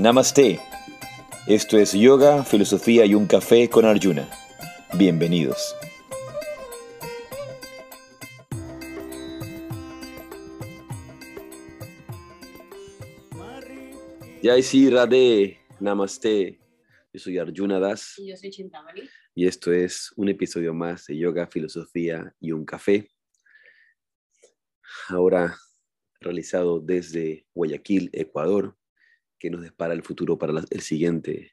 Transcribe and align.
Namaste. 0.00 0.58
Esto 1.46 1.76
es 1.76 1.92
Yoga, 1.92 2.42
Filosofía 2.42 3.04
y 3.04 3.14
un 3.14 3.26
Café 3.26 3.68
con 3.68 3.84
Arjuna. 3.84 4.30
Bienvenidos. 4.96 5.76
Jai 14.42 14.62
Sri 14.62 14.88
Radhe, 14.88 15.58
Namaste. 15.80 16.58
Yo 17.12 17.20
soy 17.20 17.36
Arjuna 17.36 17.78
Das. 17.78 18.14
Y 18.16 18.30
yo 18.30 18.38
soy 18.38 18.48
Chintamani. 18.48 19.02
Y 19.34 19.46
esto 19.46 19.70
es 19.70 20.14
un 20.16 20.30
episodio 20.30 20.72
más 20.72 21.08
de 21.08 21.18
Yoga, 21.18 21.46
Filosofía 21.46 22.34
y 22.40 22.52
un 22.52 22.64
Café. 22.64 23.10
Ahora 25.10 25.58
realizado 26.22 26.80
desde 26.80 27.46
Guayaquil, 27.52 28.08
Ecuador, 28.14 28.79
que 29.40 29.50
nos 29.50 29.62
depara 29.62 29.94
el 29.94 30.02
futuro 30.02 30.38
para 30.38 30.52
el 30.70 30.80
siguiente 30.82 31.52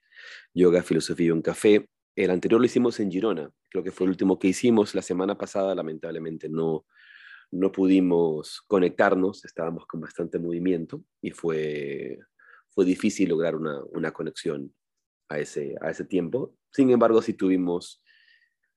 Yoga, 0.54 0.84
Filosofía 0.84 1.28
y 1.28 1.32
un 1.32 1.42
Café. 1.42 1.90
El 2.16 2.30
anterior 2.30 2.60
lo 2.60 2.66
hicimos 2.66 3.00
en 3.00 3.10
Girona, 3.10 3.50
creo 3.70 3.84
que 3.84 3.92
fue 3.92 4.06
el 4.06 4.12
último 4.12 4.38
que 4.38 4.50
hicimos. 4.50 4.94
La 4.94 5.02
semana 5.02 5.38
pasada, 5.38 5.74
lamentablemente, 5.74 6.50
no, 6.50 6.86
no 7.52 7.72
pudimos 7.72 8.62
conectarnos, 8.68 9.46
estábamos 9.46 9.86
con 9.88 10.02
bastante 10.02 10.38
movimiento 10.38 11.04
y 11.22 11.32
fue, 11.32 12.20
fue 12.70 12.86
difícil 12.86 13.30
lograr 13.30 13.56
una, 13.56 13.82
una 13.86 14.12
conexión 14.12 14.74
a 15.30 15.40
ese, 15.40 15.76
a 15.82 15.90
ese 15.90 16.06
tiempo. 16.06 16.56
Sin 16.72 16.90
embargo, 16.92 17.22
sí 17.22 17.34
tuvimos, 17.34 18.04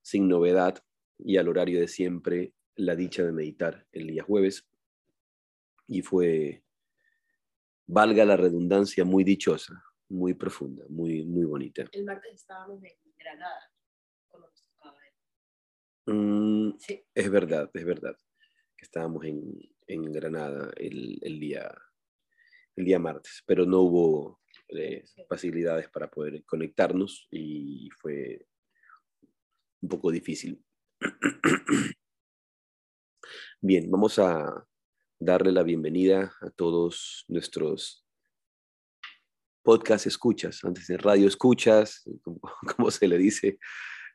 sin 0.01 0.27
novedad 0.27 0.83
y 1.19 1.37
al 1.37 1.49
horario 1.49 1.79
de 1.79 1.87
siempre, 1.87 2.53
la 2.75 2.95
dicha 2.95 3.23
de 3.23 3.31
meditar 3.31 3.85
el 3.91 4.07
día 4.07 4.23
jueves. 4.23 4.67
Y 5.87 6.01
fue, 6.01 6.63
valga 7.91 8.23
la 8.23 8.37
redundancia, 8.37 9.03
muy 9.03 9.23
dichosa, 9.25 9.83
muy 10.09 10.33
profunda, 10.33 10.85
muy, 10.87 11.25
muy 11.25 11.43
bonita. 11.45 11.83
El 11.91 12.05
martes 12.05 12.33
estábamos 12.35 12.81
en 12.83 12.93
Granada. 13.17 13.71
Mm, 16.05 16.77
Sí. 16.79 17.03
es 17.13 17.29
verdad, 17.29 17.69
es 17.73 17.85
verdad, 17.85 18.15
que 18.77 18.85
estábamos 18.85 19.25
en, 19.25 19.53
en 19.87 20.11
Granada 20.11 20.71
el, 20.77 21.19
el 21.21 21.39
día, 21.39 21.69
el 22.77 22.85
día 22.85 22.97
martes, 22.97 23.43
pero 23.45 23.65
no 23.65 23.81
hubo 23.81 24.41
eh, 24.69 25.03
facilidades 25.29 25.89
para 25.89 26.09
poder 26.09 26.43
conectarnos 26.45 27.27
y 27.29 27.89
fue 27.99 28.47
un 29.81 29.89
poco 29.89 30.11
difícil. 30.11 30.63
Bien, 33.61 33.91
vamos 33.91 34.17
a 34.17 34.65
darle 35.21 35.51
la 35.51 35.61
bienvenida 35.61 36.33
a 36.41 36.49
todos 36.49 37.25
nuestros 37.27 38.03
podcast 39.61 40.07
escuchas, 40.07 40.63
antes 40.63 40.87
de 40.87 40.97
radio 40.97 41.27
escuchas, 41.27 42.03
como, 42.75 42.89
se 42.89 43.07
le 43.07 43.19
dice, 43.19 43.59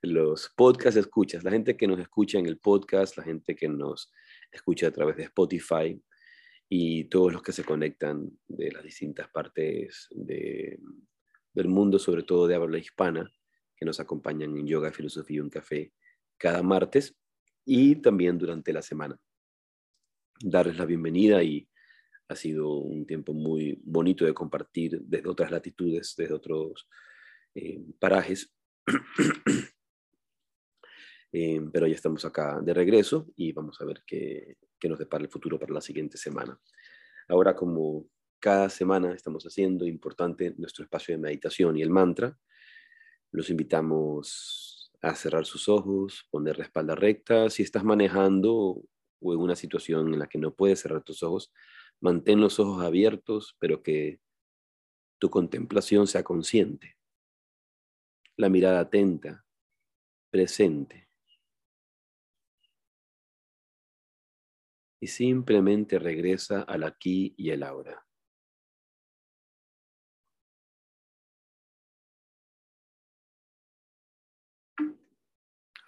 los 0.03 0.51
podcast 0.57 0.97
escuchas, 0.97 1.45
la 1.45 1.53
gente 1.53 1.77
que 1.77 1.87
nos 1.87 2.01
escucha 2.01 2.41
en 2.41 2.47
el 2.47 2.59
podcast, 2.59 3.17
la 3.17 3.23
gente 3.23 3.55
que 3.55 3.69
nos 3.69 4.13
escucha 4.51 4.89
a 4.89 4.91
través 4.91 5.17
de 5.17 5.23
Spotify 5.23 6.03
y 6.69 7.05
todos 7.05 7.33
los 7.33 7.41
que 7.43 7.53
se 7.53 7.63
conectan 7.63 8.29
de 8.48 8.73
las 8.73 8.83
distintas 8.83 9.29
partes 9.29 10.09
de- 10.11 10.81
del 11.55 11.69
mundo, 11.69 12.01
sobre 12.01 12.25
todo 12.25 12.48
de 12.48 12.57
habla 12.57 12.79
hispana, 12.79 13.31
que 13.77 13.87
nos 13.87 14.01
acompañan 14.01 14.57
en 14.57 14.67
Yoga, 14.67 14.91
Filosofía 14.91 15.37
y 15.37 15.41
un 15.41 15.51
Café 15.51 15.93
cada 16.37 16.65
martes 16.65 17.17
y 17.65 17.95
también 17.95 18.39
durante 18.39 18.73
la 18.73 18.83
semana. 18.83 19.17
Darles 20.41 20.77
la 20.77 20.84
bienvenida 20.84 21.42
y 21.42 21.67
ha 22.29 22.37
sido 22.37 22.79
un 22.79 23.07
tiempo 23.07 23.33
muy 23.33 23.80
bonito 23.85 24.24
de 24.24 24.35
compartir 24.35 25.01
desde 25.02 25.29
otras 25.29 25.51
latitudes, 25.51 26.14
desde 26.17 26.35
otros 26.35 26.89
eh, 27.55 27.80
parajes. 27.98 28.52
Eh, 31.33 31.61
pero 31.70 31.86
ya 31.86 31.95
estamos 31.95 32.24
acá 32.24 32.61
de 32.63 32.73
regreso 32.73 33.27
y 33.36 33.52
vamos 33.52 33.79
a 33.80 33.85
ver 33.85 34.05
qué, 34.07 34.57
qué 34.79 34.89
nos 34.89 34.98
depara 34.98 35.24
el 35.24 35.29
futuro 35.29 35.58
para 35.58 35.74
la 35.74 35.83
siguiente 35.83 36.17
semana. 36.17 36.58
Ahora, 37.29 37.55
como 37.55 38.07
cada 38.39 38.70
semana 38.70 39.13
estamos 39.13 39.45
haciendo 39.45 39.85
importante 39.85 40.55
nuestro 40.57 40.85
espacio 40.85 41.14
de 41.14 41.20
meditación 41.20 41.77
y 41.77 41.83
el 41.83 41.91
mantra, 41.91 42.39
los 43.33 43.51
invitamos 43.51 44.91
a 45.03 45.14
cerrar 45.14 45.45
sus 45.45 45.68
ojos, 45.68 46.27
poner 46.30 46.57
la 46.57 46.64
espalda 46.64 46.95
recta. 46.95 47.51
Si 47.51 47.63
estás 47.63 47.85
manejando 47.85 48.83
o 49.21 49.33
en 49.33 49.41
una 49.41 49.57
situación 49.57 50.13
en 50.13 50.19
la 50.19 50.29
que 50.29 50.39
no 50.39 50.55
puedes 50.55 50.81
cerrar 50.81 51.03
tus 51.03 51.23
ojos, 51.23 51.53
mantén 52.01 52.41
los 52.41 52.59
ojos 52.61 52.83
abiertos, 52.83 53.57
pero 53.59 53.83
que 53.83 54.21
tu 55.19 55.31
contemplación 55.31 56.07
sea 56.07 56.23
consciente. 56.23 56.97
La 58.37 58.49
mirada 58.49 58.81
atenta, 58.81 59.47
presente. 60.31 61.09
Y 65.01 65.07
simplemente 65.09 65.98
regresa 65.98 66.63
al 66.63 66.83
aquí 66.85 67.35
y 67.37 67.51
el 67.51 67.63
ahora. 67.63 68.07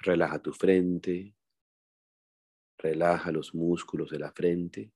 Relaja 0.00 0.40
tu 0.40 0.52
frente, 0.52 1.34
relaja 2.78 3.32
los 3.32 3.54
músculos 3.54 4.10
de 4.10 4.18
la 4.18 4.32
frente. 4.32 4.92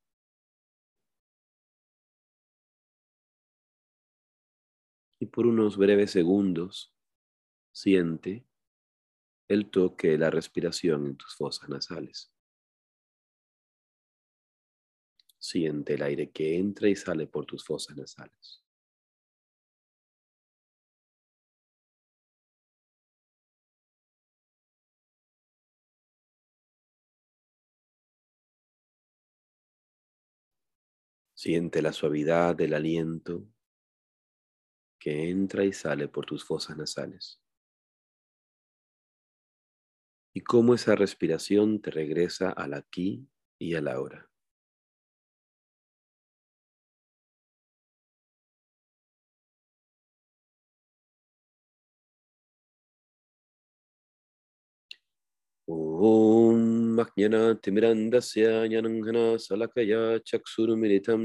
Y 5.21 5.27
por 5.27 5.47
unos 5.47 5.77
breves 5.77 6.11
segundos 6.11 6.93
siente 7.73 8.45
el 9.49 9.71
toque 9.71 10.11
de 10.11 10.19
la 10.19 10.31
respiración 10.31 11.07
en 11.07 11.17
tus 11.17 11.37
fosas 11.37 11.69
nasales. 11.69 12.33
Siente 15.39 15.95
el 15.95 16.03
aire 16.03 16.31
que 16.31 16.57
entra 16.57 16.89
y 16.89 16.97
sale 16.97 17.27
por 17.27 17.47
tus 17.47 17.65
fosas 17.65 17.97
nasales. 17.97 18.62
Siente 31.43 31.83
la 31.83 31.93
suavidad 31.93 32.55
del 32.55 32.73
aliento 32.73 33.45
que 34.97 35.29
entra 35.29 35.65
y 35.65 35.73
sale 35.73 36.07
por 36.07 36.25
tus 36.25 36.45
fosas 36.45 36.77
nasales. 36.77 37.43
Y 40.33 40.43
cómo 40.43 40.73
esa 40.73 40.95
respiración 40.95 41.83
te 41.83 41.91
regresa 41.91 42.53
al 42.53 42.75
aquí 42.75 43.29
y 43.59 43.75
al 43.75 43.89
ahora. 43.89 44.32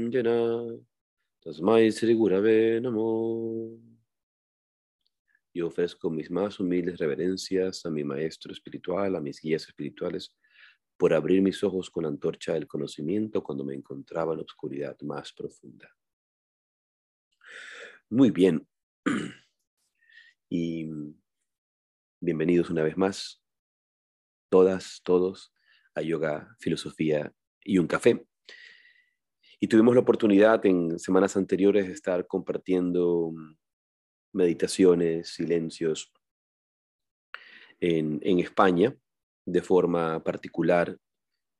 Jena 0.08 0.72
Tasmai 1.42 1.90
Sri 1.90 2.14
Gurave 2.14 2.80
Namo. 2.80 3.76
Yo 5.52 5.66
ofrezco 5.66 6.10
mis 6.10 6.30
más 6.30 6.60
humildes 6.60 6.96
reverencias 7.00 7.84
a 7.86 7.90
mi 7.90 8.04
maestro 8.04 8.52
espiritual, 8.52 9.16
a 9.16 9.20
mis 9.20 9.40
guías 9.40 9.66
espirituales, 9.66 10.36
por 10.96 11.12
abrir 11.12 11.42
mis 11.42 11.60
ojos 11.64 11.90
con 11.90 12.04
la 12.04 12.10
antorcha 12.10 12.52
del 12.52 12.68
conocimiento 12.68 13.42
cuando 13.42 13.64
me 13.64 13.74
encontraba 13.74 14.34
en 14.34 14.38
la 14.38 14.44
oscuridad 14.44 14.96
más 15.00 15.32
profunda. 15.32 15.92
Muy 18.10 18.30
bien. 18.30 18.64
Y 20.48 20.88
bienvenidos 22.20 22.70
una 22.70 22.82
vez 22.82 22.96
más, 22.96 23.42
todas, 24.48 25.00
todos, 25.04 25.52
a 25.94 26.02
Yoga, 26.02 26.56
Filosofía 26.58 27.32
y 27.64 27.78
un 27.78 27.86
Café. 27.86 28.26
Y 29.60 29.66
tuvimos 29.66 29.94
la 29.94 30.02
oportunidad 30.02 30.64
en 30.66 30.98
semanas 30.98 31.36
anteriores 31.36 31.88
de 31.88 31.92
estar 31.92 32.26
compartiendo 32.26 33.32
meditaciones, 34.32 35.30
silencios 35.30 36.12
en, 37.80 38.20
en 38.22 38.38
España, 38.38 38.96
de 39.44 39.62
forma 39.62 40.22
particular 40.22 40.96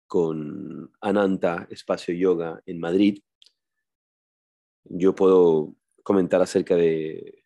con 0.06 0.90
Ananta 1.00 1.66
Espacio 1.70 2.14
Yoga 2.14 2.62
en 2.66 2.78
Madrid. 2.78 3.20
Yo 4.84 5.14
puedo 5.14 5.74
comentar 6.02 6.40
acerca 6.40 6.76
de, 6.76 7.44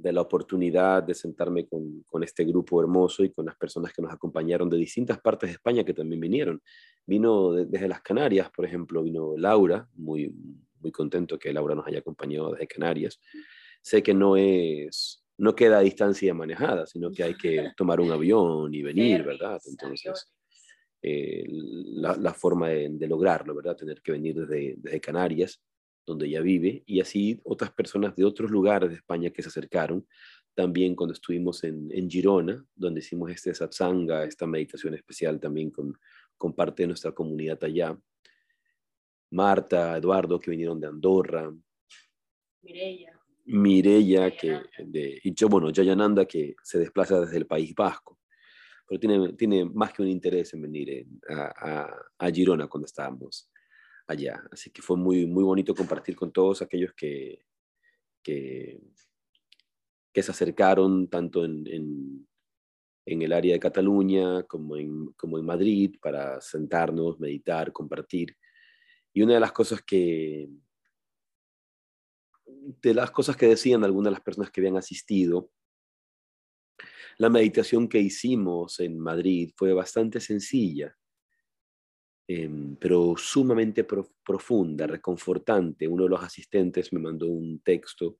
de 0.00 0.12
la 0.12 0.22
oportunidad 0.22 1.02
de 1.02 1.14
sentarme 1.14 1.66
con, 1.66 2.02
con, 2.06 2.22
este 2.22 2.44
grupo 2.44 2.80
hermoso 2.80 3.22
y 3.22 3.30
con 3.30 3.46
las 3.46 3.56
personas 3.56 3.92
que 3.92 4.02
nos 4.02 4.12
acompañaron 4.12 4.70
de 4.70 4.76
distintas 4.76 5.20
partes 5.20 5.50
de 5.50 5.54
España 5.54 5.84
que 5.84 5.94
también 5.94 6.20
vinieron. 6.20 6.62
Vino 7.06 7.52
de, 7.52 7.66
desde 7.66 7.88
las 7.88 8.00
Canarias, 8.00 8.50
por 8.50 8.64
ejemplo, 8.64 9.02
vino 9.02 9.36
Laura, 9.36 9.88
muy, 9.94 10.34
muy 10.80 10.90
contento 10.90 11.38
que 11.38 11.52
Laura 11.52 11.74
nos 11.74 11.86
haya 11.86 11.98
acompañado 11.98 12.52
desde 12.52 12.66
Canarias. 12.66 13.20
sé 13.82 14.02
que 14.02 14.14
no 14.14 14.36
es, 14.36 15.24
no 15.38 15.54
queda 15.54 15.78
a 15.78 15.82
distancia 15.82 16.32
manejada, 16.34 16.86
sino 16.86 17.10
que 17.10 17.22
hay 17.22 17.34
que 17.34 17.72
tomar 17.76 18.00
un 18.00 18.10
avión 18.10 18.72
y 18.74 18.82
venir, 18.82 19.22
¿verdad? 19.22 19.60
Entonces, 19.66 20.32
eh, 21.02 21.44
la, 21.48 22.34
forma 22.34 22.68
de, 22.68 23.08
lograrlo, 23.08 23.54
¿verdad? 23.54 23.76
Tener 23.76 24.00
que 24.02 24.12
venir 24.12 24.34
desde, 24.34 24.74
desde 24.78 25.00
Canarias, 25.00 25.62
donde 26.10 26.26
ella 26.26 26.40
vive, 26.40 26.82
y 26.86 27.00
así 27.00 27.40
otras 27.44 27.72
personas 27.72 28.14
de 28.14 28.24
otros 28.24 28.50
lugares 28.50 28.90
de 28.90 28.96
España 28.96 29.30
que 29.30 29.42
se 29.42 29.48
acercaron, 29.48 30.06
también 30.54 30.94
cuando 30.94 31.14
estuvimos 31.14 31.64
en, 31.64 31.88
en 31.92 32.10
Girona, 32.10 32.64
donde 32.74 33.00
hicimos 33.00 33.30
este 33.30 33.54
satsanga, 33.54 34.24
esta 34.24 34.46
meditación 34.46 34.94
especial 34.94 35.40
también 35.40 35.70
con, 35.70 35.98
con 36.36 36.54
parte 36.54 36.82
de 36.82 36.88
nuestra 36.88 37.12
comunidad 37.12 37.62
allá. 37.64 37.98
Marta, 39.30 39.96
Eduardo, 39.96 40.38
que 40.40 40.50
vinieron 40.50 40.80
de 40.80 40.88
Andorra. 40.88 41.54
Mireya. 42.62 43.18
Mireya, 43.44 44.36
que, 44.36 44.60
de, 44.84 45.20
y 45.22 45.34
yo, 45.34 45.48
bueno, 45.48 45.70
Jayananda, 45.72 46.26
que 46.26 46.56
se 46.62 46.78
desplaza 46.78 47.20
desde 47.20 47.38
el 47.38 47.46
País 47.46 47.74
Vasco 47.74 48.20
pero 48.90 48.98
tiene, 48.98 49.32
tiene 49.34 49.64
más 49.64 49.92
que 49.92 50.02
un 50.02 50.08
interés 50.08 50.52
en 50.52 50.62
venir 50.62 51.06
a, 51.28 51.88
a, 52.18 52.30
Girona 52.32 52.66
cuando 52.66 52.86
estábamos 52.86 53.48
allá. 54.10 54.42
Así 54.50 54.70
que 54.70 54.82
fue 54.82 54.96
muy, 54.96 55.26
muy 55.26 55.44
bonito 55.44 55.74
compartir 55.74 56.16
con 56.16 56.32
todos 56.32 56.62
aquellos 56.62 56.92
que, 56.94 57.44
que, 58.22 58.80
se 60.14 60.30
acercaron 60.30 61.08
tanto 61.08 61.44
en, 61.44 61.66
en, 61.66 62.28
en, 63.06 63.22
el 63.22 63.32
área 63.32 63.54
de 63.54 63.60
Cataluña 63.60 64.42
como 64.42 64.76
en, 64.76 65.06
como 65.12 65.38
en 65.38 65.46
Madrid 65.46 65.96
para 66.02 66.40
sentarnos, 66.40 67.18
meditar, 67.18 67.72
compartir. 67.72 68.36
Y 69.12 69.22
una 69.22 69.34
de 69.34 69.40
las 69.40 69.52
cosas 69.52 69.82
que, 69.82 70.48
de 72.46 72.94
las 72.94 73.10
cosas 73.10 73.36
que 73.36 73.46
decían 73.46 73.84
algunas 73.84 74.10
de 74.10 74.16
las 74.16 74.22
personas 74.22 74.50
que 74.50 74.60
habían 74.60 74.76
asistido 74.76 75.50
la 77.20 77.28
meditación 77.28 77.86
que 77.86 77.98
hicimos 77.98 78.80
en 78.80 78.98
Madrid 78.98 79.52
fue 79.54 79.74
bastante 79.74 80.20
sencilla, 80.20 80.96
em, 82.32 82.76
pero 82.76 83.14
sumamente 83.16 83.84
profunda, 83.84 84.86
reconfortante. 84.86 85.88
Uno 85.88 86.04
de 86.04 86.10
los 86.10 86.22
asistentes 86.22 86.92
me 86.92 87.00
mandó 87.00 87.26
un 87.26 87.60
texto 87.60 88.18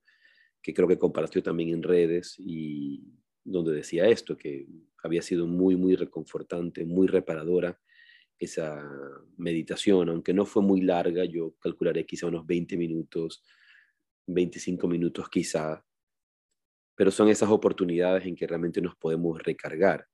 que 0.61 0.75
creo 0.75 0.89
que 0.89 0.99
compartió 0.99 1.43
también 1.43 1.71
en 1.71 1.83
redes 1.83 2.35
y 2.39 3.05
donde 3.45 3.73
decía 3.73 4.09
esto, 4.09 4.37
que 4.37 4.67
había 5.05 5.23
sido 5.23 5.47
muy, 5.47 5.77
muy 5.77 5.95
reconfortante, 5.95 6.85
muy 6.85 7.07
reparadora 7.07 7.79
esa 8.39 8.83
meditación, 9.37 10.09
aunque 10.09 10.35
no 10.35 10.45
fue 10.45 10.63
muy 10.63 10.81
larga, 10.81 11.25
yo 11.25 11.55
calcularé 11.61 12.05
quizá 12.05 12.27
unos 12.27 12.47
20 12.47 12.77
minutos, 12.77 13.45
25 14.27 14.89
minutos 14.89 15.29
quizá, 15.29 15.85
pero 16.97 17.13
son 17.13 17.29
esas 17.29 17.51
oportunidades 17.51 18.27
en 18.27 18.35
que 18.35 18.47
realmente 18.47 18.81
nos 18.81 18.97
podemos 18.97 19.41
recargar. 19.43 20.07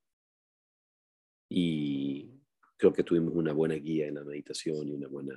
Y 1.49 2.06
creo 2.77 2.93
que 2.93 3.03
tuvimos 3.03 3.35
una 3.35 3.53
buena 3.53 3.75
guía 3.75 4.07
en 4.07 4.15
la 4.15 4.25
meditación 4.25 4.89
y 4.89 4.93
una 4.93 5.09
buena 5.09 5.35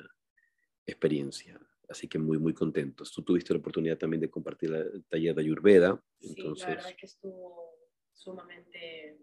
experiencia. 0.86 1.60
Así 1.88 2.08
que 2.08 2.20
muy, 2.20 2.38
muy 2.38 2.54
contentos. 2.54 3.12
Tú 3.12 3.24
tuviste 3.24 3.54
la 3.54 3.60
oportunidad 3.60 3.98
también 3.98 4.22
de 4.22 4.30
compartir 4.30 4.72
el 4.74 5.06
taller 5.06 5.34
de 5.34 5.42
Ayurveda. 5.42 6.04
Sí, 6.20 6.36
entonces... 6.38 6.68
la 6.68 6.76
verdad 6.76 6.92
es 6.92 6.98
que 6.98 7.06
estuvo 7.06 7.80
sumamente 8.14 9.18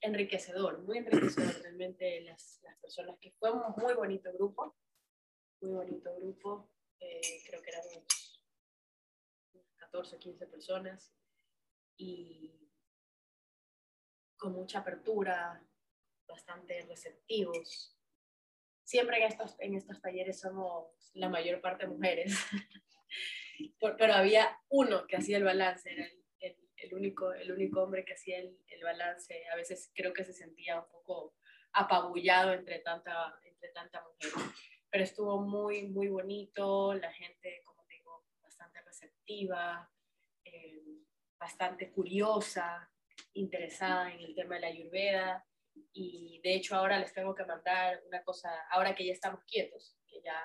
enriquecedor, 0.00 0.82
muy 0.82 0.98
enriquecedor 0.98 1.52
realmente 1.62 2.22
las, 2.22 2.60
las 2.62 2.78
personas 2.78 3.18
que 3.20 3.34
un 3.42 3.82
muy 3.82 3.94
bonito 3.94 4.32
grupo, 4.32 4.76
muy 5.60 5.72
bonito 5.72 6.14
grupo, 6.16 6.70
eh, 7.00 7.42
creo 7.46 7.62
que 7.62 7.70
éramos 7.70 8.42
14 9.76 10.16
o 10.16 10.18
15 10.18 10.46
personas 10.46 11.12
y 11.98 12.70
con 14.38 14.52
mucha 14.52 14.78
apertura, 14.78 15.62
bastante 16.30 16.82
receptivos. 16.88 17.96
Siempre 18.84 19.18
en 19.18 19.24
estos, 19.24 19.56
en 19.60 19.74
estos 19.74 20.00
talleres 20.00 20.40
somos 20.40 21.10
la 21.14 21.28
mayor 21.28 21.60
parte 21.60 21.86
mujeres, 21.86 22.34
pero 23.98 24.14
había 24.14 24.58
uno 24.68 25.06
que 25.06 25.16
hacía 25.16 25.36
el 25.36 25.44
balance, 25.44 25.92
era 25.92 26.06
el, 26.40 26.56
el, 26.76 26.94
único, 26.94 27.32
el 27.32 27.52
único 27.52 27.82
hombre 27.82 28.04
que 28.04 28.14
hacía 28.14 28.38
el, 28.38 28.58
el, 28.68 28.82
balance. 28.82 29.44
A 29.52 29.56
veces 29.56 29.92
creo 29.94 30.12
que 30.12 30.24
se 30.24 30.32
sentía 30.32 30.80
un 30.80 30.88
poco 30.90 31.36
apabullado 31.72 32.52
entre 32.52 32.80
tanta, 32.80 33.38
entre 33.44 33.68
tanta 33.70 34.02
mujer, 34.02 34.32
pero 34.90 35.04
estuvo 35.04 35.40
muy, 35.40 35.82
muy 35.88 36.08
bonito, 36.08 36.94
la 36.94 37.12
gente, 37.12 37.62
como 37.64 37.84
digo, 37.86 38.26
bastante 38.42 38.80
receptiva. 38.82 39.88
Eh, 40.44 41.00
bastante 41.40 41.90
curiosa, 41.90 42.88
interesada 43.32 44.12
en 44.12 44.20
el 44.20 44.34
tema 44.34 44.56
de 44.56 44.60
la 44.60 44.66
ayurveda 44.66 45.46
y 45.92 46.40
de 46.42 46.54
hecho 46.54 46.76
ahora 46.76 46.98
les 46.98 47.12
tengo 47.12 47.34
que 47.34 47.44
mandar 47.44 48.02
una 48.06 48.22
cosa, 48.22 48.50
ahora 48.70 48.94
que 48.94 49.06
ya 49.06 49.12
estamos 49.12 49.44
quietos, 49.44 49.96
que 50.06 50.20
ya 50.22 50.40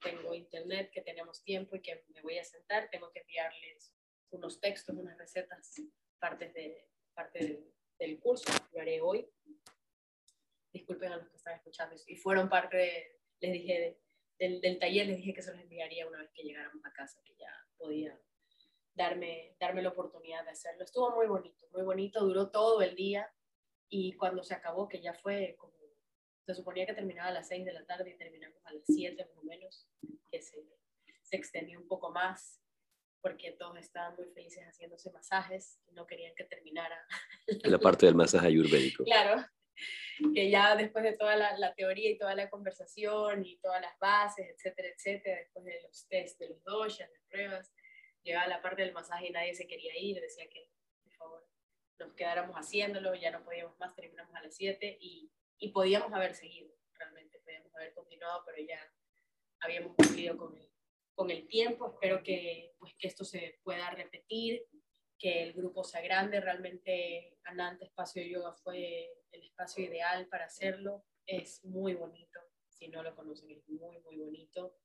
tengo 0.00 0.34
internet, 0.34 0.90
que 0.92 1.02
tenemos 1.02 1.42
tiempo 1.42 1.76
y 1.76 1.82
que 1.82 2.04
me 2.08 2.22
voy 2.22 2.38
a 2.38 2.44
sentar, 2.44 2.88
tengo 2.90 3.10
que 3.12 3.20
enviarles 3.20 3.94
unos 4.30 4.60
textos, 4.60 4.96
unas 4.96 5.16
recetas, 5.18 5.74
partes, 6.18 6.52
de, 6.54 6.88
parte 7.14 7.64
del 7.98 8.20
curso, 8.20 8.52
lo 8.72 8.80
haré 8.80 9.00
hoy. 9.00 9.28
Disculpen 10.72 11.12
a 11.12 11.16
los 11.16 11.28
que 11.28 11.36
están 11.36 11.56
escuchando 11.56 11.96
y 12.06 12.16
fueron 12.16 12.48
parte, 12.48 12.76
de, 12.76 13.20
les 13.40 13.52
dije, 13.52 13.98
del, 14.38 14.60
del 14.60 14.78
taller, 14.78 15.06
les 15.06 15.16
dije 15.16 15.32
que 15.32 15.42
se 15.42 15.52
los 15.52 15.60
enviaría 15.60 16.06
una 16.06 16.18
vez 16.18 16.30
que 16.34 16.42
llegáramos 16.42 16.84
a 16.84 16.92
casa, 16.92 17.20
que 17.24 17.34
ya 17.36 17.50
podía 17.78 18.18
darme, 18.94 19.56
darme 19.58 19.82
la 19.82 19.90
oportunidad 19.90 20.44
de 20.44 20.50
hacerlo. 20.50 20.84
Estuvo 20.84 21.10
muy 21.14 21.26
bonito, 21.26 21.66
muy 21.72 21.82
bonito, 21.82 22.20
duró 22.24 22.50
todo 22.50 22.82
el 22.82 22.94
día 22.94 23.30
y 23.88 24.14
cuando 24.14 24.42
se 24.42 24.54
acabó, 24.54 24.88
que 24.88 25.00
ya 25.00 25.14
fue 25.14 25.56
como, 25.58 25.74
se 26.46 26.54
suponía 26.54 26.86
que 26.86 26.94
terminaba 26.94 27.28
a 27.28 27.32
las 27.32 27.48
6 27.48 27.64
de 27.64 27.72
la 27.72 27.84
tarde 27.84 28.10
y 28.10 28.16
terminamos 28.16 28.64
a 28.64 28.72
las 28.72 28.84
7 28.86 29.24
más 29.24 29.36
o 29.36 29.42
menos, 29.42 29.88
que 30.30 30.40
se, 30.40 30.64
se 31.22 31.36
extendió 31.36 31.78
un 31.78 31.88
poco 31.88 32.10
más 32.10 32.60
porque 33.20 33.52
todos 33.52 33.76
estaban 33.78 34.14
muy 34.16 34.26
felices 34.28 34.62
haciéndose 34.64 35.10
masajes 35.10 35.80
y 35.88 35.92
no 35.94 36.06
querían 36.06 36.34
que 36.36 36.44
terminara. 36.44 36.96
La 37.64 37.78
parte 37.78 38.06
del 38.06 38.14
masaje 38.14 38.46
ayurvédico. 38.46 39.02
Claro, 39.02 39.44
que 40.32 40.48
ya 40.48 40.76
después 40.76 41.02
de 41.02 41.14
toda 41.14 41.36
la, 41.36 41.58
la, 41.58 41.74
teoría 41.74 42.10
y 42.10 42.18
toda 42.18 42.34
la 42.34 42.48
conversación 42.48 43.44
y 43.44 43.58
todas 43.58 43.80
las 43.80 43.98
bases, 43.98 44.46
etcétera, 44.48 44.88
etcétera, 44.88 45.38
después 45.38 45.64
de 45.64 45.82
los 45.82 46.06
test 46.08 46.38
de 46.38 46.48
los 46.50 46.62
doshas, 46.62 47.10
las 47.10 47.22
pruebas, 47.28 47.72
llegaba 48.22 48.46
la 48.46 48.62
parte 48.62 48.82
del 48.82 48.92
masaje 48.92 49.26
y 49.26 49.30
nadie 49.30 49.54
se 49.54 49.66
quería 49.66 49.98
ir, 49.98 50.20
decía 50.20 50.48
que 50.48 50.70
quedáramos 52.16 52.56
haciéndolo, 52.56 53.14
ya 53.14 53.30
no 53.30 53.44
podíamos 53.44 53.78
más, 53.78 53.94
terminamos 53.94 54.34
a 54.34 54.42
las 54.42 54.56
7 54.56 54.98
y, 55.00 55.30
y, 55.58 55.68
podíamos 55.68 56.12
haber 56.12 56.34
seguido, 56.34 56.70
realmente 56.98 57.38
podíamos 57.40 57.74
haber 57.74 57.94
continuado, 57.94 58.42
pero 58.44 58.66
ya 58.66 58.80
habíamos 59.60 59.94
cumplido 59.94 60.36
con 60.36 60.56
el, 60.56 60.70
con 61.14 61.30
el 61.30 61.46
tiempo, 61.46 61.92
espero 61.92 62.22
que, 62.22 62.74
pues, 62.78 62.94
que 62.98 63.08
esto 63.08 63.24
se 63.24 63.60
pueda 63.62 63.90
repetir, 63.90 64.66
que 65.18 65.42
el 65.42 65.52
grupo 65.54 65.84
sea 65.84 66.02
grande, 66.02 66.40
realmente 66.40 67.38
Ananta 67.44 67.84
Espacio 67.84 68.22
Yoga 68.22 68.52
fue 68.52 69.10
el 69.32 69.42
espacio 69.42 69.84
ideal 69.84 70.26
para 70.28 70.46
hacerlo, 70.46 71.04
es 71.24 71.64
muy 71.64 71.94
bonito, 71.94 72.40
si 72.68 72.88
no 72.88 73.02
lo 73.02 73.14
conocen 73.14 73.50
es 73.50 73.68
muy, 73.68 73.98
muy 74.00 74.16
bonito. 74.18 74.76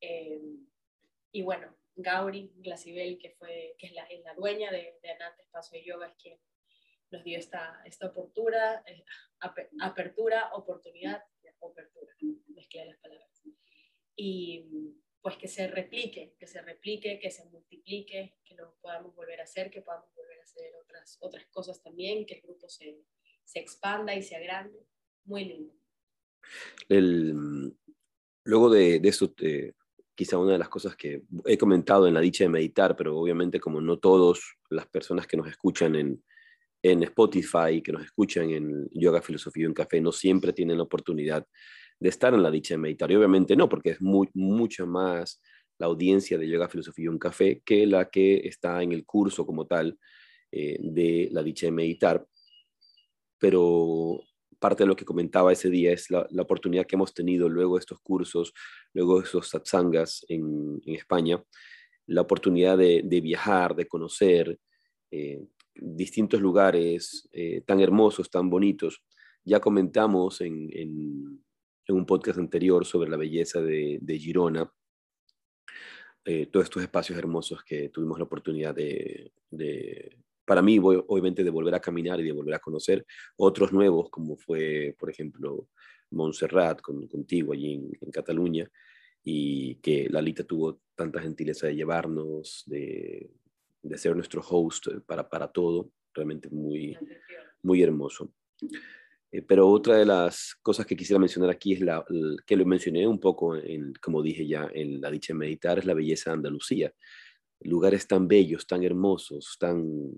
Eh, 0.00 0.40
y 1.32 1.42
bueno, 1.42 1.74
Gauri 1.96 2.52
Glasibel, 2.56 3.18
que, 3.18 3.30
fue, 3.30 3.74
que 3.78 3.86
es, 3.86 3.92
la, 3.92 4.34
dueña 4.34 4.70
de, 4.70 4.98
de 5.02 5.10
Anante 5.10 5.42
Espacio 5.42 5.80
Yoga, 5.84 6.08
es 6.08 6.14
quien 6.22 6.38
nos 7.10 7.24
dio 7.24 7.38
esta, 7.38 7.82
esta 7.84 8.06
apertura, 8.06 8.82
eh, 8.86 9.04
apertura, 9.80 10.50
oportunidad, 10.54 11.22
apertura, 11.62 12.14
mezclé 12.48 12.86
las 12.86 12.98
palabras. 12.98 13.42
Y 14.14 14.64
pues 15.20 15.36
que 15.36 15.48
se 15.48 15.66
replique, 15.68 16.34
que 16.38 16.46
se 16.46 16.62
replique, 16.62 17.18
que 17.18 17.30
se 17.30 17.44
multiplique, 17.46 18.38
que 18.44 18.54
lo 18.54 18.76
podamos 18.80 19.14
volver 19.14 19.40
a 19.40 19.44
hacer, 19.44 19.70
que 19.70 19.82
podamos 19.82 20.14
volver 20.14 20.38
a 20.38 20.42
hacer 20.44 20.72
otras, 20.76 21.18
otras 21.20 21.46
cosas 21.46 21.82
también, 21.82 22.26
que 22.26 22.34
el 22.34 22.42
grupo 22.42 22.68
se, 22.68 23.02
se 23.44 23.58
expanda 23.58 24.14
y 24.14 24.22
se 24.22 24.36
agrande. 24.36 24.86
Muy 25.24 25.44
lindo. 25.44 25.74
Luego 28.44 28.70
de, 28.70 29.00
de 29.00 29.28
te, 29.36 29.74
quizá 30.16 30.38
una 30.38 30.52
de 30.52 30.58
las 30.58 30.68
cosas 30.68 30.96
que 30.96 31.22
he 31.44 31.58
comentado 31.58 32.08
en 32.08 32.14
la 32.14 32.20
dicha 32.20 32.42
de 32.44 32.48
meditar, 32.48 32.96
pero 32.96 33.16
obviamente 33.16 33.60
como 33.60 33.80
no 33.80 33.98
todas 33.98 34.40
las 34.70 34.86
personas 34.86 35.26
que 35.26 35.36
nos 35.36 35.46
escuchan 35.46 35.94
en, 35.94 36.24
en 36.82 37.02
Spotify, 37.02 37.82
que 37.82 37.92
nos 37.92 38.04
escuchan 38.04 38.50
en 38.50 38.88
Yoga, 38.92 39.22
Filosofía 39.22 39.64
y 39.64 39.66
un 39.66 39.74
Café, 39.74 40.00
no 40.00 40.12
siempre 40.12 40.52
tienen 40.52 40.78
la 40.78 40.84
oportunidad 40.84 41.46
de 42.00 42.08
estar 42.08 42.34
en 42.34 42.42
la 42.42 42.50
dicha 42.50 42.74
de 42.74 42.78
meditar. 42.78 43.10
Y 43.10 43.16
obviamente 43.16 43.54
no, 43.56 43.68
porque 43.68 43.90
es 43.90 44.00
muy, 44.00 44.28
mucha 44.34 44.86
más 44.86 45.40
la 45.78 45.86
audiencia 45.86 46.38
de 46.38 46.48
Yoga, 46.48 46.68
Filosofía 46.68 47.04
y 47.04 47.08
un 47.08 47.18
Café 47.18 47.62
que 47.64 47.86
la 47.86 48.08
que 48.08 48.48
está 48.48 48.82
en 48.82 48.92
el 48.92 49.04
curso 49.04 49.44
como 49.44 49.66
tal 49.66 49.98
eh, 50.50 50.78
de 50.80 51.28
la 51.30 51.42
dicha 51.42 51.66
de 51.66 51.72
meditar. 51.72 52.26
Pero 53.38 54.20
parte 54.58 54.84
de 54.84 54.88
lo 54.88 54.96
que 54.96 55.04
comentaba 55.04 55.52
ese 55.52 55.70
día 55.70 55.92
es 55.92 56.10
la, 56.10 56.26
oportunidad 56.38 56.86
que 56.86 56.96
hemos 56.96 57.14
tenido 57.14 57.48
luego 57.48 57.76
de 57.76 57.80
estos 57.80 58.00
cursos, 58.00 58.52
luego 58.92 59.20
de 59.20 59.26
esos 59.26 59.48
satsangas 59.48 60.24
en, 60.28 60.80
en 60.84 60.94
España, 60.94 61.42
la 62.06 62.22
oportunidad 62.22 62.78
de, 62.78 63.20
viajar, 63.20 63.74
de 63.74 63.86
conocer 63.86 64.58
eh, 65.10 65.44
distintos 65.74 66.40
lugares 66.40 67.28
eh, 67.32 67.62
tan 67.62 67.80
hermosos, 67.80 68.30
tan 68.30 68.48
bonitos. 68.48 69.02
Ya 69.44 69.60
comentamos 69.60 70.40
en, 70.40 71.42
un 71.88 72.06
podcast 72.06 72.38
anterior 72.38 72.84
sobre 72.84 73.10
la 73.10 73.16
belleza 73.16 73.60
de, 73.60 74.18
Girona, 74.18 74.70
eh, 76.24 76.46
todos 76.46 76.64
estos 76.64 76.82
espacios 76.82 77.18
hermosos 77.18 77.62
que 77.62 77.88
tuvimos 77.90 78.18
la 78.18 78.24
oportunidad 78.24 78.74
de, 78.74 79.32
para 80.46 80.62
mí, 80.62 80.78
obviamente, 80.78 81.44
de 81.44 81.50
volver 81.50 81.74
a 81.74 81.80
caminar 81.80 82.20
y 82.20 82.24
de 82.24 82.32
volver 82.32 82.54
a 82.54 82.60
conocer 82.60 83.04
otros 83.36 83.72
nuevos, 83.72 84.08
como 84.10 84.36
fue, 84.36 84.94
por 84.98 85.10
ejemplo, 85.10 85.68
Montserrat 86.10 86.80
con, 86.80 87.06
contigo 87.08 87.52
allí 87.52 87.74
en, 88.00 88.10
Cataluña, 88.10 88.70
y 89.22 89.74
que 89.76 90.08
Lalita 90.08 90.44
tuvo 90.44 90.80
tanta 90.94 91.20
gentileza 91.20 91.66
de 91.66 91.74
llevarnos, 91.74 92.62
de, 92.66 93.30
de 93.82 93.98
ser 93.98 94.14
nuestro 94.14 94.40
host 94.40 94.86
para, 95.04 95.28
para 95.28 95.48
todo, 95.48 95.90
realmente 96.14 96.48
muy, 96.48 96.96
muy 97.62 97.82
hermoso. 97.82 98.32
Eh, 99.32 99.42
pero 99.42 99.68
otra 99.68 99.96
de 99.96 100.06
las 100.06 100.54
cosas 100.62 100.86
que 100.86 100.96
quisiera 100.96 101.20
mencionar 101.20 101.50
aquí 101.50 101.74
es 101.74 101.80
la, 101.80 102.04
que 102.46 102.56
lo 102.56 102.64
mencioné 102.64 103.06
un 103.06 103.20
poco, 103.20 103.56
en, 103.56 103.92
como 104.00 104.22
dije 104.22 104.46
ya, 104.46 104.68
en 104.72 105.00
la 105.00 105.10
dicha 105.10 105.34
meditar, 105.34 105.78
es 105.78 105.84
la 105.84 105.94
belleza 105.94 106.30
de 106.30 106.36
Andalucía. 106.36 106.92
Lugares 107.60 108.06
tan 108.06 108.28
bellos, 108.28 108.66
tan 108.66 108.84
hermosos, 108.84 109.56
tan, 109.58 110.12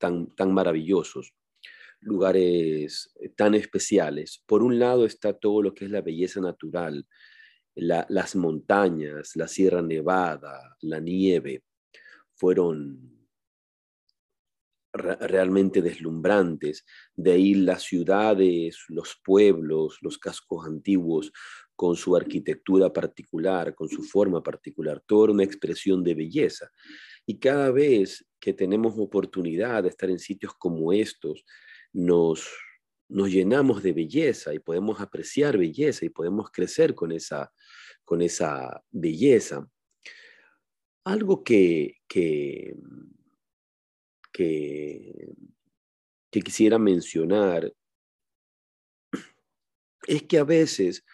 tan, 0.00 0.52
maravillosos, 0.52 1.34
lugares 2.00 3.14
tan 3.36 3.54
especiales. 3.54 4.42
Por 4.46 4.62
un 4.62 4.78
lado 4.78 5.06
está 5.06 5.32
todo 5.32 5.62
lo 5.62 5.74
que 5.74 5.84
es 5.84 5.90
la 5.90 6.00
belleza 6.00 6.40
natural, 6.40 7.06
las 7.76 8.34
montañas, 8.34 9.36
la 9.36 9.46
Sierra 9.46 9.82
Nevada, 9.82 10.76
la 10.80 10.98
nieve, 10.98 11.62
fueron 12.34 13.20
realmente 14.92 15.82
deslumbrantes. 15.82 16.84
De 17.14 17.32
ahí 17.32 17.54
las 17.54 17.82
ciudades, 17.82 18.84
los 18.88 19.20
pueblos, 19.24 19.98
los 20.00 20.18
cascos 20.18 20.66
antiguos, 20.66 21.32
con 21.76 21.96
su 21.96 22.14
arquitectura 22.14 22.92
particular, 22.92 23.74
con 23.74 23.88
su 23.88 24.02
forma 24.02 24.42
particular, 24.42 25.02
toda 25.06 25.32
una 25.32 25.44
expresión 25.44 26.04
de 26.04 26.14
belleza. 26.14 26.68
Y 27.24 27.38
cada 27.38 27.70
vez 27.70 28.26
que 28.40 28.52
tenemos 28.52 28.94
oportunidad 28.96 29.82
de 29.82 29.90
estar 29.90 30.10
en 30.10 30.18
sitios 30.18 30.54
como 30.54 30.92
estos, 30.92 31.44
nos, 31.92 32.48
nos 33.08 33.30
llenamos 33.30 33.82
de 33.82 33.92
belleza 33.92 34.54
y 34.54 34.58
podemos 34.58 35.00
apreciar 35.00 35.58
belleza 35.58 36.04
y 36.04 36.08
podemos 36.08 36.50
crecer 36.50 36.94
con 36.94 37.12
esa, 37.12 37.52
con 38.04 38.22
esa 38.22 38.82
belleza. 38.90 39.68
Algo 41.04 41.42
que, 41.44 41.96
que 42.08 42.76
que, 44.32 45.34
quisiera 46.30 46.78
mencionar 46.78 47.72
es 50.06 50.22
que 50.22 50.38
a 50.38 50.44
veces 50.44 51.04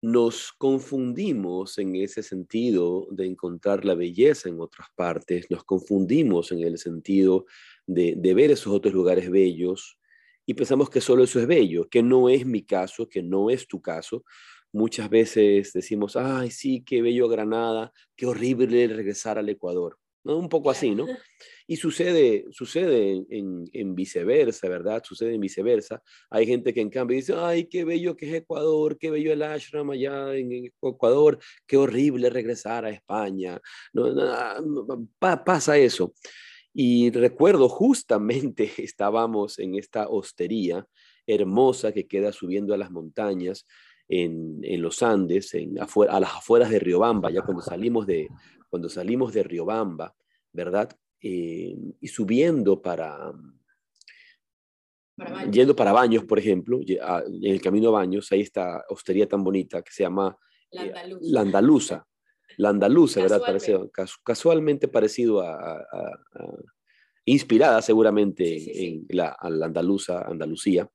nos 0.00 0.52
confundimos 0.52 1.78
en 1.78 1.96
ese 1.96 2.22
sentido 2.22 3.08
de 3.10 3.26
encontrar 3.26 3.84
la 3.84 3.94
belleza 3.94 4.48
en 4.48 4.60
otras 4.60 4.88
partes, 4.94 5.50
nos 5.50 5.64
confundimos 5.64 6.52
en 6.52 6.62
el 6.62 6.78
sentido 6.78 7.46
de, 7.86 8.14
de, 8.16 8.34
ver 8.34 8.50
esos 8.50 8.72
otros 8.72 8.94
lugares 8.94 9.30
bellos 9.30 9.98
y 10.46 10.54
pensamos 10.54 10.88
que 10.88 11.00
solo 11.00 11.24
eso 11.24 11.40
es 11.40 11.46
bello, 11.46 11.88
que 11.88 12.02
no 12.02 12.28
es 12.28 12.46
mi 12.46 12.62
caso, 12.62 13.08
que 13.08 13.22
no 13.22 13.50
es 13.50 13.66
tu 13.66 13.82
caso. 13.82 14.24
Muchas 14.72 15.10
veces 15.10 15.72
decimos, 15.72 16.16
ay, 16.16 16.50
sí, 16.50 16.82
qué 16.84 17.02
bello 17.02 17.28
Granada, 17.28 17.92
qué 18.16 18.26
horrible 18.26 18.86
regresar 18.86 19.38
al 19.38 19.48
Ecuador. 19.48 19.98
Un 20.24 20.48
poco 20.48 20.70
así, 20.70 20.94
¿no? 20.94 21.06
Y 21.70 21.76
sucede, 21.76 22.46
sucede 22.50 23.26
en, 23.28 23.94
viceversa, 23.94 24.70
¿verdad? 24.70 25.02
Sucede 25.04 25.34
en 25.34 25.40
viceversa. 25.42 26.02
Hay 26.30 26.46
gente 26.46 26.72
que 26.72 26.80
en 26.80 26.88
cambio 26.88 27.14
dice, 27.14 27.34
ay, 27.36 27.66
qué 27.66 27.84
bello 27.84 28.16
que 28.16 28.26
es 28.26 28.34
Ecuador, 28.36 28.96
qué 28.96 29.10
bello 29.10 29.34
el 29.34 29.42
ashram 29.42 29.90
allá 29.90 30.34
en 30.34 30.72
Ecuador, 30.82 31.38
qué 31.66 31.76
horrible 31.76 32.30
regresar 32.30 32.86
a 32.86 32.90
España. 32.90 33.60
No, 33.92 34.06
pasa 35.44 35.76
eso. 35.76 36.14
Y 36.72 37.10
recuerdo 37.10 37.68
justamente 37.68 38.70
estábamos 38.78 39.58
en 39.58 39.74
esta 39.74 40.08
hostería 40.08 40.86
hermosa 41.26 41.92
que 41.92 42.08
queda 42.08 42.32
subiendo 42.32 42.72
a 42.72 42.78
las 42.78 42.90
montañas 42.90 43.66
en, 44.08 44.62
los 44.80 45.02
Andes, 45.02 45.52
en 45.52 45.78
a 45.78 46.20
las 46.20 46.32
afueras 46.34 46.70
de 46.70 46.78
Riobamba, 46.78 47.30
ya 47.30 47.42
cuando 47.42 47.62
salimos 47.62 48.06
de, 48.06 48.28
cuando 48.70 48.88
salimos 48.88 49.34
de 49.34 49.42
Riobamba, 49.42 50.14
¿verdad? 50.50 50.96
Eh, 51.20 51.76
y 52.00 52.08
subiendo 52.08 52.80
para, 52.80 53.32
yendo 55.50 55.74
para 55.74 55.92
Baños, 55.92 56.24
por 56.24 56.38
ejemplo, 56.38 56.80
en 56.86 57.44
el 57.52 57.60
camino 57.60 57.88
a 57.88 57.92
Baños, 57.92 58.30
hay 58.32 58.42
esta 58.42 58.84
hostería 58.88 59.28
tan 59.28 59.42
bonita 59.42 59.82
que 59.82 59.92
se 59.92 60.04
llama 60.04 60.36
eh, 60.70 60.92
La 61.22 61.40
Andaluza. 61.40 62.06
La 62.56 62.70
Andaluza, 62.70 63.20
¿verdad? 63.22 63.42
casualmente. 64.22 64.88
Parecido 64.88 65.40
a, 65.40 65.86
inspirada 67.24 67.82
seguramente 67.82 68.86
en 68.86 69.06
la, 69.10 69.36
la, 69.50 69.66
Andaluza, 69.66 70.22
Andalucía, 70.22 70.88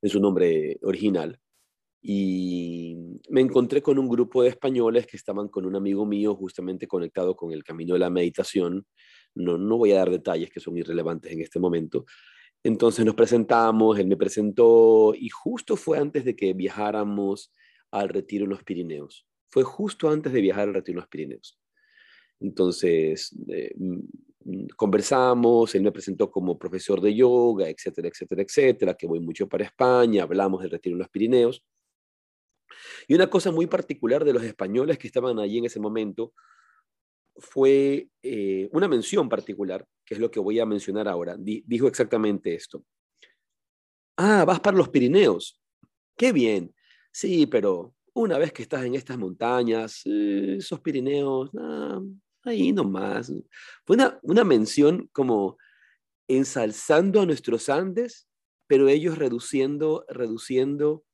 en 0.00 0.10
su 0.10 0.20
nombre 0.20 0.78
original 0.82 1.40
y 2.06 3.18
me 3.30 3.40
encontré 3.40 3.80
con 3.80 3.98
un 3.98 4.10
grupo 4.10 4.42
de 4.42 4.50
españoles 4.50 5.06
que 5.06 5.16
estaban 5.16 5.48
con 5.48 5.64
un 5.64 5.74
amigo 5.74 6.04
mío 6.04 6.34
justamente 6.34 6.86
conectado 6.86 7.34
con 7.34 7.50
el 7.50 7.64
camino 7.64 7.94
de 7.94 8.00
la 8.00 8.10
meditación. 8.10 8.86
No, 9.34 9.56
no 9.56 9.78
voy 9.78 9.92
a 9.92 9.96
dar 9.96 10.10
detalles 10.10 10.50
que 10.50 10.60
son 10.60 10.76
irrelevantes 10.76 11.32
en 11.32 11.40
este 11.40 11.58
momento. 11.58 12.04
Entonces 12.62 13.06
nos 13.06 13.14
presentamos, 13.14 13.98
él 13.98 14.06
me 14.06 14.18
presentó 14.18 15.14
y 15.14 15.30
justo 15.30 15.76
fue 15.76 15.96
antes 15.96 16.26
de 16.26 16.36
que 16.36 16.52
viajáramos 16.52 17.50
al 17.90 18.10
retiro 18.10 18.44
en 18.44 18.50
los 18.50 18.62
Pirineos. 18.64 19.26
Fue 19.50 19.62
justo 19.62 20.10
antes 20.10 20.30
de 20.34 20.42
viajar 20.42 20.68
al 20.68 20.74
retiro 20.74 20.96
en 20.96 21.00
los 21.00 21.08
Pirineos. 21.08 21.58
Entonces 22.38 23.34
eh, 23.48 23.72
mm, 23.78 24.66
conversamos, 24.76 25.74
él 25.74 25.82
me 25.82 25.92
presentó 25.92 26.30
como 26.30 26.58
profesor 26.58 27.00
de 27.00 27.14
yoga, 27.14 27.66
etcétera, 27.70 28.08
etcétera, 28.08 28.42
etcétera, 28.42 28.94
que 28.94 29.06
voy 29.06 29.20
mucho 29.20 29.48
para 29.48 29.64
España, 29.64 30.24
hablamos 30.24 30.60
del 30.60 30.72
retiro 30.72 30.96
en 30.96 30.98
los 30.98 31.08
Pirineos. 31.08 31.64
Y 33.08 33.14
una 33.14 33.28
cosa 33.28 33.50
muy 33.50 33.66
particular 33.66 34.24
de 34.24 34.32
los 34.32 34.42
españoles 34.42 34.98
que 34.98 35.06
estaban 35.06 35.38
allí 35.38 35.58
en 35.58 35.66
ese 35.66 35.80
momento 35.80 36.32
fue 37.36 38.08
eh, 38.22 38.68
una 38.72 38.88
mención 38.88 39.28
particular, 39.28 39.86
que 40.04 40.14
es 40.14 40.20
lo 40.20 40.30
que 40.30 40.40
voy 40.40 40.60
a 40.60 40.66
mencionar 40.66 41.08
ahora. 41.08 41.36
dijo 41.38 41.88
exactamente 41.88 42.54
esto. 42.54 42.84
Ah, 44.16 44.44
vas 44.44 44.60
para 44.60 44.76
los 44.76 44.88
Pirineos. 44.88 45.60
Qué 46.16 46.32
bien. 46.32 46.74
Sí, 47.12 47.46
pero 47.46 47.94
una 48.12 48.38
vez 48.38 48.52
que 48.52 48.62
estás 48.62 48.84
en 48.84 48.94
estas 48.94 49.18
montañas, 49.18 50.02
eh, 50.04 50.56
esos 50.58 50.80
Pirineos, 50.80 51.50
ah, 51.58 52.00
ahí 52.44 52.72
nomás. 52.72 53.32
Fue 53.84 53.96
una, 53.96 54.18
una 54.22 54.44
mención 54.44 55.08
como 55.12 55.58
ensalzando 56.28 57.20
a 57.20 57.26
nuestros 57.26 57.68
Andes, 57.68 58.28
pero 58.66 58.88
ellos 58.88 59.18
reduciendo, 59.18 60.04
reduciendo 60.08 61.04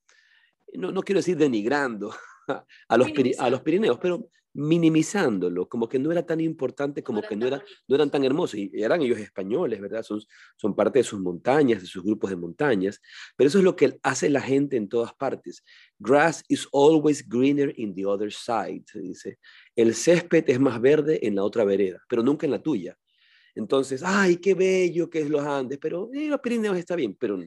no, 0.75 1.03
quiero 1.03 1.19
decir 1.19 1.37
denigrando 1.37 2.13
a 2.89 2.97
los, 2.97 3.09
a 3.39 3.51
los 3.51 3.63
Pirineos, 3.63 3.99
pero 4.01 4.31
minimizándolo, 4.53 5.69
como 5.69 5.89
que 5.89 5.99
no 5.99 6.11
era 6.11 6.27
tan 6.27 6.41
importante, 6.41 7.03
como 7.03 7.23
que 7.23 7.37
no, 7.37 7.47
era, 7.47 7.63
no 7.87 7.95
eran 7.95 8.11
tan 8.11 8.25
hermosos, 8.25 8.59
y 8.59 8.71
eran 8.75 9.01
ellos 9.01 9.19
españoles, 9.19 9.81
¿verdad? 9.81 10.03
Son, 10.03 10.21
son 10.57 10.75
parte 10.75 10.99
de 10.99 11.05
sus 11.05 11.21
montañas, 11.21 11.81
de 11.81 11.87
sus 11.87 12.03
grupos 12.03 12.31
de 12.31 12.37
montañas, 12.37 13.01
pero 13.37 13.49
eso 13.49 13.59
es 13.59 13.65
lo 13.65 13.77
que 13.77 13.99
hace 14.03 14.29
la 14.29 14.41
gente 14.41 14.77
en 14.77 14.89
todas 14.89 15.15
partes. 15.15 15.63
Grass 15.99 16.43
is 16.49 16.67
always 16.73 17.27
greener 17.27 17.73
in 17.77 17.95
the 17.95 18.05
other 18.05 18.33
side, 18.33 18.83
se 18.87 19.01
dice. 19.01 19.39
El 19.77 19.95
césped 19.95 20.45
es 20.49 20.59
más 20.59 20.81
verde 20.81 21.21
en 21.23 21.37
la 21.37 21.45
otra 21.45 21.65
vereda, 21.65 22.03
pero 22.09 22.23
nunca 22.23 22.47
en 22.47 22.53
la 22.53 22.63
tuya. 22.63 22.97
Entonces, 23.55 24.03
ay, 24.05 24.37
qué 24.37 24.55
bello 24.55 25.11
que 25.11 25.21
es 25.21 25.31
los 25.31 25.45
Andes, 25.45 25.79
pero 25.81 26.11
eh, 26.13 26.29
los 26.29 26.41
Pirineos 26.41 26.77
está 26.77 26.97
bien, 26.97 27.15
pero 27.15 27.39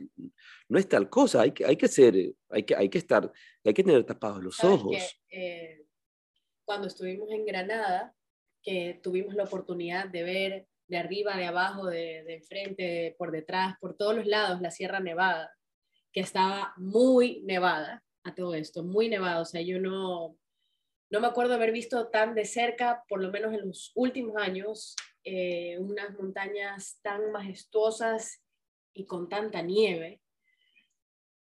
no 0.69 0.79
es 0.79 0.87
tal 0.87 1.09
cosa, 1.09 1.41
hay 1.41 1.51
que, 1.51 1.65
hay 1.65 1.75
que 1.75 1.87
ser, 1.87 2.15
hay 2.49 2.63
que, 2.63 2.75
hay 2.75 2.89
que 2.89 2.97
estar, 2.97 3.31
hay 3.63 3.73
que 3.73 3.83
tener 3.83 4.03
tapados 4.03 4.43
los 4.43 4.63
ojos. 4.63 4.95
Eh, 5.29 5.85
cuando 6.65 6.87
estuvimos 6.87 7.29
en 7.31 7.45
Granada, 7.45 8.15
que 8.61 8.99
tuvimos 9.03 9.33
la 9.35 9.43
oportunidad 9.43 10.07
de 10.07 10.23
ver 10.23 10.67
de 10.87 10.97
arriba, 10.97 11.37
de 11.37 11.45
abajo, 11.45 11.87
de, 11.87 12.23
de 12.23 12.35
enfrente, 12.35 13.15
por 13.17 13.31
detrás, 13.31 13.75
por 13.79 13.95
todos 13.95 14.15
los 14.15 14.25
lados, 14.25 14.61
la 14.61 14.71
Sierra 14.71 14.99
Nevada, 14.99 15.51
que 16.11 16.19
estaba 16.19 16.73
muy 16.77 17.41
nevada 17.43 18.03
a 18.23 18.35
todo 18.35 18.53
esto, 18.53 18.83
muy 18.83 19.09
nevada. 19.09 19.41
O 19.41 19.45
sea, 19.45 19.61
yo 19.61 19.79
no, 19.79 20.37
no 21.09 21.19
me 21.19 21.27
acuerdo 21.27 21.53
haber 21.53 21.71
visto 21.71 22.07
tan 22.07 22.35
de 22.35 22.45
cerca, 22.45 23.03
por 23.07 23.21
lo 23.21 23.31
menos 23.31 23.53
en 23.53 23.67
los 23.67 23.91
últimos 23.95 24.35
años, 24.37 24.95
eh, 25.23 25.77
unas 25.79 26.13
montañas 26.17 26.99
tan 27.01 27.31
majestuosas 27.31 28.41
y 28.93 29.05
con 29.05 29.29
tanta 29.29 29.61
nieve. 29.61 30.21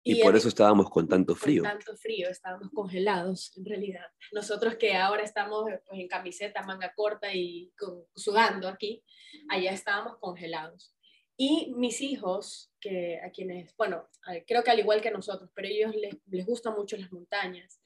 Y, 0.03 0.21
por 0.21 0.37
eso 0.37 0.47
estábamos 0.47 0.89
con 0.89 1.05
tanto 1.07 1.35
frío. 1.35 1.63
Con 1.63 1.71
tanto 1.71 1.97
frío, 1.97 2.29
estábamos 2.29 2.69
congelados 2.73 3.51
en 3.57 3.65
realidad. 3.65 4.05
Nosotros 4.31 4.75
que 4.75 4.95
ahora 4.95 5.23
estamos 5.23 5.65
pues, 5.85 5.99
en 5.99 6.07
camiseta, 6.07 6.63
manga 6.63 6.93
corta 6.95 7.33
y 7.33 7.73
sudando 8.15 8.69
aquí, 8.69 9.03
allá 9.49 9.71
estábamos 9.71 10.17
congelados. 10.19 10.95
Y 11.35 11.73
mis 11.75 11.99
hijos, 11.99 12.71
que 12.79 13.19
a 13.19 13.31
quienes, 13.31 13.75
bueno, 13.75 14.07
creo 14.47 14.63
que 14.63 14.71
al 14.71 14.79
igual 14.79 15.01
que 15.01 15.11
nosotros, 15.11 15.51
pero 15.53 15.67
ellos 15.67 15.93
les, 15.93 16.15
les 16.27 16.45
gustan 16.45 16.73
mucho 16.73 16.95
las 16.95 17.11
montañas, 17.11 17.81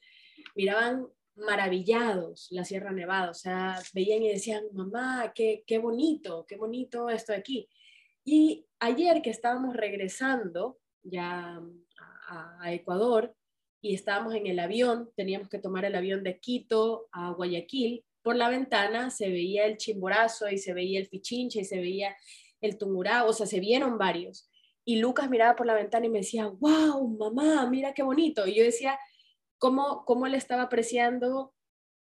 miraban 0.54 1.08
maravillados 1.36 2.48
la 2.50 2.64
Sierra 2.64 2.92
Nevada, 2.92 3.30
o 3.30 3.34
sea, 3.34 3.78
veían 3.94 4.22
y 4.22 4.28
decían, 4.28 4.64
mamá, 4.72 5.32
qué, 5.34 5.64
qué 5.66 5.78
bonito, 5.78 6.44
qué 6.46 6.56
bonito 6.56 7.08
esto 7.08 7.32
aquí. 7.32 7.68
Y 8.24 8.66
ayer 8.78 9.22
que 9.22 9.30
estábamos 9.30 9.74
regresando 9.74 10.78
ya 11.02 11.60
a, 12.28 12.72
Ecuador 12.72 13.34
y 13.80 13.94
estábamos 13.94 14.34
en 14.34 14.46
el 14.46 14.58
avión, 14.58 15.10
teníamos 15.16 15.48
que 15.48 15.58
tomar 15.58 15.84
el 15.84 15.94
avión 15.94 16.22
de 16.22 16.38
Quito 16.38 17.08
a 17.12 17.30
Guayaquil, 17.32 18.04
por 18.22 18.36
la 18.36 18.48
ventana 18.48 19.10
se 19.10 19.28
veía 19.28 19.66
el 19.66 19.76
chimborazo 19.76 20.48
y 20.48 20.58
se 20.58 20.72
veía 20.72 21.00
el 21.00 21.08
fichinche 21.08 21.60
y 21.60 21.64
se 21.64 21.80
veía 21.80 22.16
el 22.60 22.78
tumurá, 22.78 23.24
o 23.24 23.32
sea, 23.32 23.46
se 23.46 23.58
vieron 23.58 23.98
varios. 23.98 24.48
Y 24.84 24.96
Lucas 24.96 25.28
miraba 25.28 25.56
por 25.56 25.66
la 25.66 25.74
ventana 25.74 26.06
y 26.06 26.10
me 26.10 26.20
decía, 26.20 26.46
wow, 26.46 27.06
mamá, 27.18 27.68
mira 27.68 27.92
qué 27.92 28.02
bonito. 28.02 28.46
Y 28.46 28.54
yo 28.54 28.64
decía, 28.64 28.98
¿cómo, 29.62 30.04
cómo 30.04 30.26
él 30.26 30.34
estaba 30.34 30.62
apreciando 30.62 31.54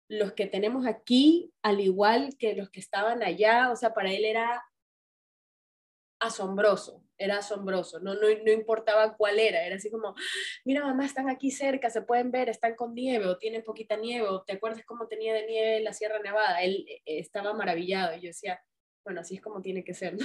los 0.09 0.33
que 0.33 0.47
tenemos 0.47 0.87
aquí, 0.87 1.53
al 1.61 1.79
igual 1.79 2.35
que 2.39 2.55
los 2.55 2.71
que 2.71 2.79
estaban 2.79 3.21
allá? 3.21 3.71
O 3.71 3.75
sea, 3.75 3.93
para 3.93 4.11
él 4.11 4.25
era 4.25 4.63
asombroso 6.19 7.03
era 7.21 7.37
asombroso, 7.37 7.99
no, 7.99 8.15
no, 8.15 8.21
no, 8.43 8.51
importaba 8.51 9.15
cuál 9.15 9.37
era, 9.37 9.63
era 9.63 9.75
así 9.75 9.91
como, 9.91 10.15
mira 10.65 10.83
mamá, 10.83 11.05
están 11.05 11.29
aquí 11.29 11.51
cerca, 11.51 11.91
se 11.91 12.01
pueden 12.01 12.31
ver, 12.31 12.49
están 12.49 12.75
con 12.75 12.95
nieve 12.95 13.27
o 13.27 13.37
tienen 13.37 13.63
poquita 13.63 13.95
nieve, 13.95 14.27
o 14.27 14.41
te 14.41 14.53
acuerdas 14.53 14.83
cómo 14.85 15.07
tenía 15.07 15.35
de 15.35 15.45
nieve 15.45 15.81
la 15.81 15.93
Sierra 15.93 16.19
Nevada, 16.19 16.63
él 16.63 16.83
eh, 16.87 17.01
estaba 17.05 17.53
maravillado 17.53 18.17
y 18.17 18.21
yo 18.21 18.27
decía, 18.29 18.59
bueno, 19.05 19.21
así 19.21 19.35
es 19.35 19.41
como 19.41 19.61
tiene 19.61 19.83
que 19.83 19.93
ser. 19.93 20.17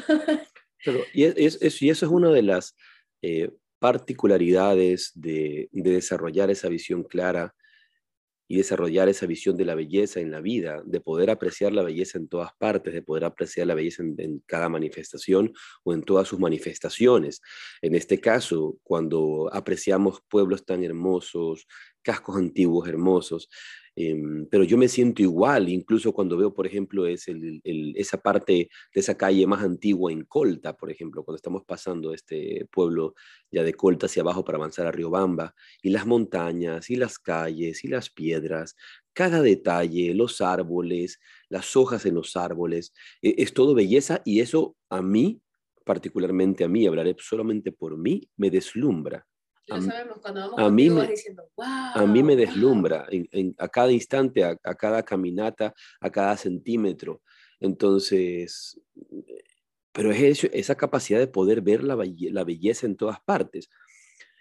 Pero, 0.85 1.01
y, 1.13 1.25
es, 1.25 1.83
y 1.83 1.91
eso 1.91 2.07
es 2.07 2.13
una 2.13 2.31
de 2.31 2.43
las 2.43 2.75
eh, 3.21 3.51
particularidades 3.79 5.13
de, 5.15 5.69
de 5.73 5.91
desarrollar 5.91 6.51
esa 6.51 6.69
visión 6.69 7.03
clara 7.03 7.55
y 8.49 8.57
desarrollar 8.57 9.09
esa 9.09 9.27
visión 9.27 9.57
de 9.57 9.65
la 9.65 9.75
belleza 9.75 10.21
en 10.21 10.31
la 10.31 10.41
vida, 10.41 10.83
de 10.85 11.01
poder 11.01 11.31
apreciar 11.31 11.73
la 11.73 11.83
belleza 11.83 12.19
en 12.19 12.29
todas 12.29 12.51
partes, 12.59 12.95
de 12.95 13.03
poder 13.03 13.25
apreciar 13.25 13.67
la 13.67 13.75
belleza 13.75 14.03
en, 14.03 14.43
cada 14.47 14.69
manifestación 14.69 15.53
o 15.83 15.93
en 15.93 16.03
todas 16.03 16.29
sus 16.29 16.39
manifestaciones. 16.39 17.41
En 17.83 17.95
este 17.95 18.21
caso, 18.21 18.77
cuando 18.83 19.51
apreciamos 19.53 20.21
pueblos 20.29 20.65
tan 20.65 20.85
hermosos, 20.85 21.67
cascos 22.03 22.37
antiguos 22.37 22.89
hermosos, 22.89 23.49
Em, 23.99 24.47
pero 24.51 24.63
yo 24.65 24.77
me 24.77 24.89
siento 24.89 25.23
igual, 25.23 25.71
incluso 25.71 26.13
cuando 26.13 26.37
veo, 26.37 26.53
por 26.53 26.67
ejemplo, 26.67 27.07
es 27.07 27.27
esa 27.95 28.19
parte 28.21 28.53
de 28.95 29.01
esa 29.01 29.17
calle 29.17 29.47
más 29.47 29.63
antigua 29.65 30.13
en 30.13 30.25
Colta, 30.25 30.77
por 30.77 30.91
ejemplo, 30.91 31.25
cuando 31.25 31.37
estamos 31.37 31.65
pasando 31.65 32.13
este 32.13 32.67
pueblo 32.71 33.15
ya 33.51 33.63
de 33.63 33.73
Colta 33.75 34.05
hacia 34.07 34.21
abajo 34.23 34.45
para 34.45 34.59
avanzar 34.59 34.87
a 34.87 34.93
Riobamba, 34.93 35.55
y 35.83 35.91
las 35.91 36.07
montañas, 36.07 36.91
y 36.91 36.97
las 36.97 37.19
calles, 37.19 37.85
y 37.85 37.89
las 37.89 38.11
piedras, 38.11 38.77
cada 39.15 39.41
detalle, 39.41 40.13
los 40.15 40.43
árboles, 40.43 41.19
las 41.49 41.75
hojas 41.77 42.05
en 42.05 42.15
los 42.17 42.37
árboles, 42.37 42.93
e, 43.23 43.35
es 43.39 43.55
todo 43.55 43.75
belleza 43.75 44.21
y 44.27 44.41
eso 44.41 44.77
a 44.91 45.01
mí, 45.03 45.41
particularmente 45.85 46.65
a 46.65 46.69
mí, 46.69 46.87
hablaré 46.87 47.17
solamente 47.19 47.73
por 47.73 47.97
mí, 47.97 48.29
me 48.37 48.51
deslumbra 48.51 49.27
a, 49.71 49.81
sabemos, 49.81 50.19
cuando 50.21 50.41
vamos 50.41 50.59
a 50.59 50.71
mí 50.71 50.91
me, 50.91 51.07
diciendo, 51.07 51.49
wow, 51.57 51.67
a 51.95 52.07
mí 52.07 52.23
me 52.23 52.37
deslumbra 52.37 53.07
a 53.59 53.69
cada 53.69 53.93
instante, 53.93 54.45
a, 54.45 54.57
cada 54.57 55.03
caminata, 55.03 55.75
a 56.01 56.11
cada 56.11 56.37
centímetro. 56.37 57.23
Entonces, 57.61 58.81
pero 59.93 60.13
es 60.13 60.45
esa 60.45 60.75
capacidad 60.75 61.19
de 61.19 61.27
poder 61.27 61.63
ver 61.63 61.83
la, 61.83 61.97
la, 61.97 62.45
belleza 62.45 62.87
en 62.87 62.97
todas 62.97 63.19
partes 63.21 63.71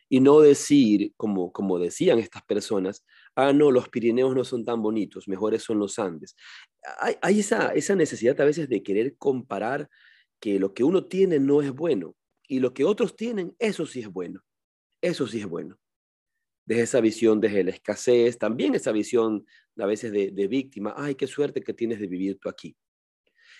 y 0.09 0.19
no 0.19 0.39
decir, 0.39 1.13
como, 1.17 1.51
como 1.51 1.79
decían 1.79 2.19
estas 2.19 2.43
personas, 2.43 3.05
ah, 3.35 3.53
no, 3.53 3.71
los 3.71 3.89
Pirineos 3.89 4.35
no 4.35 4.43
son 4.43 4.63
tan 4.63 4.81
bonitos, 4.81 5.27
mejores 5.27 5.63
son 5.63 5.79
los 5.79 5.97
Andes. 5.97 6.35
Hay, 6.99 7.15
hay 7.21 7.39
esa, 7.39 7.69
esa 7.73 7.95
necesidad 7.95 8.39
a 8.39 8.45
veces 8.45 8.69
de 8.69 8.83
querer 8.83 9.17
comparar 9.17 9.89
que 10.39 10.59
lo 10.59 10.73
que 10.73 10.83
uno 10.83 11.05
tiene 11.05 11.39
no 11.39 11.61
es 11.61 11.71
bueno 11.71 12.15
y 12.47 12.59
lo 12.59 12.73
que 12.73 12.83
otros 12.83 13.15
tienen, 13.15 13.55
eso 13.57 13.85
sí 13.85 14.01
es 14.01 14.09
bueno. 14.09 14.44
Eso 15.05 15.27
sí 15.27 15.39
es 15.39 15.45
bueno. 15.45 15.77
Desde 16.65 16.81
esa 16.81 16.99
visión, 16.99 17.39
desde 17.39 17.63
la 17.63 17.69
escasez, 17.69 18.39
también 18.39 18.73
esa 18.73 18.91
visión 18.91 19.45
a 19.77 19.85
veces 19.85 20.11
de, 20.11 20.47
víctima, 20.47 20.95
ay, 20.97 21.13
qué 21.13 21.27
suerte 21.27 21.61
que 21.61 21.75
tienes 21.75 21.99
de 21.99 22.07
vivir 22.07 22.39
tú 22.39 22.49
aquí. 22.49 22.75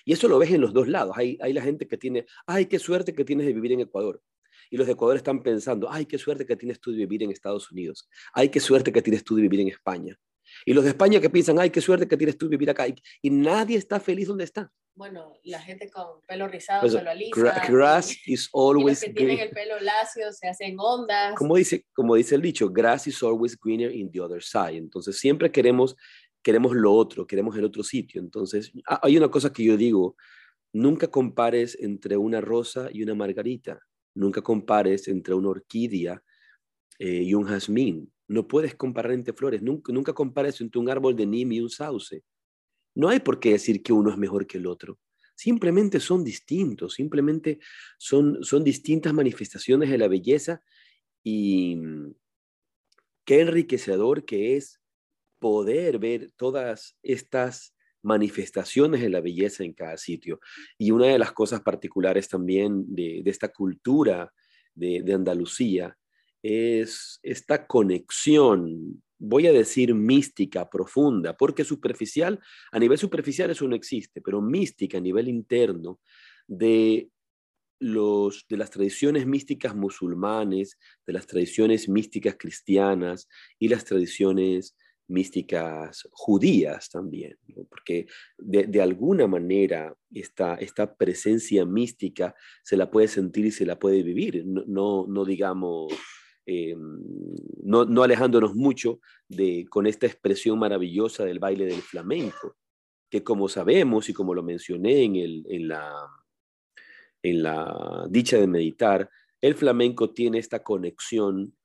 Y 0.05 0.13
eso 0.13 0.27
lo 0.27 0.39
ves 0.39 0.49
en 0.49 0.61
los 0.61 0.73
dos 0.73 0.87
lados. 0.87 1.15
Hay, 1.15 1.37
hay 1.39 1.53
la 1.53 1.61
gente 1.61 1.87
que 1.87 1.97
tiene, 1.97 2.25
ay, 2.47 2.65
qué 2.65 2.79
suerte 2.79 3.13
que 3.13 3.23
tienes 3.23 3.45
de 3.45 3.53
vivir 3.53 3.73
en 3.73 3.81
Ecuador. 3.81 4.23
Y 4.71 4.77
los 4.77 4.87
de 4.87 4.93
Ecuador 4.93 5.17
están 5.17 5.43
pensando, 5.43 5.87
ay, 5.87 6.07
qué 6.07 6.17
suerte 6.17 6.47
que 6.47 6.55
tienes 6.55 6.79
tú 6.79 6.89
de 6.89 6.97
vivir 6.97 7.21
en 7.21 7.29
Estados 7.29 7.71
Unidos. 7.71 8.09
Ay, 8.33 8.49
qué 8.49 8.59
suerte 8.59 8.91
que 8.91 9.03
tienes 9.03 9.23
tú 9.23 9.35
de 9.35 9.43
vivir 9.43 9.59
en 9.59 9.67
España. 9.67 10.17
Y 10.65 10.73
los 10.73 10.83
de 10.83 10.91
España 10.91 11.19
que 11.19 11.29
piensan, 11.29 11.59
ay, 11.59 11.69
qué 11.69 11.81
suerte 11.81 12.07
que 12.07 12.17
tienes 12.17 12.37
tú 12.37 12.47
vivir 12.47 12.69
acá. 12.69 12.85
Y, 12.87 13.29
nadie 13.29 13.77
está 13.77 13.99
feliz 13.99 14.27
donde 14.27 14.43
está. 14.43 14.71
Bueno, 14.93 15.33
la 15.43 15.59
gente 15.59 15.89
con 15.89 16.21
pelo 16.25 16.47
rizado, 16.47 16.81
pues, 16.81 16.95
pelo 16.95 17.13
liso. 17.13 17.41
grass 17.67 18.15
is 18.25 18.49
always 18.53 19.03
y 19.03 19.07
los 19.07 19.13
que 19.13 19.19
tienen 19.25 19.39
el 19.39 19.49
pelo 19.49 19.79
lacio 19.81 20.31
se 20.31 20.47
hacen 20.47 20.77
ondas. 20.79 21.35
Como 21.35 21.57
dice, 21.57 21.85
como 21.93 22.15
dice 22.15 22.35
el 22.35 22.41
dicho, 22.41 22.69
grass 22.69 23.07
is 23.07 23.21
always 23.21 23.57
greener 23.59 23.91
in 23.91 24.09
the 24.09 24.21
other 24.21 24.41
side. 24.41 24.77
Entonces 24.77 25.19
siempre 25.19 25.51
queremos, 25.51 25.97
queremos 26.41 26.73
lo 26.73 26.93
otro, 26.93 27.27
queremos 27.27 27.57
el 27.57 27.65
otro 27.65 27.83
sitio. 27.83 28.21
Entonces 28.21 28.71
hay 28.85 29.17
una 29.17 29.29
cosa 29.29 29.51
que 29.51 29.65
yo 29.65 29.75
digo, 29.75 30.15
nunca 30.71 31.07
compares 31.07 31.77
entre 31.81 32.15
una 32.15 32.39
rosa 32.39 32.87
y 32.91 33.03
una 33.03 33.15
margarita. 33.15 33.79
Nunca 34.13 34.41
compares 34.41 35.09
entre 35.09 35.33
una 35.33 35.49
orquídea 35.49 36.23
eh, 36.99 37.23
y 37.23 37.33
un 37.33 37.43
jazmín 37.43 38.09
no 38.27 38.47
puedes 38.47 38.75
comparar 38.75 39.11
entre 39.11 39.33
flores, 39.33 39.61
nunca, 39.61 40.13
compares 40.13 40.59
entre 40.61 40.79
un 40.79 40.89
árbol 40.89 41.15
de 41.15 41.25
nim 41.25 41.51
y 41.51 41.59
un 41.59 41.69
sauce. 41.69 42.23
No 42.95 43.09
hay 43.09 43.19
por 43.19 43.39
qué 43.39 43.51
decir 43.51 43.83
que 43.83 43.93
uno 43.93 44.09
es 44.09 44.17
mejor 44.17 44.47
que 44.47 44.57
el 44.57 44.67
otro. 44.67 44.99
Simplemente 45.35 45.99
son 45.99 46.23
distintos, 46.23 46.93
simplemente 46.93 47.59
son, 47.97 48.43
son 48.43 48.63
distintas 48.63 49.13
manifestaciones 49.13 49.89
de 49.89 49.97
la 49.97 50.07
belleza 50.07 50.63
y 51.23 51.75
mm, 51.75 52.15
qué 53.25 53.41
enriquecedor 53.41 54.23
que 54.23 54.55
es 54.55 54.81
poder 55.39 55.99
ver 55.99 56.31
todas 56.37 56.97
estas 57.03 57.75
manifestaciones 58.01 59.01
de 59.01 59.09
la 59.09 59.19
belleza 59.19 59.63
en 59.63 59.73
cada 59.73 59.97
sitio. 59.97 60.39
Y 60.77 60.91
una 60.91 61.07
de 61.07 61.19
las 61.19 61.33
cosas 61.33 61.61
particulares 61.61 62.29
también 62.29 62.85
de, 62.95 63.21
esta 63.25 63.49
cultura 63.49 64.31
de 64.73 65.13
Andalucía 65.13 65.97
es 66.45 67.19
esta 67.23 67.65
conexión, 67.65 69.01
voy 69.17 69.47
a 69.47 69.51
decir 69.51 69.95
mística, 69.95 70.69
profunda, 70.69 71.35
porque 71.35 71.63
superficial, 71.63 72.39
a 72.71 72.77
nivel 72.77 72.99
superficial 72.99 73.49
eso 73.49 73.67
no 73.67 73.75
existe, 73.75 74.21
pero 74.21 74.41
mística 74.41 74.99
a 74.99 75.01
nivel 75.01 75.27
interno 75.27 75.99
de 76.47 77.09
los, 77.79 78.45
de 78.47 78.57
las 78.57 78.69
tradiciones 78.69 79.25
místicas 79.25 79.75
musulmanes, 79.75 80.77
de 81.07 81.13
las 81.13 81.25
tradiciones 81.25 81.89
místicas 81.89 82.35
cristianas 82.37 83.27
y 83.57 83.67
las 83.67 83.83
tradiciones 83.83 84.75
místicas 85.07 86.07
judías 86.11 86.89
también, 86.91 87.37
porque 87.69 88.05
de, 88.37 88.81
alguna 88.81 89.25
manera 89.25 89.95
esta, 90.11 90.55
esta 90.55 90.95
presencia 90.95 91.65
mística 91.65 92.35
se 92.63 92.77
la 92.77 92.91
puede 92.91 93.07
sentir 93.07 93.45
y 93.45 93.51
se 93.51 93.65
la 93.65 93.79
puede 93.79 94.03
vivir, 94.03 94.43
no, 94.45 95.05
no 95.07 95.25
digamos 95.25 95.91
eh, 96.45 96.75
no, 97.63 97.85
no, 97.85 98.03
alejándonos 98.03 98.55
mucho 98.55 98.99
de, 99.27 99.65
con 99.69 99.87
esta 99.87 100.05
expresión 100.05 100.59
maravillosa 100.59 101.25
del 101.25 101.39
baile 101.39 101.65
del 101.65 101.81
flamenco, 101.81 102.55
que 103.09 103.23
como 103.23 103.47
sabemos 103.49 104.09
y 104.09 104.13
como 104.13 104.33
lo 104.33 104.43
mencioné 104.43 105.03
en, 105.03 105.15
el, 105.15 105.45
en, 105.49 105.67
la, 105.67 105.91
en 107.23 107.43
la 107.43 108.07
dicha 108.09 108.37
de 108.37 108.47
meditar, 108.47 109.09
el 109.41 109.55
flamenco 109.55 110.11
tiene 110.11 110.39
esta 110.39 110.63
conexión 110.63 111.55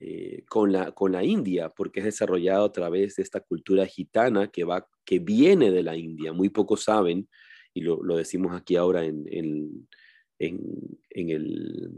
eh, 0.00 0.44
con, 0.48 0.72
la, 0.72 0.92
con 0.92 1.12
la 1.12 1.22
India, 1.24 1.68
porque 1.68 2.00
es 2.00 2.06
desarrollado 2.06 2.64
a 2.66 2.72
través 2.72 3.16
de 3.16 3.22
esta 3.22 3.40
cultura 3.40 3.86
gitana 3.86 4.48
que, 4.48 4.64
va, 4.64 4.88
que 5.04 5.18
viene 5.18 5.70
de 5.70 5.82
la 5.82 5.96
India. 5.96 6.32
Muy 6.32 6.48
pocos 6.48 6.84
saben, 6.84 7.28
y 7.72 7.80
lo, 7.80 8.02
lo 8.02 8.16
decimos 8.16 8.54
aquí 8.54 8.76
ahora 8.76 9.04
en, 9.04 9.24
en, 9.30 9.88
en, 10.38 10.60
en 11.10 11.30
el 11.30 11.90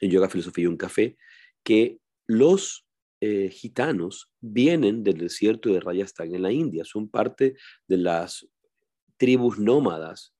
en 0.00 0.10
Yoga, 0.10 0.28
Filosofía 0.28 0.64
y 0.64 0.66
un 0.66 0.76
Café, 0.76 1.16
que 1.62 1.98
los 2.26 2.86
eh, 3.20 3.50
gitanos 3.50 4.30
vienen 4.40 5.04
del 5.04 5.18
desierto 5.18 5.68
de 5.70 5.80
Rajasthan 5.80 6.34
en 6.34 6.42
la 6.42 6.52
India, 6.52 6.84
son 6.84 7.08
parte 7.08 7.56
de 7.86 7.96
las 7.98 8.48
tribus 9.16 9.58
nómadas 9.58 10.34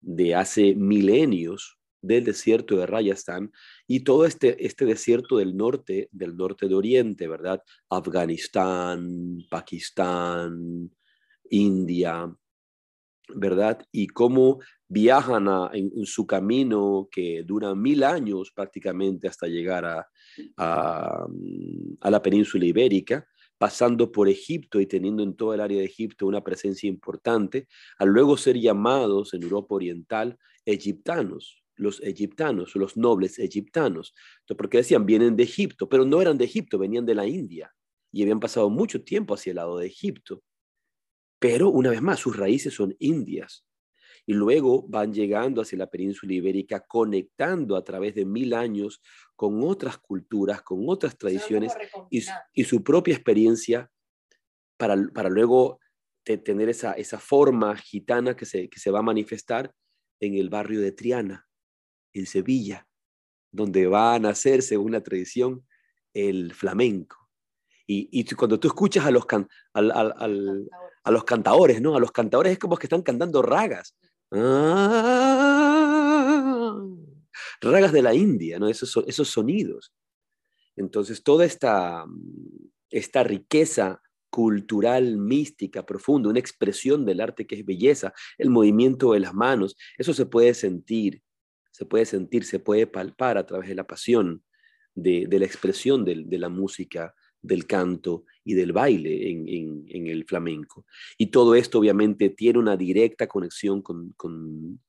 de 0.00 0.34
hace 0.34 0.74
milenios 0.74 1.78
del 2.00 2.24
desierto 2.24 2.76
de 2.76 2.86
Rajasthan 2.86 3.50
y 3.86 4.00
todo 4.00 4.24
este, 4.24 4.64
este 4.64 4.84
desierto 4.84 5.38
del 5.38 5.56
norte, 5.56 6.08
del 6.12 6.36
norte 6.36 6.68
de 6.68 6.74
Oriente, 6.76 7.26
¿verdad? 7.26 7.62
Afganistán, 7.90 9.38
Pakistán, 9.50 10.94
India, 11.50 12.32
¿verdad? 13.34 13.84
Y 13.90 14.06
cómo 14.06 14.60
viajan 14.88 15.46
en, 15.72 16.06
su 16.06 16.26
camino 16.26 17.08
que 17.10 17.42
dura 17.44 17.74
mil 17.74 18.02
años 18.02 18.50
prácticamente 18.54 19.28
hasta 19.28 19.46
llegar 19.46 19.84
a, 19.84 20.08
a, 20.56 21.26
la 22.10 22.22
península 22.22 22.64
ibérica, 22.64 23.26
pasando 23.58 24.10
por 24.10 24.28
Egipto 24.28 24.80
y 24.80 24.86
teniendo 24.86 25.22
en 25.22 25.36
todo 25.36 25.52
el 25.52 25.60
área 25.60 25.78
de 25.78 25.84
Egipto 25.84 26.26
una 26.26 26.42
presencia 26.42 26.88
importante, 26.88 27.68
al 27.98 28.08
luego 28.08 28.36
ser 28.36 28.58
llamados 28.58 29.34
en 29.34 29.42
Europa 29.42 29.74
Oriental 29.74 30.38
egiptanos, 30.64 31.62
los 31.76 32.00
egiptanos, 32.02 32.74
los 32.76 32.96
nobles 32.96 33.38
egiptanos. 33.38 34.14
porque 34.56 34.78
decían, 34.78 35.06
vienen 35.06 35.36
de 35.36 35.44
Egipto, 35.44 35.88
pero 35.88 36.04
no 36.04 36.20
eran 36.20 36.38
de 36.38 36.44
Egipto, 36.44 36.78
venían 36.78 37.06
de 37.06 37.14
la 37.14 37.26
India 37.26 37.72
y 38.12 38.22
habían 38.22 38.40
pasado 38.40 38.70
mucho 38.70 39.02
tiempo 39.02 39.34
hacia 39.34 39.50
el 39.50 39.56
lado 39.56 39.78
de 39.78 39.86
Egipto. 39.86 40.42
Pero 41.38 41.70
una 41.70 41.90
vez 41.90 42.02
más, 42.02 42.20
sus 42.20 42.36
raíces 42.36 42.74
son 42.74 42.94
indias. 42.98 43.64
Y 44.28 44.34
luego 44.34 44.84
van 44.86 45.14
llegando 45.14 45.62
hacia 45.62 45.78
la 45.78 45.86
península 45.86 46.34
ibérica, 46.34 46.80
conectando 46.80 47.76
a 47.76 47.82
través 47.82 48.14
de 48.14 48.26
mil 48.26 48.52
años 48.52 49.00
con 49.34 49.62
otras 49.64 49.96
culturas, 49.96 50.60
con 50.60 50.84
otras 50.86 51.16
tradiciones 51.16 51.72
y, 52.10 52.64
su 52.64 52.84
propia 52.84 53.14
experiencia 53.14 53.90
para, 54.76 54.96
para 55.14 55.30
luego 55.30 55.80
tener 56.22 56.68
esa, 56.68 56.92
esa 56.92 57.18
forma 57.18 57.74
gitana 57.78 58.36
que 58.36 58.44
se, 58.44 58.68
que 58.68 58.78
se 58.78 58.90
va 58.90 58.98
a 58.98 59.02
manifestar 59.02 59.72
en 60.20 60.34
el 60.34 60.50
barrio 60.50 60.82
de 60.82 60.92
Triana, 60.92 61.48
en 62.12 62.26
Sevilla, 62.26 62.86
donde 63.50 63.86
va 63.86 64.14
a 64.14 64.18
nacer, 64.18 64.60
según 64.60 64.92
la 64.92 65.02
tradición, 65.02 65.66
el 66.12 66.52
flamenco. 66.52 67.16
Y, 67.86 68.10
y 68.12 68.24
cuando 68.34 68.60
tú 68.60 68.68
escuchas 68.68 69.06
a 69.06 69.10
los, 69.10 69.24
al, 69.72 69.90
al, 69.90 70.68
a 71.02 71.10
los 71.10 71.24
cantadores, 71.24 71.80
¿no? 71.80 71.96
A 71.96 72.00
los 72.00 72.12
cantadores 72.12 72.52
es 72.52 72.58
como 72.58 72.76
que 72.76 72.84
están 72.84 73.00
cantando 73.00 73.40
ragas. 73.40 73.96
Ah, 74.30 76.08
ragas 77.60 77.92
de 77.92 78.02
la 78.02 78.14
India, 78.14 78.58
¿no? 78.58 78.68
Esos, 78.68 78.90
sonidos. 79.28 79.94
Entonces, 80.76 81.22
toda 81.22 81.44
esta 81.44 82.04
riqueza 83.24 84.02
cultural, 84.30 85.16
mística, 85.16 85.86
profunda, 85.86 86.28
una 86.28 86.38
expresión 86.38 87.04
del 87.06 87.20
arte 87.20 87.46
que 87.46 87.56
es 87.56 87.64
belleza, 87.64 88.12
el 88.36 88.50
movimiento 88.50 89.12
de 89.12 89.20
las 89.20 89.34
manos, 89.34 89.76
eso 89.96 90.12
se 90.12 90.26
puede 90.26 90.54
sentir, 90.54 91.22
se 91.70 91.86
puede 91.86 92.04
sentir, 92.04 92.44
se 92.44 92.58
puede 92.58 92.86
palpar 92.86 93.38
a 93.38 93.46
través 93.46 93.68
de 93.68 93.74
la 93.74 93.86
pasión, 93.86 94.44
de, 94.94 95.26
la 95.30 95.44
expresión 95.44 96.04
de 96.04 96.38
la 96.38 96.48
música 96.48 97.14
del 97.40 97.66
canto 97.66 98.24
y 98.44 98.54
del 98.54 98.72
baile 98.72 99.30
en, 99.30 100.06
el 100.06 100.24
flamenco. 100.24 100.86
Y 101.16 101.26
todo 101.26 101.54
esto 101.54 101.78
obviamente 101.78 102.30
tiene 102.30 102.58
una 102.58 102.76
directa 102.76 103.26
conexión 103.26 103.82
con, 103.82 104.14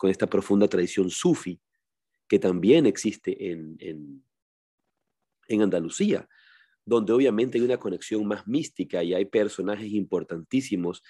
esta 0.03 0.27
profunda 0.27 0.67
tradición 0.67 1.09
sufi 1.09 1.59
que 2.27 2.39
también 2.39 2.85
existe 2.85 3.51
en, 3.51 3.75
en, 3.79 5.61
Andalucía, 5.61 6.29
donde 6.85 7.11
obviamente 7.11 7.57
hay 7.57 7.63
una 7.63 7.77
conexión 7.77 8.25
más 8.27 8.47
mística 8.47 9.03
y 9.03 9.15
hay 9.15 9.25
personajes 9.25 9.91
importantísimos 9.91 11.01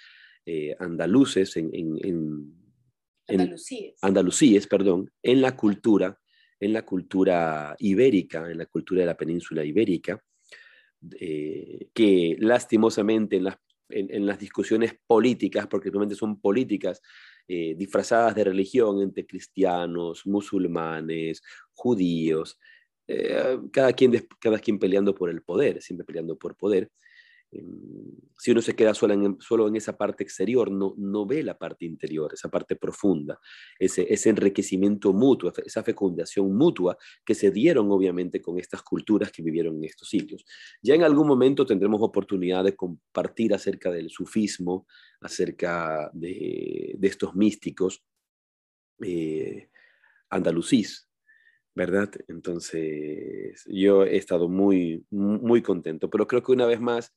eh, 0.45 0.75
andaluces 0.79 1.57
en, 1.57 1.69
Andalucíes. 3.27 3.95
Andalucíes, 4.01 4.67
perdón, 4.67 5.11
en 5.21 5.41
la 5.41 5.55
cultura, 5.55 6.19
en 6.59 6.73
la 6.73 6.83
cultura 6.83 7.75
ibérica, 7.77 8.49
en 8.49 8.57
la 8.57 8.65
cultura 8.65 9.01
de 9.01 9.05
la 9.05 9.17
península 9.17 9.63
ibérica, 9.63 10.23
eh, 11.19 11.89
que 11.93 12.35
lastimosamente 12.39 13.37
en 13.37 13.45
las, 13.45 13.57
en, 13.89 14.25
las, 14.25 14.39
discusiones 14.39 14.95
políticas, 15.07 15.67
porque 15.67 15.89
realmente 15.89 16.15
son 16.15 16.39
políticas 16.39 17.01
eh, 17.47 17.75
disfrazadas 17.75 18.35
de 18.35 18.43
religión 18.43 19.01
entre 19.01 19.25
cristianos, 19.25 20.25
musulmanes, 20.25 21.41
judíos, 21.73 22.59
eh, 23.07 23.57
cada, 23.71 23.93
quien, 23.93 24.27
cada 24.39 24.59
quien 24.59 24.77
peleando 24.77 25.15
por 25.15 25.29
el 25.29 25.41
poder, 25.41 25.81
siempre 25.81 26.05
peleando 26.05 26.37
por 26.37 26.55
poder, 26.55 26.91
si 27.51 28.51
uno 28.51 28.61
se 28.61 28.75
queda 28.75 28.93
solo 28.93 29.13
en, 29.13 29.37
solo 29.39 29.67
en 29.67 29.75
esa 29.75 29.97
parte 29.97 30.23
exterior, 30.23 30.71
no, 30.71 30.93
no 30.97 31.25
ve 31.25 31.43
la 31.43 31.57
parte 31.57 31.85
interior, 31.85 32.31
esa 32.33 32.49
parte 32.49 32.75
profunda, 32.75 33.39
ese, 33.79 34.11
ese 34.13 34.29
enriquecimiento 34.29 35.13
mutuo, 35.13 35.51
esa 35.65 35.83
fecundación 35.83 36.55
mutua 36.55 36.97
que 37.25 37.35
se 37.35 37.51
dieron 37.51 37.91
obviamente 37.91 38.41
con 38.41 38.59
estas 38.59 38.83
culturas 38.83 39.31
que 39.31 39.41
vivieron 39.41 39.77
en 39.77 39.85
estos 39.85 40.09
sitios. 40.09 40.45
Ya 40.81 40.95
en 40.95 41.03
algún 41.03 41.27
momento 41.27 41.65
tendremos 41.65 42.01
oportunidad 42.01 42.63
de 42.63 42.75
compartir 42.75 43.53
acerca 43.53 43.91
del 43.91 44.09
sufismo, 44.09 44.85
acerca 45.21 46.11
de, 46.13 46.95
de 46.97 47.07
estos 47.07 47.35
místicos 47.35 48.03
eh, 49.01 49.69
andalucís, 50.29 51.09
¿verdad? 51.73 52.09
Entonces, 52.27 53.63
yo 53.67 54.03
he 54.03 54.17
estado 54.17 54.49
muy, 54.49 55.05
muy 55.09 55.61
contento, 55.61 56.09
pero 56.09 56.27
creo 56.27 56.43
que 56.43 56.51
una 56.51 56.65
vez 56.65 56.79
más, 56.81 57.15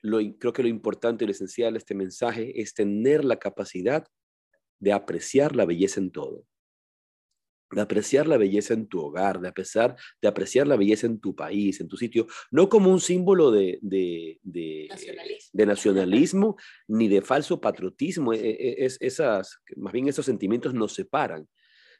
creo 0.00 0.52
que 0.52 0.62
lo 0.62 0.68
importante 0.68 1.24
y 1.24 1.26
lo 1.26 1.32
esencial 1.32 1.74
de 1.74 1.78
este 1.78 1.94
mensaje 1.94 2.60
es 2.60 2.74
tener 2.74 3.24
la 3.24 3.38
capacidad 3.38 4.06
de 4.80 4.92
apreciar 4.92 5.56
la 5.56 5.64
belleza 5.64 6.00
en 6.00 6.10
todo, 6.10 6.46
de 7.70 7.80
apreciar 7.80 8.26
la 8.26 8.36
belleza 8.36 8.74
en 8.74 8.86
tu 8.86 9.00
hogar, 9.00 9.40
de, 9.40 9.48
apreciar, 9.48 9.96
de 10.22 10.28
apreciar 10.28 10.66
la 10.66 10.76
belleza 10.76 11.06
en 11.06 11.20
tu 11.20 11.34
país, 11.34 11.80
en 11.80 11.88
tu 11.88 11.96
sitio, 11.96 12.26
no 12.50 12.68
como 12.68 12.90
un 12.90 13.00
símbolo 13.00 13.50
de, 13.50 13.78
de, 13.82 14.88
nacionalismo. 15.52 16.56
ni 16.86 17.08
de 17.08 17.20
falso 17.20 17.60
patriotismo, 17.60 18.32
e, 18.32 18.38
e, 18.38 18.84
es, 18.84 18.96
esas, 19.00 19.58
más 19.76 19.92
bien 19.92 20.08
esos 20.08 20.26
sentimientos 20.26 20.74
nos 20.74 20.94
separan, 20.94 21.48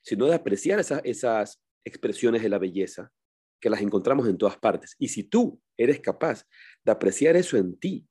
sino 0.03 0.27
de 0.27 0.35
apreciar 0.35 0.79
esas, 0.79 1.01
esas 1.05 1.61
expresiones 1.85 2.43
de 2.43 2.49
la 2.49 2.59
belleza 2.59 3.13
que 3.61 3.71
las 3.71 3.81
encontramos 3.81 4.29
en 4.29 4.39
todas 4.39 4.57
partes. 4.57 4.95
Y 4.99 5.09
si 5.09 5.25
tú 5.25 5.61
eres 5.77 6.01
capaz 6.01 6.45
de 6.85 6.93
apreciar 6.93 7.37
eso 7.37 7.57
en 7.57 7.79
ti, 7.79 8.07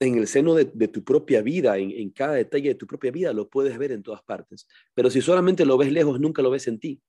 en 0.00 0.18
el 0.18 0.26
seno 0.26 0.54
de, 0.54 0.88
tu 0.88 1.04
propia 1.04 1.40
vida, 1.40 1.78
en, 1.78 2.10
cada 2.10 2.34
detalle 2.34 2.70
de 2.70 2.74
tu 2.74 2.86
propia 2.86 3.10
vida, 3.10 3.32
lo 3.32 3.48
puedes 3.48 3.78
ver 3.78 3.92
en 3.92 4.02
todas 4.02 4.22
partes. 4.22 4.66
Pero 4.94 5.08
si 5.10 5.20
solamente 5.20 5.64
lo 5.64 5.78
ves 5.78 5.92
lejos, 5.92 6.20
nunca 6.20 6.42
lo 6.42 6.50
ves 6.50 6.66
en 6.66 6.78
ti. 6.78 7.00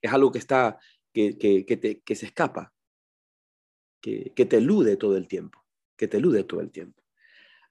Es 0.00 0.12
algo 0.12 0.32
que 0.32 0.38
está, 0.38 0.78
que, 1.12 1.36
que, 1.36 1.64
que 2.04 2.14
se 2.14 2.26
escapa, 2.26 2.72
que, 4.00 4.30
te 4.30 4.56
elude 4.56 4.96
todo 4.96 5.16
el 5.16 5.26
tiempo, 5.26 5.64
que 5.96 6.08
te 6.08 6.18
elude 6.18 6.44
todo 6.44 6.60
el 6.60 6.70
tiempo. 6.70 7.02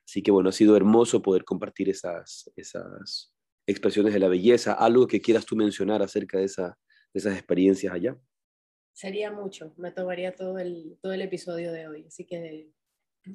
Así 0.06 0.21
que 0.21 0.32
bueno, 0.32 0.50
ha 0.50 0.54
sido 0.54 0.76
hermoso 0.76 1.21
poder 1.21 1.45
compartir 1.45 1.89
esas, 1.89 2.52
esas 2.56 3.34
expresiones 3.65 4.13
de 4.13 4.19
la 4.19 4.28
belleza. 4.28 4.74
Algo 4.74 5.08
que 5.08 5.21
quieras 5.21 5.45
tú 5.45 5.56
mencionar 5.56 6.04
acerca 6.04 6.38
de, 6.38 6.43
esa, 6.43 6.78
de 7.13 7.19
esas 7.19 7.36
experiencias 7.36 7.93
allá 7.93 8.15
sería 8.95 9.29
mucho, 9.29 9.73
me 9.75 9.91
tomaría 9.91 10.34
todo 10.34 10.58
el, 10.58 10.97
todo 11.01 11.12
el 11.12 11.21
episodio 11.21 11.73
de 11.73 11.88
hoy, 11.88 12.05
así 12.08 12.25
que 12.25 12.71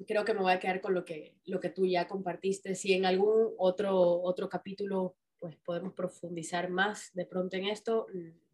creo 0.06 0.24
que 0.24 0.32
me 0.32 0.40
voy 0.40 0.52
a 0.52 0.58
quedar 0.58 0.80
con 0.80 0.94
lo 0.94 1.04
que, 1.04 1.36
lo 1.44 1.60
que 1.60 1.68
tú 1.68 1.84
ya 1.84 2.08
compartiste. 2.08 2.74
Si 2.74 2.94
en 2.94 3.04
algún 3.04 3.52
otro, 3.58 4.22
otro 4.22 4.48
capítulo 4.48 5.16
pues 5.38 5.56
podemos 5.56 5.92
profundizar 5.94 6.70
más 6.70 7.10
de 7.14 7.26
pronto 7.26 7.56
en 7.56 7.66
esto, 7.66 8.06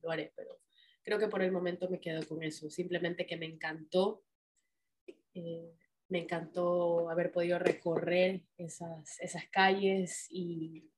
lo 0.02 0.10
haré, 0.10 0.32
pero 0.36 0.60
creo 1.02 1.18
que 1.18 1.28
por 1.28 1.42
el 1.42 1.52
momento 1.52 1.88
me 1.88 2.00
quedo 2.00 2.26
con 2.26 2.42
eso. 2.42 2.70
Simplemente 2.70 3.26
que 3.26 3.36
me 3.36 3.46
encantó, 3.46 4.24
eh, 5.34 5.74
me 6.08 6.20
encantó 6.20 7.08
haber 7.10 7.30
podido 7.30 7.58
recorrer 7.58 8.42
esas, 8.56 9.20
esas 9.20 9.46
calles 9.48 10.26
y 10.30 10.90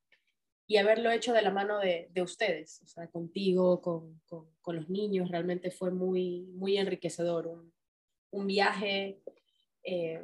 y 0.69 0.77
haberlo 0.77 1.09
hecho 1.09 1.33
de 1.33 1.41
la 1.41 1.49
mano 1.49 1.79
de, 1.79 2.09
de 2.11 2.21
ustedes, 2.21 2.79
o 2.83 2.87
sea, 2.87 3.07
contigo, 3.07 3.81
con, 3.81 4.21
con, 4.27 4.75
los 4.75 4.87
niños, 4.87 5.31
realmente 5.31 5.71
fue 5.71 5.89
muy, 5.89 6.41
muy 6.53 6.77
enriquecedor, 6.77 7.47
un, 7.47 7.73
un 8.29 8.45
viaje 8.45 9.19
eh, 9.83 10.23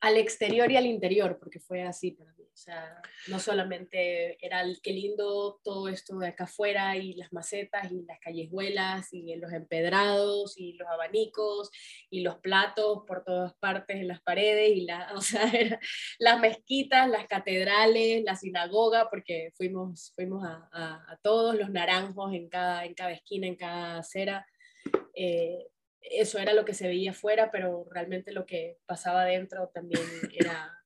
al 0.00 0.16
exterior 0.16 0.72
y 0.72 0.78
al 0.78 0.86
interior, 0.86 1.38
porque 1.38 1.60
fue 1.60 1.82
así 1.82 2.12
para. 2.12 2.37
O 2.58 2.60
sea, 2.60 3.00
no 3.28 3.38
solamente 3.38 4.36
era 4.44 4.62
el 4.62 4.80
qué 4.82 4.90
lindo 4.90 5.60
todo 5.62 5.88
esto 5.88 6.18
de 6.18 6.26
acá 6.26 6.42
afuera 6.42 6.96
y 6.96 7.12
las 7.12 7.32
macetas 7.32 7.92
y 7.92 8.02
las 8.02 8.18
callejuelas 8.18 9.12
y 9.12 9.36
los 9.36 9.52
empedrados 9.52 10.58
y 10.58 10.72
los 10.72 10.88
abanicos 10.88 11.70
y 12.10 12.22
los 12.22 12.38
platos 12.38 13.04
por 13.06 13.22
todas 13.22 13.54
partes 13.60 13.98
en 13.98 14.08
las 14.08 14.20
paredes 14.22 14.76
y 14.76 14.80
la, 14.80 15.12
o 15.14 15.20
sea, 15.20 15.48
las 16.18 16.40
mezquitas, 16.40 17.08
las 17.08 17.28
catedrales, 17.28 18.24
la 18.24 18.34
sinagoga, 18.34 19.08
porque 19.08 19.52
fuimos, 19.56 20.10
fuimos 20.16 20.44
a, 20.44 20.68
a, 20.72 21.16
todos 21.22 21.54
los 21.54 21.70
naranjos 21.70 22.34
en 22.34 22.48
cada, 22.48 22.84
en 22.84 22.94
cada 22.94 23.12
esquina, 23.12 23.46
en 23.46 23.54
cada 23.54 23.98
acera. 23.98 24.44
Eh, 25.14 25.68
eso 26.00 26.38
era 26.38 26.54
lo 26.54 26.64
que 26.64 26.74
se 26.74 26.88
veía 26.88 27.12
afuera, 27.12 27.50
pero 27.52 27.86
realmente 27.88 28.32
lo 28.32 28.46
que 28.46 28.78
pasaba 28.84 29.22
adentro 29.22 29.70
también 29.72 30.02
era 30.32 30.77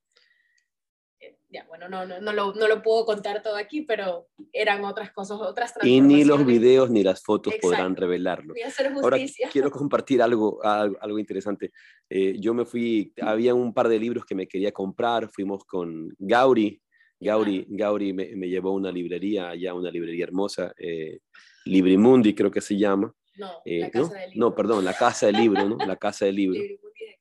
ya, 1.52 1.64
bueno, 1.68 1.86
no, 1.88 2.06
no, 2.06 2.18
no, 2.20 2.32
lo, 2.32 2.54
no 2.54 2.66
lo 2.66 2.82
puedo 2.82 3.04
contar 3.04 3.42
todo 3.42 3.56
aquí, 3.56 3.82
pero 3.82 4.28
eran 4.52 4.84
otras 4.84 5.12
cosas, 5.12 5.38
otras 5.40 5.74
Y 5.82 6.00
ni 6.00 6.24
los 6.24 6.46
videos 6.46 6.90
ni 6.90 7.02
las 7.02 7.22
fotos 7.22 7.52
podrán 7.60 7.94
revelarlo. 7.94 8.54
Voy 8.54 8.62
a 8.62 8.68
hacer 8.68 8.86
Ahora 8.86 9.18
justicia. 9.18 9.50
quiero 9.52 9.70
compartir 9.70 10.22
algo, 10.22 10.64
algo, 10.64 11.18
interesante. 11.18 11.70
Eh, 12.08 12.36
yo 12.40 12.54
me 12.54 12.64
fui, 12.64 13.12
había 13.20 13.54
un 13.54 13.74
par 13.74 13.88
de 13.88 13.98
libros 13.98 14.24
que 14.24 14.34
me 14.34 14.48
quería 14.48 14.72
comprar, 14.72 15.28
fuimos 15.30 15.64
con 15.64 16.14
Gauri. 16.18 16.80
Gauri, 17.20 17.66
Gauri 17.68 18.12
me, 18.12 18.34
me 18.34 18.48
llevó 18.48 18.70
a 18.70 18.72
una 18.72 18.90
librería, 18.90 19.50
allá 19.50 19.74
una 19.74 19.90
librería 19.90 20.24
hermosa, 20.24 20.72
eh, 20.78 21.20
Librimundi 21.66 22.34
creo 22.34 22.50
que 22.50 22.60
se 22.60 22.76
llama. 22.76 23.14
No, 23.36 23.50
Eh, 23.64 23.80
la 23.80 23.86
¿no? 23.86 23.92
casa 24.08 24.18
del 24.18 24.30
libro. 24.30 24.48
no, 24.48 24.54
perdón, 24.54 24.84
la 24.84 24.94
Casa 24.94 25.26
del 25.26 25.36
Libro, 25.36 25.68
¿no? 25.68 25.76
La 25.86 25.96
Casa 25.96 26.24
del 26.26 26.36
Libro. 26.42 26.60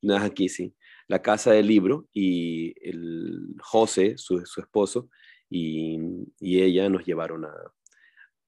No 0.01 0.15
es 0.17 0.23
aquí, 0.23 0.49
sí. 0.49 0.73
La 1.12 1.21
Casa 1.21 1.52
del 1.52 1.67
Libro 1.67 2.08
y 2.13 2.74
el 2.88 3.56
José, 3.62 4.17
su, 4.17 4.45
su 4.45 4.62
esposo, 4.62 5.10
y, 5.50 5.97
y 6.39 6.62
ella 6.62 6.88
nos 6.88 7.06
llevaron 7.06 7.43
a, 7.43 7.54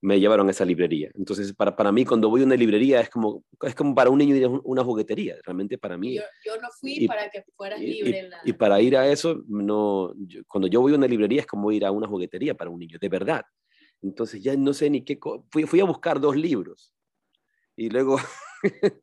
me 0.00 0.18
llevaron 0.18 0.48
a 0.48 0.50
esa 0.50 0.64
librería. 0.64 1.10
Entonces, 1.14 1.52
para, 1.52 1.76
para 1.76 1.92
mí, 1.92 2.06
cuando 2.06 2.30
voy 2.30 2.40
a 2.40 2.46
una 2.46 2.56
librería, 2.56 3.00
es 3.02 3.10
como, 3.10 3.44
es 3.60 3.74
como 3.74 3.94
para 3.94 4.08
un 4.08 4.16
niño 4.18 4.34
ir 4.34 4.44
a 4.44 4.48
un- 4.48 4.62
una 4.64 4.82
juguetería. 4.82 5.36
Realmente 5.44 5.76
para 5.76 5.98
mí, 5.98 6.14
Yo, 6.14 6.22
yo 6.46 6.58
no 6.62 6.68
fui 6.80 6.94
Y- 7.04 7.06
para 7.06 7.28
que 7.28 7.44
fueras 7.54 7.80
y, 7.82 7.86
libre 7.86 8.10
y- 8.10 8.20
en 8.24 8.30
la... 8.30 8.38
y 8.46 8.52
para 8.54 8.80
ir 8.80 8.96
a 8.96 9.06
eso, 9.12 9.42
no, 9.46 10.14
yo- 10.16 10.40
cuando 10.46 10.66
yo 10.66 10.80
voy 10.80 10.94
a 10.94 10.96
una 10.96 11.06
librería 11.06 11.40
es 11.40 11.46
como 11.46 11.70
ir 11.70 11.84
a 11.84 11.90
una 11.90 12.08
juguetería 12.08 12.54
para 12.54 12.70
un 12.70 12.78
niño, 12.78 12.96
de 12.98 13.08
verdad. 13.10 13.42
Entonces 14.00 14.42
ya 14.42 14.56
no 14.56 14.72
sé 14.72 14.88
ni 14.88 15.04
qué, 15.04 15.18
fui, 15.50 15.64
fui 15.64 15.80
a 15.80 15.84
buscar 15.84 16.18
dos 16.18 16.34
libros. 16.34 16.93
Y 17.76 17.90
luego 17.90 18.16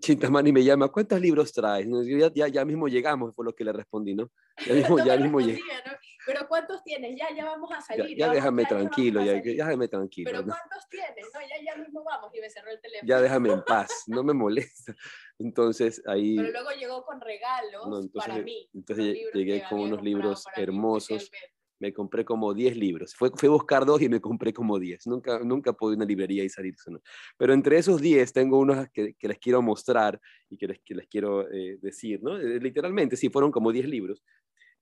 Chintamani 0.00 0.52
me 0.52 0.62
llama, 0.64 0.88
¿cuántos 0.88 1.20
libros 1.20 1.52
traes? 1.52 1.86
Ya, 2.06 2.30
ya, 2.34 2.48
ya 2.48 2.64
mismo 2.64 2.88
llegamos, 2.88 3.34
fue 3.34 3.44
lo 3.44 3.54
que 3.54 3.64
le 3.64 3.72
respondí, 3.72 4.14
¿no? 4.14 4.30
Ya 4.66 4.74
mismo, 4.74 5.04
ya 5.04 5.16
mismo 5.16 5.40
llegué. 5.40 5.60
¿no? 5.86 5.92
Pero 6.24 6.46
¿cuántos 6.46 6.84
tienes? 6.84 7.18
Ya, 7.18 7.34
ya 7.34 7.44
vamos 7.46 7.68
a 7.72 7.80
salir. 7.80 8.16
ya 8.16 8.30
déjame 8.30 8.62
vamos 8.62 8.78
tranquilo, 8.78 9.24
ya, 9.24 9.32
déjame 9.40 9.88
tranquilo. 9.88 10.30
Pero 10.30 10.42
¿no? 10.44 10.52
¿cuántos 10.54 10.88
tienes? 10.88 11.26
No, 11.34 11.40
ya, 11.40 11.72
ya 11.74 11.76
mismo 11.82 12.04
vamos. 12.04 12.30
Y 12.32 12.40
me 12.40 12.48
cerró 12.48 12.70
el 12.70 12.80
teléfono. 12.80 13.08
Ya 13.08 13.20
déjame 13.20 13.50
en 13.52 13.62
paz, 13.64 14.04
no 14.06 14.22
me 14.22 14.32
molesta. 14.32 14.94
Entonces 15.38 16.00
ahí, 16.06 16.36
Pero 16.36 16.52
luego 16.52 16.70
llegó 16.78 17.04
con 17.04 17.20
regalos 17.20 17.88
No, 17.88 17.98
entonces- 18.00 18.28
para 18.30 18.42
mí. 18.42 18.70
entonces 18.72 19.18
llegué 19.34 19.64
con 19.68 19.80
unos 19.80 20.02
libros 20.02 20.44
mí 20.56 20.62
hermosos. 20.62 21.22
especialmente. 21.22 21.51
Me 21.82 21.92
compré 21.92 22.24
como 22.24 22.54
10 22.54 22.76
libros. 22.76 23.12
Fue, 23.16 23.30
fui 23.34 23.48
a 23.48 23.50
buscar 23.52 23.84
dos 23.84 24.00
y 24.00 24.08
me 24.08 24.20
compré 24.20 24.52
como 24.52 24.78
10. 24.78 25.04
Nunca, 25.08 25.40
nunca 25.40 25.72
pude 25.72 25.94
ir 25.94 25.96
a 25.96 25.98
una 25.98 26.04
librería 26.06 26.44
y 26.44 26.48
salir. 26.48 26.76
¿no? 26.86 27.00
Pero 27.36 27.52
entre 27.52 27.76
esos 27.76 28.00
10 28.00 28.32
tengo 28.32 28.60
unos 28.60 28.88
que, 28.90 29.14
que 29.14 29.26
les 29.28 29.38
quiero 29.40 29.60
mostrar 29.62 30.20
y 30.48 30.56
que 30.56 30.68
les, 30.68 30.78
que 30.80 30.94
les 30.94 31.08
quiero 31.08 31.50
eh, 31.50 31.78
decir. 31.82 32.22
¿no? 32.22 32.38
Eh, 32.38 32.60
Literalmente, 32.60 33.16
sí, 33.16 33.28
fueron 33.30 33.50
como 33.50 33.72
10 33.72 33.88
libros. 33.88 34.22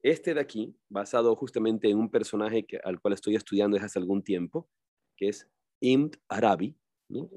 Este 0.02 0.34
de 0.34 0.40
aquí, 0.40 0.76
basado 0.90 1.34
justamente 1.36 1.88
en 1.88 1.96
un 1.98 2.10
personaje 2.10 2.66
que, 2.66 2.78
al 2.84 3.00
cual 3.00 3.14
estoy 3.14 3.34
estudiando 3.34 3.76
desde 3.76 3.86
hace 3.86 3.98
algún 3.98 4.22
tiempo, 4.22 4.68
que 5.16 5.28
es 5.28 5.48
Imt 5.80 6.16
Arabi, 6.28 6.76
¿no? 7.08 7.30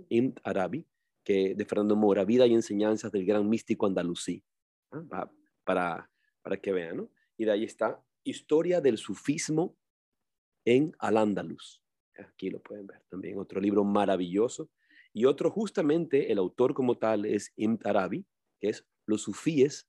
Arabi, 0.43 0.86
que 1.23 1.56
de 1.56 1.65
Fernando 1.65 1.95
Mora, 1.95 2.26
Vida 2.26 2.45
y 2.47 2.54
Enseñanzas 2.54 3.13
del 3.13 3.26
Gran 3.26 3.47
Místico 3.49 3.86
Andalusí, 3.86 4.43
¿no? 4.91 5.08
Pa- 5.08 5.32
para, 5.63 6.10
para 6.41 6.58
que 6.58 6.73
vean. 6.73 6.97
¿no? 6.97 7.10
Y 7.38 7.45
de 7.45 7.52
ahí 7.52 7.63
está 7.63 8.04
Historia 8.23 8.81
del 8.81 8.97
Sufismo 8.97 9.77
en 10.65 10.95
Al-Ándalus. 10.99 11.83
Aquí 12.17 12.49
lo 12.49 12.62
pueden 12.62 12.88
ver 12.88 13.03
también, 13.09 13.38
otro 13.39 13.59
libro 13.59 13.83
maravilloso. 13.83 14.69
Y 15.13 15.25
otro, 15.25 15.51
justamente, 15.51 16.31
el 16.31 16.38
autor 16.38 16.73
como 16.73 16.97
tal 16.97 17.25
es 17.25 17.51
Imt 17.55 17.86
Arabi, 17.86 18.25
que 18.59 18.69
es 18.69 18.86
Los 19.05 19.23
Sufíes 19.23 19.88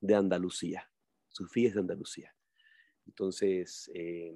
de 0.00 0.14
Andalucía. 0.14 0.90
Sufíes 1.28 1.74
de 1.74 1.80
Andalucía. 1.80 2.34
Entonces, 3.06 3.90
eh, 3.94 4.34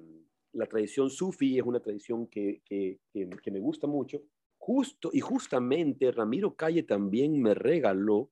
la 0.53 0.65
tradición 0.65 1.09
sufi 1.09 1.57
es 1.57 1.63
una 1.63 1.79
tradición 1.79 2.27
que, 2.27 2.61
que, 2.65 2.99
que, 3.11 3.29
que 3.41 3.51
me 3.51 3.59
gusta 3.59 3.87
mucho. 3.87 4.21
Justo 4.57 5.09
y 5.13 5.21
justamente 5.21 6.11
Ramiro 6.11 6.55
Calle 6.55 6.83
también 6.83 7.41
me 7.41 7.53
regaló 7.53 8.31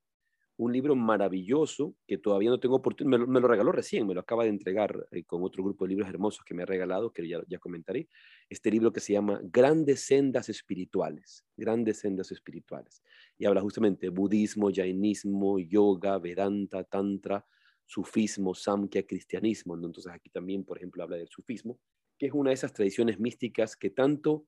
un 0.58 0.74
libro 0.74 0.96
maravilloso 0.96 1.96
que 2.08 2.18
todavía 2.18 2.50
no 2.50 2.60
tengo 2.60 2.76
oportunidad, 2.76 3.20
me, 3.20 3.28
me 3.28 3.40
lo 3.40 3.48
regaló 3.48 3.72
recién, 3.72 4.08
me 4.08 4.16
lo 4.16 4.22
acaba 4.22 4.44
de 4.44 4.50
entregar 4.50 5.08
eh, 5.12 5.24
con 5.24 5.44
otro 5.44 5.64
grupo 5.64 5.86
de 5.86 5.90
libros 5.90 6.10
hermosos 6.10 6.44
que 6.44 6.56
me 6.56 6.64
ha 6.64 6.66
regalado, 6.66 7.14
que 7.14 7.28
ya, 7.28 7.42
ya 7.48 7.60
comentaré, 7.60 8.10
este 8.50 8.72
libro 8.72 8.92
que 8.92 9.00
se 9.00 9.14
llama 9.14 9.40
Grandes 9.44 10.02
Sendas 10.02 10.50
Espirituales, 10.50 11.46
Grandes 11.56 12.00
Sendas 12.00 12.32
Espirituales, 12.32 13.04
y 13.38 13.46
habla 13.46 13.62
justamente 13.62 14.08
de 14.08 14.10
budismo, 14.10 14.72
jainismo, 14.74 15.60
yoga, 15.60 16.18
vedanta, 16.18 16.84
tantra, 16.84 17.46
sufismo, 17.86 18.56
samkhya, 18.56 19.06
cristianismo, 19.06 19.78
¿no? 19.78 19.88
entonces 19.88 20.12
aquí 20.12 20.30
también, 20.30 20.64
por 20.66 20.78
ejemplo, 20.78 21.04
habla 21.04 21.18
del 21.18 21.30
sufismo, 21.30 21.80
que 22.18 22.26
es 22.26 22.34
una 22.34 22.50
de 22.50 22.56
esas 22.56 22.74
tradiciones 22.74 23.20
místicas 23.20 23.76
que 23.76 23.92
tanto 23.92 24.46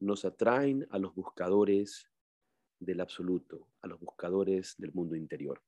nos 0.00 0.24
atraen 0.24 0.86
a 0.90 0.98
los 0.98 1.14
buscadores 1.14 2.10
del 2.78 3.00
absoluto, 3.00 3.68
a 3.82 3.86
los 3.88 4.00
buscadores 4.00 4.74
del 4.78 4.92
mundo 4.92 5.16
interior. 5.16 5.62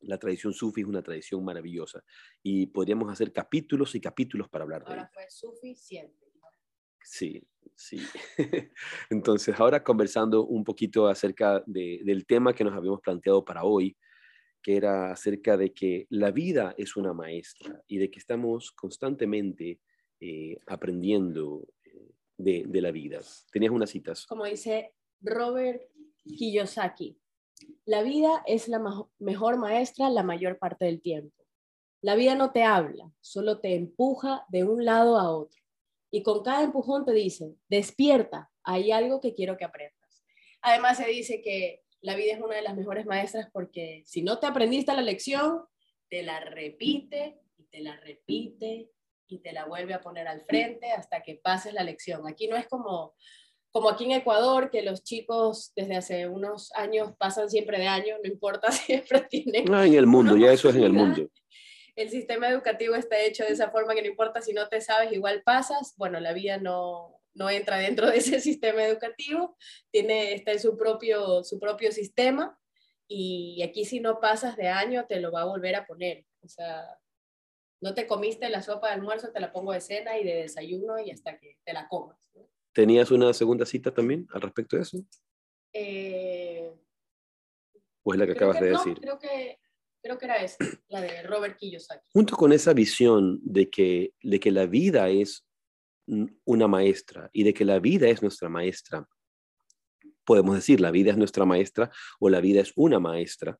La 0.00 0.18
tradición 0.18 0.52
sufi 0.52 0.82
es 0.82 0.86
una 0.86 1.02
tradición 1.02 1.44
maravillosa 1.44 2.04
y 2.42 2.66
podríamos 2.66 3.10
hacer 3.10 3.32
capítulos 3.32 3.94
y 3.94 4.00
capítulos 4.00 4.48
para 4.48 4.64
hablar 4.64 4.84
de 4.84 4.90
Ahora 4.90 5.02
ella. 5.02 5.10
fue 5.12 5.30
suficiente. 5.30 6.26
Sí, 7.02 7.46
sí. 7.76 7.98
Entonces, 9.10 9.58
ahora 9.60 9.84
conversando 9.84 10.44
un 10.46 10.64
poquito 10.64 11.06
acerca 11.08 11.62
de- 11.66 12.00
del 12.04 12.26
tema 12.26 12.52
que 12.54 12.64
nos 12.64 12.74
habíamos 12.74 13.00
planteado 13.00 13.44
para 13.44 13.62
hoy, 13.64 13.96
que 14.62 14.76
era 14.76 15.12
acerca 15.12 15.56
de 15.56 15.72
que 15.72 16.06
la 16.10 16.32
vida 16.32 16.74
es 16.76 16.96
una 16.96 17.12
maestra 17.14 17.80
y 17.86 17.98
de 17.98 18.10
que 18.10 18.18
estamos 18.18 18.72
constantemente 18.72 19.80
eh, 20.20 20.58
aprendiendo 20.66 21.68
eh, 21.84 22.10
de, 22.36 22.64
de 22.66 22.80
la 22.82 22.90
vida. 22.90 23.20
Tenías 23.52 23.70
unas 23.72 23.90
citas. 23.90 24.26
Como 24.26 24.44
dice 24.44 24.92
Robert 25.20 25.82
Kiyosaki, 26.26 27.18
la 27.84 28.02
vida 28.02 28.42
es 28.46 28.68
la 28.68 28.80
mejor 29.18 29.58
maestra 29.58 30.10
la 30.10 30.22
mayor 30.22 30.58
parte 30.58 30.84
del 30.84 31.00
tiempo. 31.00 31.44
La 32.02 32.14
vida 32.14 32.34
no 32.34 32.52
te 32.52 32.62
habla, 32.62 33.10
solo 33.20 33.60
te 33.60 33.74
empuja 33.74 34.44
de 34.48 34.64
un 34.64 34.84
lado 34.84 35.18
a 35.18 35.30
otro. 35.30 35.62
Y 36.10 36.22
con 36.22 36.42
cada 36.42 36.62
empujón 36.62 37.04
te 37.04 37.12
dice, 37.12 37.54
despierta, 37.68 38.50
hay 38.62 38.92
algo 38.92 39.20
que 39.20 39.34
quiero 39.34 39.56
que 39.56 39.64
aprendas. 39.64 40.24
Además 40.62 40.98
se 40.98 41.06
dice 41.06 41.42
que 41.42 41.84
la 42.00 42.14
vida 42.14 42.34
es 42.34 42.40
una 42.40 42.56
de 42.56 42.62
las 42.62 42.76
mejores 42.76 43.06
maestras 43.06 43.48
porque 43.52 44.02
si 44.06 44.22
no 44.22 44.38
te 44.38 44.46
aprendiste 44.46 44.92
la 44.92 45.02
lección, 45.02 45.62
te 46.08 46.22
la 46.22 46.40
repite 46.40 47.40
y 47.56 47.64
te 47.64 47.80
la 47.80 47.96
repite 47.96 48.90
y 49.28 49.38
te 49.38 49.52
la 49.52 49.64
vuelve 49.64 49.94
a 49.94 50.00
poner 50.00 50.28
al 50.28 50.44
frente 50.44 50.92
hasta 50.92 51.22
que 51.22 51.36
pases 51.36 51.74
la 51.74 51.82
lección. 51.82 52.26
Aquí 52.28 52.46
no 52.46 52.56
es 52.56 52.66
como 52.68 53.14
como 53.76 53.90
aquí 53.90 54.04
en 54.04 54.12
Ecuador, 54.12 54.70
que 54.70 54.80
los 54.80 55.04
chicos 55.04 55.74
desde 55.76 55.96
hace 55.96 56.26
unos 56.26 56.72
años 56.72 57.12
pasan 57.18 57.50
siempre 57.50 57.78
de 57.78 57.86
año, 57.86 58.16
no 58.24 58.26
importa, 58.26 58.72
siempre 58.72 59.20
tienen. 59.28 59.70
Ah, 59.74 59.84
en 59.84 59.92
el 59.92 60.06
mundo, 60.06 60.34
ya 60.34 60.50
eso 60.50 60.70
es 60.70 60.76
en 60.76 60.84
el 60.84 60.94
mundo. 60.94 61.28
El 61.94 62.08
sistema 62.08 62.48
educativo 62.48 62.94
está 62.94 63.20
hecho 63.20 63.44
de 63.44 63.50
esa 63.50 63.70
forma 63.70 63.94
que 63.94 64.00
no 64.00 64.08
importa 64.08 64.40
si 64.40 64.54
no 64.54 64.66
te 64.68 64.80
sabes, 64.80 65.12
igual 65.12 65.42
pasas. 65.42 65.92
Bueno, 65.98 66.20
la 66.20 66.32
vida 66.32 66.56
no, 66.56 67.20
no 67.34 67.50
entra 67.50 67.76
dentro 67.76 68.08
de 68.10 68.16
ese 68.16 68.40
sistema 68.48 68.82
educativo, 68.82 69.58
tiene, 69.90 70.32
está 70.32 70.52
en 70.52 70.60
su 70.60 70.78
propio, 70.78 71.44
su 71.44 71.60
propio 71.60 71.92
sistema 71.92 72.58
y 73.06 73.62
aquí 73.62 73.84
si 73.84 74.00
no 74.00 74.20
pasas 74.20 74.56
de 74.56 74.68
año 74.68 75.04
te 75.06 75.20
lo 75.20 75.30
va 75.32 75.42
a 75.42 75.46
volver 75.46 75.76
a 75.76 75.86
poner. 75.86 76.24
O 76.42 76.48
sea, 76.48 76.98
no 77.82 77.92
te 77.92 78.06
comiste 78.06 78.48
la 78.48 78.62
sopa 78.62 78.88
de 78.88 78.94
almuerzo, 78.94 79.32
te 79.32 79.40
la 79.40 79.52
pongo 79.52 79.74
de 79.74 79.82
cena 79.82 80.16
y 80.16 80.24
de 80.24 80.34
desayuno 80.36 80.98
y 80.98 81.10
hasta 81.10 81.38
que 81.38 81.58
te 81.62 81.74
la 81.74 81.88
comas. 81.88 82.16
¿no? 82.32 82.48
¿Tenías 82.76 83.10
una 83.10 83.32
segunda 83.32 83.64
cita 83.64 83.90
también 83.90 84.28
al 84.34 84.42
respecto 84.42 84.76
de 84.76 84.82
eso? 84.82 84.98
Eh, 85.72 86.70
¿O 88.02 88.12
es 88.12 88.18
la 88.18 88.26
que 88.26 88.32
acabas 88.32 88.58
que 88.58 88.66
de 88.66 88.70
no, 88.72 88.78
decir? 88.78 89.00
Creo 89.00 89.18
que, 89.18 89.58
creo 90.02 90.18
que 90.18 90.24
era 90.26 90.36
esa, 90.42 90.58
la 90.88 91.00
de 91.00 91.22
Robert 91.22 91.56
Kiyosaki. 91.56 92.10
Junto 92.12 92.36
con 92.36 92.52
esa 92.52 92.74
visión 92.74 93.40
de 93.42 93.70
que, 93.70 94.12
de 94.22 94.38
que 94.38 94.50
la 94.50 94.66
vida 94.66 95.08
es 95.08 95.46
una 96.44 96.68
maestra 96.68 97.30
y 97.32 97.44
de 97.44 97.54
que 97.54 97.64
la 97.64 97.78
vida 97.78 98.10
es 98.10 98.20
nuestra 98.20 98.50
maestra, 98.50 99.08
podemos 100.26 100.54
decir, 100.54 100.78
la 100.78 100.90
vida 100.90 101.12
es 101.12 101.16
nuestra 101.16 101.46
maestra 101.46 101.90
o 102.20 102.28
la 102.28 102.42
vida 102.42 102.60
es 102.60 102.74
una 102.76 103.00
maestra. 103.00 103.58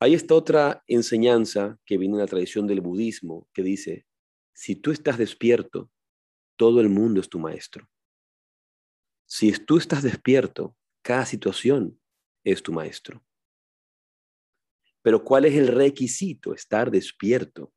Hay 0.00 0.14
esta 0.14 0.34
otra 0.34 0.82
enseñanza 0.86 1.78
que 1.84 1.98
viene 1.98 2.14
en 2.14 2.20
la 2.20 2.26
tradición 2.26 2.66
del 2.66 2.80
budismo 2.80 3.46
que 3.52 3.62
dice, 3.62 4.06
si 4.54 4.74
tú 4.74 4.90
estás 4.90 5.18
despierto, 5.18 5.90
todo 6.60 6.82
el 6.82 6.90
mundo 6.90 7.22
es 7.22 7.28
tu 7.30 7.38
maestro. 7.38 7.88
Si 9.24 9.50
tú 9.50 9.78
estás 9.78 10.02
despierto, 10.02 10.76
cada 11.00 11.24
situación 11.24 11.98
es 12.44 12.62
tu 12.62 12.70
maestro. 12.70 13.24
Pero 15.00 15.24
¿cuál 15.24 15.46
es 15.46 15.54
el 15.54 15.68
requisito? 15.68 16.52
Estar 16.52 16.90
despierto. 16.90 17.72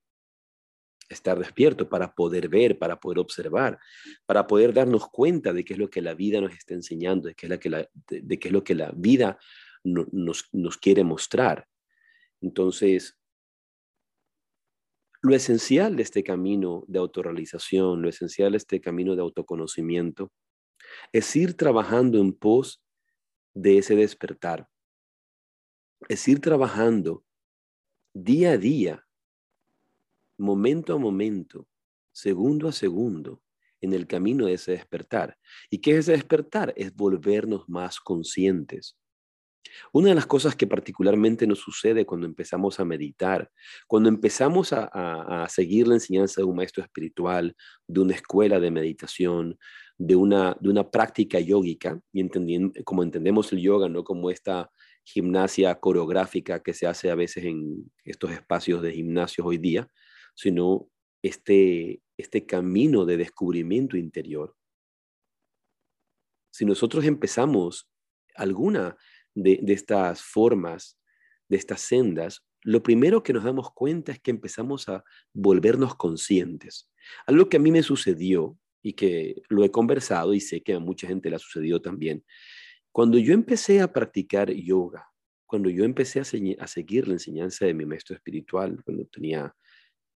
Estar 1.07 1.39
despierto 1.39 1.87
para 1.87 2.13
poder 2.13 2.49
ver, 2.49 2.77
para 2.77 2.99
poder 2.99 3.19
observar, 3.19 3.79
para 4.25 4.45
poder 4.45 4.73
darnos 4.73 5.07
cuenta 5.07 5.53
de 5.53 5.63
qué 5.63 5.75
es 5.75 5.79
lo 5.79 5.89
que 5.89 6.01
la 6.01 6.13
vida 6.13 6.41
nos 6.41 6.51
está 6.51 6.73
enseñando, 6.73 7.29
de 7.29 7.35
qué 7.35 7.45
es, 7.45 7.49
la 7.51 7.59
que 7.61 7.69
la, 7.69 7.89
de, 8.09 8.19
de 8.21 8.37
qué 8.37 8.49
es 8.49 8.53
lo 8.53 8.65
que 8.65 8.75
la 8.75 8.91
vida 8.93 9.39
no, 9.85 10.05
nos, 10.11 10.49
nos 10.51 10.75
quiere 10.75 11.05
mostrar. 11.05 11.69
Entonces, 12.41 13.17
Lo 15.25 15.33
esencial 15.33 15.95
de 15.95 16.03
este 16.03 16.21
camino 16.21 16.83
de 16.89 16.99
autorrealización, 16.99 18.01
lo 18.01 18.09
esencial 18.09 18.51
de 18.51 18.57
este 18.57 18.81
camino 18.81 19.15
de 19.15 19.21
autoconocimiento, 19.21 20.33
es 21.13 21.33
ir 21.37 21.55
trabajando 21.55 22.19
en 22.19 22.33
pos 22.33 22.83
de 23.53 23.77
ese 23.77 23.95
despertar. 23.95 24.67
Es 26.09 26.27
ir 26.27 26.41
trabajando 26.41 27.23
día 28.13 28.51
a 28.51 28.57
día, 28.57 29.07
momento 30.37 30.93
a 30.93 30.97
momento, 30.97 31.69
segundo 32.11 32.67
a 32.67 32.73
segundo, 32.73 33.41
en 33.79 33.93
el 33.93 34.07
camino 34.07 34.47
de 34.47 34.55
ese 34.55 34.73
despertar. 34.73 35.37
¿Y 35.69 35.79
qué 35.79 35.91
es 35.91 35.99
ese 35.99 36.11
despertar? 36.11 36.73
Es 36.75 36.93
volvernos 36.93 37.69
más 37.69 38.01
conscientes. 38.01 38.97
Una 39.91 40.09
de 40.09 40.15
las 40.15 40.25
cosas 40.25 40.55
que 40.55 40.67
particularmente 40.67 41.47
nos 41.47 41.59
sucede 41.59 42.05
cuando 42.05 42.27
empezamos 42.27 42.79
a 42.79 42.85
meditar, 42.85 43.51
cuando 43.87 44.09
empezamos 44.09 44.73
a, 44.73 45.47
seguir 45.49 45.87
la 45.87 45.95
enseñanza 45.95 46.41
de 46.41 46.45
un 46.45 46.55
maestro 46.55 46.83
espiritual, 46.83 47.55
de 47.87 47.99
una 47.99 48.13
escuela 48.13 48.59
de 48.59 48.71
meditación, 48.71 49.57
de 49.97 50.15
una, 50.15 50.57
de 50.59 50.69
una 50.69 50.89
práctica 50.89 51.39
yógica, 51.39 51.99
y 52.11 52.21
entendiendo, 52.21 52.73
como 52.83 53.03
entendemos 53.03 53.51
el 53.53 53.59
yoga, 53.59 53.89
no 53.89 54.03
como 54.03 54.29
esta 54.29 54.69
gimnasia 55.05 55.79
coreográfica 55.79 56.61
que 56.61 56.73
se 56.73 56.87
hace 56.87 57.11
a 57.11 57.15
veces 57.15 57.43
en 57.45 57.91
estos 58.03 58.31
espacios 58.31 58.81
de 58.81 58.93
gimnasios 58.93 59.45
hoy 59.45 59.57
día, 59.57 59.87
sino 60.33 60.89
este, 61.21 62.01
este 62.17 62.45
camino 62.45 63.05
de 63.05 63.17
descubrimiento 63.17 63.97
interior. 63.97 64.55
Si 66.51 66.65
nosotros 66.65 67.05
empezamos 67.05 67.89
alguna 68.35 68.97
de, 69.35 69.59
estas 69.67 70.21
formas, 70.21 70.99
de 71.49 71.57
estas 71.57 71.81
sendas, 71.81 72.45
lo 72.61 72.81
primero 72.81 73.23
que 73.23 73.33
nos 73.33 73.43
damos 73.43 73.71
cuenta 73.73 74.11
es 74.11 74.19
que 74.19 74.31
empezamos 74.31 74.87
a 74.89 75.03
volvernos 75.33 75.95
conscientes. 75.95 76.89
Algo 77.25 77.49
que 77.49 77.57
a 77.57 77.59
mí 77.59 77.71
me 77.71 77.83
sucedió 77.83 78.57
y 78.81 78.93
que 78.93 79.41
lo 79.49 79.63
he 79.63 79.71
conversado 79.71 80.33
y 80.33 80.39
sé 80.39 80.61
que 80.61 80.73
a 80.73 80.79
mucha 80.79 81.07
gente 81.07 81.29
le 81.29 81.35
ha 81.35 81.39
sucedido 81.39 81.81
también. 81.81 82.23
Cuando 82.91 83.17
yo 83.17 83.33
empecé 83.33 83.81
a 83.81 83.91
practicar 83.91 84.51
yoga, 84.51 85.09
cuando 85.45 85.69
yo 85.69 85.83
empecé 85.83 86.19
a, 86.19 86.23
a 86.63 86.67
seguir 86.67 87.07
la 87.07 87.13
enseñanza 87.13 87.65
de 87.65 87.73
mi 87.73 87.85
maestro 87.85 88.15
espiritual, 88.15 88.81
cuando 88.83 89.05
tenía 89.05 89.53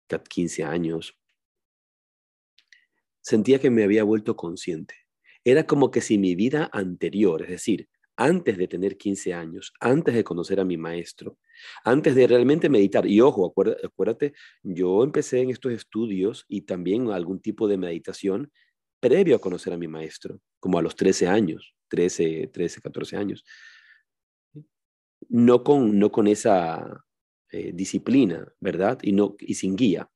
15 0.08 0.64
años, 0.64 1.18
sentía 3.20 3.58
que 3.58 3.70
me 3.70 3.82
había 3.82 4.04
vuelto 4.04 4.36
consciente. 4.36 4.94
Era 5.44 5.66
como 5.66 5.90
que 5.90 6.00
si 6.00 6.16
mi 6.18 6.34
vida 6.34 6.70
anterior, 6.72 7.42
es 7.42 7.48
decir, 7.48 7.88
antes 8.16 8.56
de 8.56 8.68
tener 8.68 8.96
15 8.96 9.34
años, 9.34 9.72
antes 9.80 10.14
de 10.14 10.24
conocer 10.24 10.58
a 10.60 10.64
mi 10.64 10.76
maestro, 10.76 11.38
antes 11.84 12.14
de 12.14 12.26
realmente 12.26 12.68
meditar. 12.68 13.06
Y 13.06 13.20
ojo, 13.20 13.52
acuérdate, 13.84 14.32
yo 14.62 15.04
empecé 15.04 15.40
en 15.40 15.50
estos 15.50 15.72
estudios 15.72 16.44
y 16.48 16.62
también 16.62 17.10
algún 17.10 17.40
tipo 17.40 17.68
de 17.68 17.76
meditación 17.76 18.50
previo 19.00 19.36
a 19.36 19.40
conocer 19.40 19.72
a 19.72 19.78
mi 19.78 19.88
maestro, 19.88 20.40
como 20.58 20.78
a 20.78 20.82
los 20.82 20.96
13 20.96 21.28
años, 21.28 21.74
13, 21.88 22.48
13 22.52 22.80
14 22.80 23.16
años. 23.16 23.44
No 25.28 25.62
con, 25.62 25.98
no 25.98 26.10
con 26.10 26.26
esa 26.26 27.04
eh, 27.50 27.72
disciplina, 27.74 28.52
¿verdad? 28.60 28.98
Y, 29.02 29.12
no, 29.12 29.36
y 29.38 29.54
sin 29.54 29.76
guía. 29.76 30.10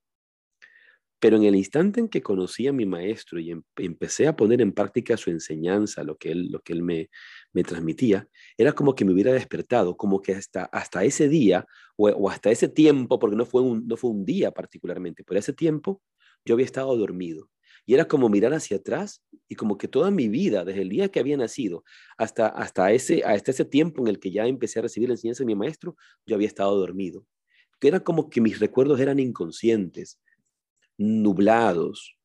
Pero 1.20 1.36
en 1.36 1.44
el 1.44 1.54
instante 1.54 2.00
en 2.00 2.08
que 2.08 2.22
conocí 2.22 2.66
a 2.66 2.72
mi 2.72 2.86
maestro 2.86 3.38
y 3.38 3.50
em, 3.50 3.62
empecé 3.76 4.26
a 4.26 4.34
poner 4.34 4.62
en 4.62 4.72
práctica 4.72 5.16
su 5.18 5.30
enseñanza, 5.30 6.02
lo 6.02 6.16
que 6.16 6.32
él, 6.32 6.48
lo 6.50 6.60
que 6.60 6.72
él 6.72 6.82
me, 6.82 7.10
me 7.52 7.62
transmitía, 7.62 8.26
era 8.56 8.72
como 8.72 8.94
que 8.94 9.04
me 9.04 9.12
hubiera 9.12 9.32
despertado, 9.32 9.96
como 9.96 10.22
que 10.22 10.32
hasta, 10.34 10.64
hasta 10.64 11.04
ese 11.04 11.28
día 11.28 11.66
o, 11.96 12.30
hasta 12.30 12.50
ese 12.50 12.68
tiempo, 12.68 13.18
porque 13.18 13.36
no 13.36 13.44
fue, 13.44 13.62
un, 13.62 13.86
no 13.86 13.96
fue 13.98 14.10
un 14.10 14.24
día 14.24 14.50
particularmente, 14.50 15.22
pero 15.22 15.38
ese 15.38 15.52
tiempo 15.52 16.02
yo 16.44 16.54
había 16.54 16.66
estado 16.66 16.96
dormido. 16.96 17.50
Y 17.86 17.94
era 17.94 18.06
como 18.06 18.28
mirar 18.28 18.54
hacia 18.54 18.78
atrás 18.78 19.22
y 19.48 19.56
como 19.56 19.76
que 19.76 19.88
toda 19.88 20.10
mi 20.10 20.28
vida, 20.28 20.64
desde 20.64 20.82
el 20.82 20.88
día 20.88 21.10
que 21.10 21.20
había 21.20 21.36
nacido 21.36 21.84
hasta, 22.16 22.46
hasta, 22.46 22.92
ese, 22.92 23.24
hasta 23.24 23.50
ese 23.50 23.64
tiempo 23.64 24.02
en 24.02 24.08
el 24.08 24.18
que 24.20 24.30
ya 24.30 24.46
empecé 24.46 24.78
a 24.78 24.82
recibir 24.82 25.08
la 25.08 25.14
enseñanza 25.14 25.42
de 25.42 25.46
mi 25.46 25.54
maestro, 25.54 25.96
yo 26.26 26.36
había 26.36 26.46
estado 26.46 26.78
dormido. 26.78 27.26
Que 27.78 27.88
era 27.88 28.00
como 28.00 28.30
que 28.30 28.40
mis 28.40 28.58
recuerdos 28.58 29.00
eran 29.00 29.18
inconscientes 29.18 30.18
nublados, 31.00 32.18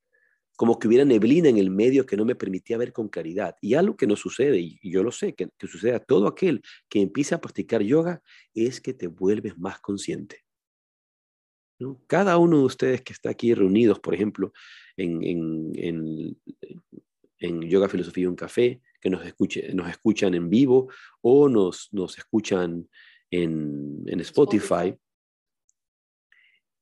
como 0.58 0.78
que 0.78 0.88
hubiera 0.88 1.06
neblina 1.06 1.50
en 1.50 1.58
el 1.58 1.70
medio 1.70 2.06
que 2.06 2.18
no 2.18 2.26
me 2.26 2.36
permitía 2.36 2.78
ver 2.78 2.94
con 2.94 3.08
claridad. 3.08 3.56
Y 3.62 3.74
algo 3.74 3.96
que 3.96 4.08
no 4.08 4.16
sucede, 4.16 4.60
y 4.60 4.80
yo 4.84 5.02
lo 5.02 5.12
sé, 5.12 5.34
que, 5.34 5.50
sucede 5.60 5.96
a 5.96 6.00
todo 6.00 6.28
aquel 6.28 6.62
que 6.90 7.02
empieza 7.02 7.36
a 7.36 7.42
practicar 7.42 7.82
yoga, 7.82 8.22
es 8.54 8.82
que 8.82 8.94
te 8.94 9.08
vuelves 9.08 9.58
más 9.58 9.80
consciente. 9.80 10.44
Cada 12.08 12.38
uno 12.38 12.60
de 12.60 12.66
ustedes 12.66 13.02
que 13.02 13.12
está 13.12 13.30
aquí 13.30 13.54
reunidos, 13.54 14.00
por 14.00 14.14
ejemplo, 14.14 14.54
en, 14.96 15.22
en, 15.24 16.38
en, 17.40 17.62
Yoga 17.70 17.90
Filosofía 17.90 18.24
y 18.24 18.28
un 18.28 18.36
Café, 18.36 18.82
que 19.02 19.10
nos, 19.10 19.26
escuche, 19.26 19.74
nos 19.74 19.90
escuchan 19.90 20.34
en 20.36 20.50
vivo 20.50 20.90
o 21.22 21.50
nos, 21.50 21.90
nos 21.92 22.18
escuchan 22.18 22.90
en, 23.30 24.04
en 24.06 24.20
Spotify, 24.22 24.96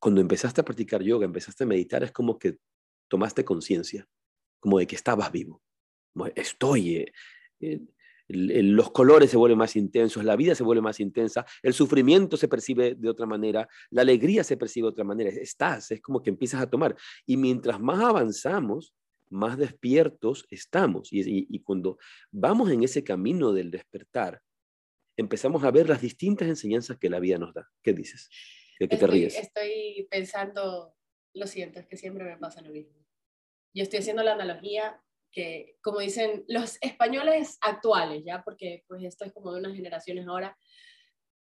cuando 0.04 0.20
empezaste 0.20 0.60
a 0.60 0.66
practicar 0.66 1.02
yoga, 1.02 1.24
empezaste 1.24 1.64
a 1.64 1.68
meditar, 1.68 2.04
es 2.04 2.12
como 2.12 2.38
que 2.38 2.58
tomaste 3.08 3.46
conciencia, 3.46 4.06
como 4.60 4.78
de 4.78 4.86
que 4.86 4.98
estabas 4.98 5.32
vivo. 5.32 5.62
estoy, 6.36 6.98
eh, 6.98 7.14
eh, 7.62 7.80
los 8.28 8.92
colores 8.92 9.32
se 9.32 9.38
vuelven 9.38 9.60
más 9.60 9.78
intensos, 9.78 10.26
la 10.26 10.36
vida 10.36 10.56
se 10.56 10.64
vuelve 10.64 10.82
más 10.82 11.00
intensa, 11.00 11.46
el 11.62 11.74
sufrimiento 11.74 12.36
se 12.36 12.50
percibe 12.50 12.96
de 12.96 13.10
otra 13.10 13.26
manera, 13.26 13.66
la 13.92 14.02
alegría 14.02 14.44
se 14.44 14.58
percibe 14.58 14.88
de 14.88 14.92
otra 14.92 15.06
manera. 15.06 15.30
Estás, 15.30 15.90
es 15.92 16.02
como 16.02 16.22
que 16.22 16.32
empiezas 16.32 16.62
a 16.62 16.70
tomar. 16.70 16.98
Y 17.26 17.38
mientras 17.38 17.80
más 17.80 18.02
avanzamos, 18.02 18.94
más 19.30 19.58
despiertos 19.58 20.46
estamos. 20.50 21.08
Y 21.14 21.60
cuando 21.62 21.98
vamos 22.30 22.70
en 22.72 22.84
ese 22.84 23.06
camino 23.06 23.54
del 23.54 23.72
despertar, 23.72 24.42
empezamos 25.16 25.64
a 25.64 25.72
ver 25.72 25.88
las 25.88 26.02
distintas 26.02 26.50
enseñanzas 26.50 26.98
que 26.98 27.10
la 27.10 27.22
vida 27.22 27.38
nos 27.38 27.54
da. 27.54 27.72
¿Qué 27.82 27.94
dices? 27.94 28.30
¿De 28.80 28.88
qué 28.88 28.98
te 28.98 29.08
ríes? 29.08 29.38
Estoy 29.38 30.08
pensando 30.10 30.96
lo 31.34 31.48
siguiente, 31.48 31.80
es 31.80 31.88
que 31.88 31.98
siempre 31.98 32.24
me 32.24 32.38
pasa 32.38 32.62
lo 32.62 32.70
mismo. 32.70 33.04
Yo 33.74 33.84
estoy 33.84 34.00
haciendo 34.00 34.24
la 34.24 34.34
analogía 34.34 35.02
que, 35.32 35.78
como 35.82 36.00
dicen 36.00 36.46
los 36.48 36.78
españoles 36.82 37.58
actuales, 37.62 38.24
ya, 38.26 38.44
porque 38.44 38.84
pues 38.88 39.04
esto 39.04 39.26
es 39.26 39.34
como 39.34 39.52
de 39.52 39.60
unas 39.60 39.76
generaciones 39.76 40.28
ahora, 40.28 40.58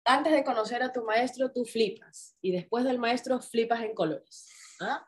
antes 0.04 0.32
de 0.32 0.42
conocer 0.42 0.82
a 0.82 0.92
tu 0.92 1.04
maestro, 1.04 1.52
tú 1.52 1.64
flipas, 1.64 2.36
y 2.40 2.50
después 2.50 2.84
del 2.84 2.98
maestro, 2.98 3.40
flipas 3.40 3.82
en 3.82 3.94
colores. 3.94 4.48
¿Ah? 4.80 5.06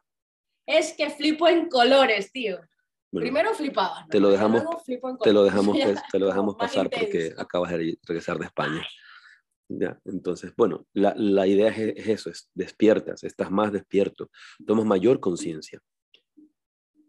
Es 0.66 0.92
que 0.92 1.10
flipo 1.10 1.48
en 1.48 1.68
colores, 1.68 2.30
tío. 2.30 2.60
Primero 3.10 3.54
flipaba. 3.54 4.06
Te 4.08 4.20
lo 4.20 4.30
dejamos, 4.30 4.62
te 5.22 5.32
lo 5.32 5.42
dejamos, 5.42 5.76
te 6.12 6.18
lo 6.18 6.26
dejamos 6.26 6.54
pasar 6.54 6.88
porque 6.88 7.34
acabas 7.36 7.72
de 7.72 7.98
regresar 8.06 8.38
de 8.38 8.44
España. 8.44 8.86
Entonces, 10.04 10.52
bueno, 10.56 10.86
la, 10.92 11.14
la 11.16 11.46
idea 11.46 11.68
es, 11.68 12.08
eso, 12.08 12.30
es 12.30 12.50
despiertas, 12.54 13.22
estás 13.24 13.50
más 13.50 13.72
despierto, 13.72 14.30
tomas 14.66 14.84
mayor 14.84 15.20
conciencia. 15.20 15.80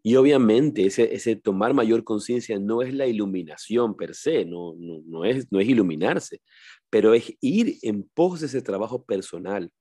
Y 0.03 0.15
obviamente 0.15 0.85
ese, 0.85 1.13
ese 1.13 1.35
tomar 1.35 1.73
mayor 1.73 2.03
conciencia 2.03 2.57
no 2.59 2.81
es 2.81 2.93
la 2.93 3.05
iluminación 3.05 3.95
per 3.95 4.15
se, 4.15 4.45
no, 4.45 4.73
no, 4.77 5.01
no, 5.05 5.25
es, 5.25 5.51
no 5.51 5.59
es 5.59 5.67
iluminarse, 5.67 6.41
pero 6.89 7.13
es 7.13 7.33
ir 7.39 7.77
en 7.83 8.03
pos 8.03 8.39
de 8.39 8.47
ese 8.47 8.61
trabajo 8.61 9.05
personal, 9.05 9.71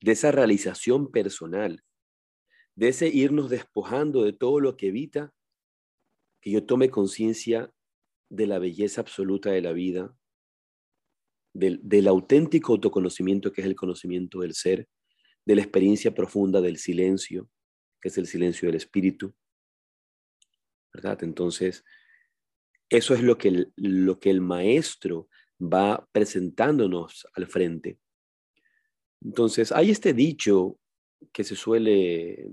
de 0.00 0.12
esa 0.12 0.30
realización 0.30 1.10
personal, 1.10 1.82
de 2.76 2.88
ese 2.88 3.08
irnos 3.08 3.50
despojando 3.50 4.22
de 4.22 4.32
todo 4.32 4.60
lo 4.60 4.76
que 4.76 4.88
evita 4.88 5.32
que 6.40 6.52
yo 6.52 6.64
tome 6.64 6.90
conciencia 6.90 7.72
de 8.30 8.46
la 8.46 8.60
belleza 8.60 9.00
absoluta 9.00 9.50
de 9.50 9.62
la 9.62 9.72
vida, 9.72 10.14
del, 11.52 12.08
auténtico 12.08 12.72
autoconocimiento 12.72 13.52
que 13.52 13.62
es 13.62 13.66
el 13.66 13.76
conocimiento 13.76 14.40
del 14.40 14.54
ser, 14.54 14.88
de 15.44 15.56
la 15.56 15.62
experiencia 15.62 16.14
profunda 16.14 16.60
del 16.60 16.76
silencio, 16.76 17.48
que 18.00 18.08
es 18.08 18.18
el 18.18 18.26
silencio 18.26 18.68
del 18.68 18.76
espíritu. 18.76 19.34
¿Verdad? 20.92 21.22
Entonces, 21.22 21.84
eso 22.88 23.14
es 23.14 23.22
lo 23.22 23.38
que 23.38 23.48
el, 23.48 23.72
lo 23.76 24.18
que 24.18 24.30
el 24.30 24.40
maestro 24.40 25.28
va 25.60 26.08
presentándonos 26.12 27.26
al 27.34 27.46
frente. 27.46 27.98
Entonces, 29.20 29.72
hay 29.72 29.90
este 29.90 30.12
dicho 30.12 30.78
que 31.32 31.44
se 31.44 31.56
suele 31.56 32.48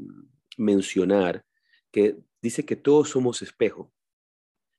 mencionar, 0.57 1.45
que 1.91 2.17
dice 2.41 2.65
que 2.65 2.75
todos 2.75 3.09
somos 3.09 3.41
espejo, 3.41 3.91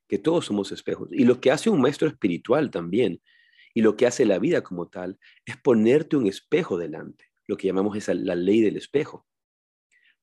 que 0.09 0.19
todos 0.19 0.47
somos 0.47 0.73
espejos. 0.73 1.09
Y 1.13 1.25
lo 1.25 1.41
que 1.41 1.51
hace 1.51 1.71
un 1.71 1.81
maestro 1.81 2.09
espiritual 2.09 2.71
también 2.71 3.21
y 3.77 3.83
lo 3.83 3.95
que 3.95 4.07
hace 4.07 4.25
la 4.25 4.39
vida 4.39 4.63
como 4.63 4.89
tal 4.89 5.19
es 5.45 5.59
ponerte 5.59 6.17
un 6.17 6.27
espejo 6.27 6.79
delante, 6.79 7.27
lo 7.47 7.59
que 7.59 7.67
llamamos 7.67 7.95
esa, 7.95 8.15
la 8.15 8.35
ley 8.35 8.63
del 8.63 8.79
espejo. 8.79 9.27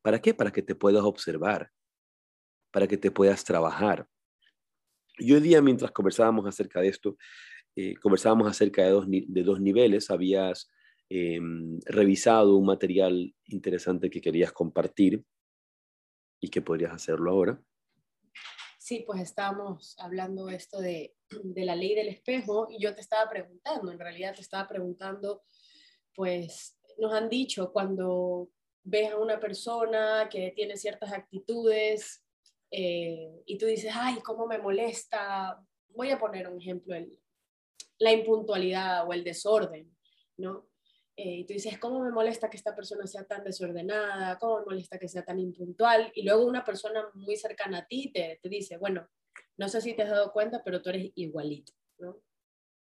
¿Para 0.01 0.19
qué? 0.19 0.33
Para 0.33 0.51
que 0.51 0.63
te 0.63 0.73
puedas 0.73 1.03
observar, 1.03 1.69
para 2.71 2.87
que 2.87 2.97
te 2.97 3.11
puedas 3.11 3.43
trabajar. 3.43 4.07
Y 5.19 5.33
hoy 5.33 5.39
día, 5.39 5.61
mientras 5.61 5.91
conversábamos 5.91 6.47
acerca 6.47 6.81
de 6.81 6.87
esto, 6.87 7.15
eh, 7.75 7.93
conversábamos 7.97 8.47
acerca 8.49 8.85
de 8.85 8.89
dos, 8.89 9.05
de 9.07 9.43
dos 9.43 9.61
niveles. 9.61 10.09
Habías 10.09 10.71
em, 11.09 11.79
revisado 11.85 12.57
un 12.57 12.65
material 12.65 13.35
interesante 13.45 14.09
que 14.09 14.19
querías 14.19 14.51
compartir 14.51 15.23
y 16.41 16.49
que 16.49 16.63
podrías 16.63 16.91
hacerlo 16.91 17.29
ahora. 17.29 17.61
Sí, 18.83 19.05
pues 19.07 19.21
estábamos 19.21 19.95
hablando 19.97 20.49
esto 20.49 20.81
de, 20.81 21.15
de 21.29 21.63
la 21.63 21.73
ley 21.73 21.95
del 21.95 22.09
espejo 22.09 22.67
y 22.69 22.83
yo 22.83 22.93
te 22.93 22.99
estaba 22.99 23.29
preguntando, 23.29 23.89
en 23.89 23.97
realidad 23.97 24.35
te 24.35 24.41
estaba 24.41 24.67
preguntando, 24.67 25.45
pues 26.13 26.77
nos 26.97 27.13
han 27.13 27.29
dicho 27.29 27.71
cuando 27.71 28.49
ves 28.83 29.13
a 29.13 29.19
una 29.19 29.39
persona 29.39 30.27
que 30.29 30.51
tiene 30.51 30.75
ciertas 30.75 31.13
actitudes 31.13 32.25
eh, 32.71 33.41
y 33.45 33.57
tú 33.57 33.67
dices, 33.67 33.93
ay, 33.95 34.19
¿cómo 34.19 34.47
me 34.47 34.57
molesta? 34.57 35.65
Voy 35.87 36.09
a 36.09 36.19
poner 36.19 36.49
un 36.49 36.59
ejemplo, 36.59 36.93
el, 36.93 37.17
la 37.99 38.11
impuntualidad 38.11 39.07
o 39.07 39.13
el 39.13 39.23
desorden, 39.23 39.95
¿no? 40.35 40.67
Eh, 41.15 41.37
y 41.39 41.45
tú 41.45 41.53
dices, 41.53 41.77
¿cómo 41.77 41.99
me 41.99 42.11
molesta 42.11 42.49
que 42.49 42.57
esta 42.57 42.75
persona 42.75 43.05
sea 43.05 43.23
tan 43.23 43.43
desordenada? 43.43 44.37
¿Cómo 44.39 44.59
me 44.59 44.65
molesta 44.65 44.97
que 44.97 45.07
sea 45.07 45.23
tan 45.23 45.39
impuntual? 45.39 46.11
Y 46.15 46.23
luego 46.23 46.45
una 46.45 46.65
persona 46.65 47.07
muy 47.13 47.35
cercana 47.35 47.79
a 47.79 47.87
ti 47.87 48.11
te, 48.11 48.39
te 48.41 48.49
dice, 48.49 48.77
bueno, 48.77 49.07
no 49.57 49.69
sé 49.69 49.81
si 49.81 49.93
te 49.93 50.03
has 50.03 50.09
dado 50.09 50.31
cuenta, 50.31 50.63
pero 50.63 50.81
tú 50.81 50.89
eres 50.89 51.11
igualito, 51.15 51.73
¿no? 51.99 52.19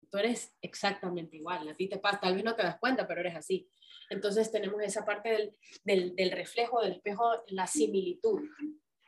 Tú 0.09 0.19
eres 0.19 0.55
exactamente 0.61 1.37
igual, 1.37 1.67
a 1.69 1.75
ti 1.75 1.89
te 1.89 1.99
pasa, 1.99 2.21
tal 2.21 2.35
vez 2.35 2.45
no 2.45 2.55
te 2.55 2.63
das 2.63 2.79
cuenta, 2.79 3.09
pero 3.09 3.23
eres 3.23 3.35
así. 3.35 3.69
Entonces 4.11 4.53
tenemos 4.53 4.81
esa 4.83 5.05
parte 5.05 5.31
del, 5.31 5.57
del, 5.85 6.15
del 6.15 6.31
reflejo, 6.31 6.83
del 6.83 6.93
espejo, 6.93 7.43
la 7.49 7.67
similitud, 7.67 8.41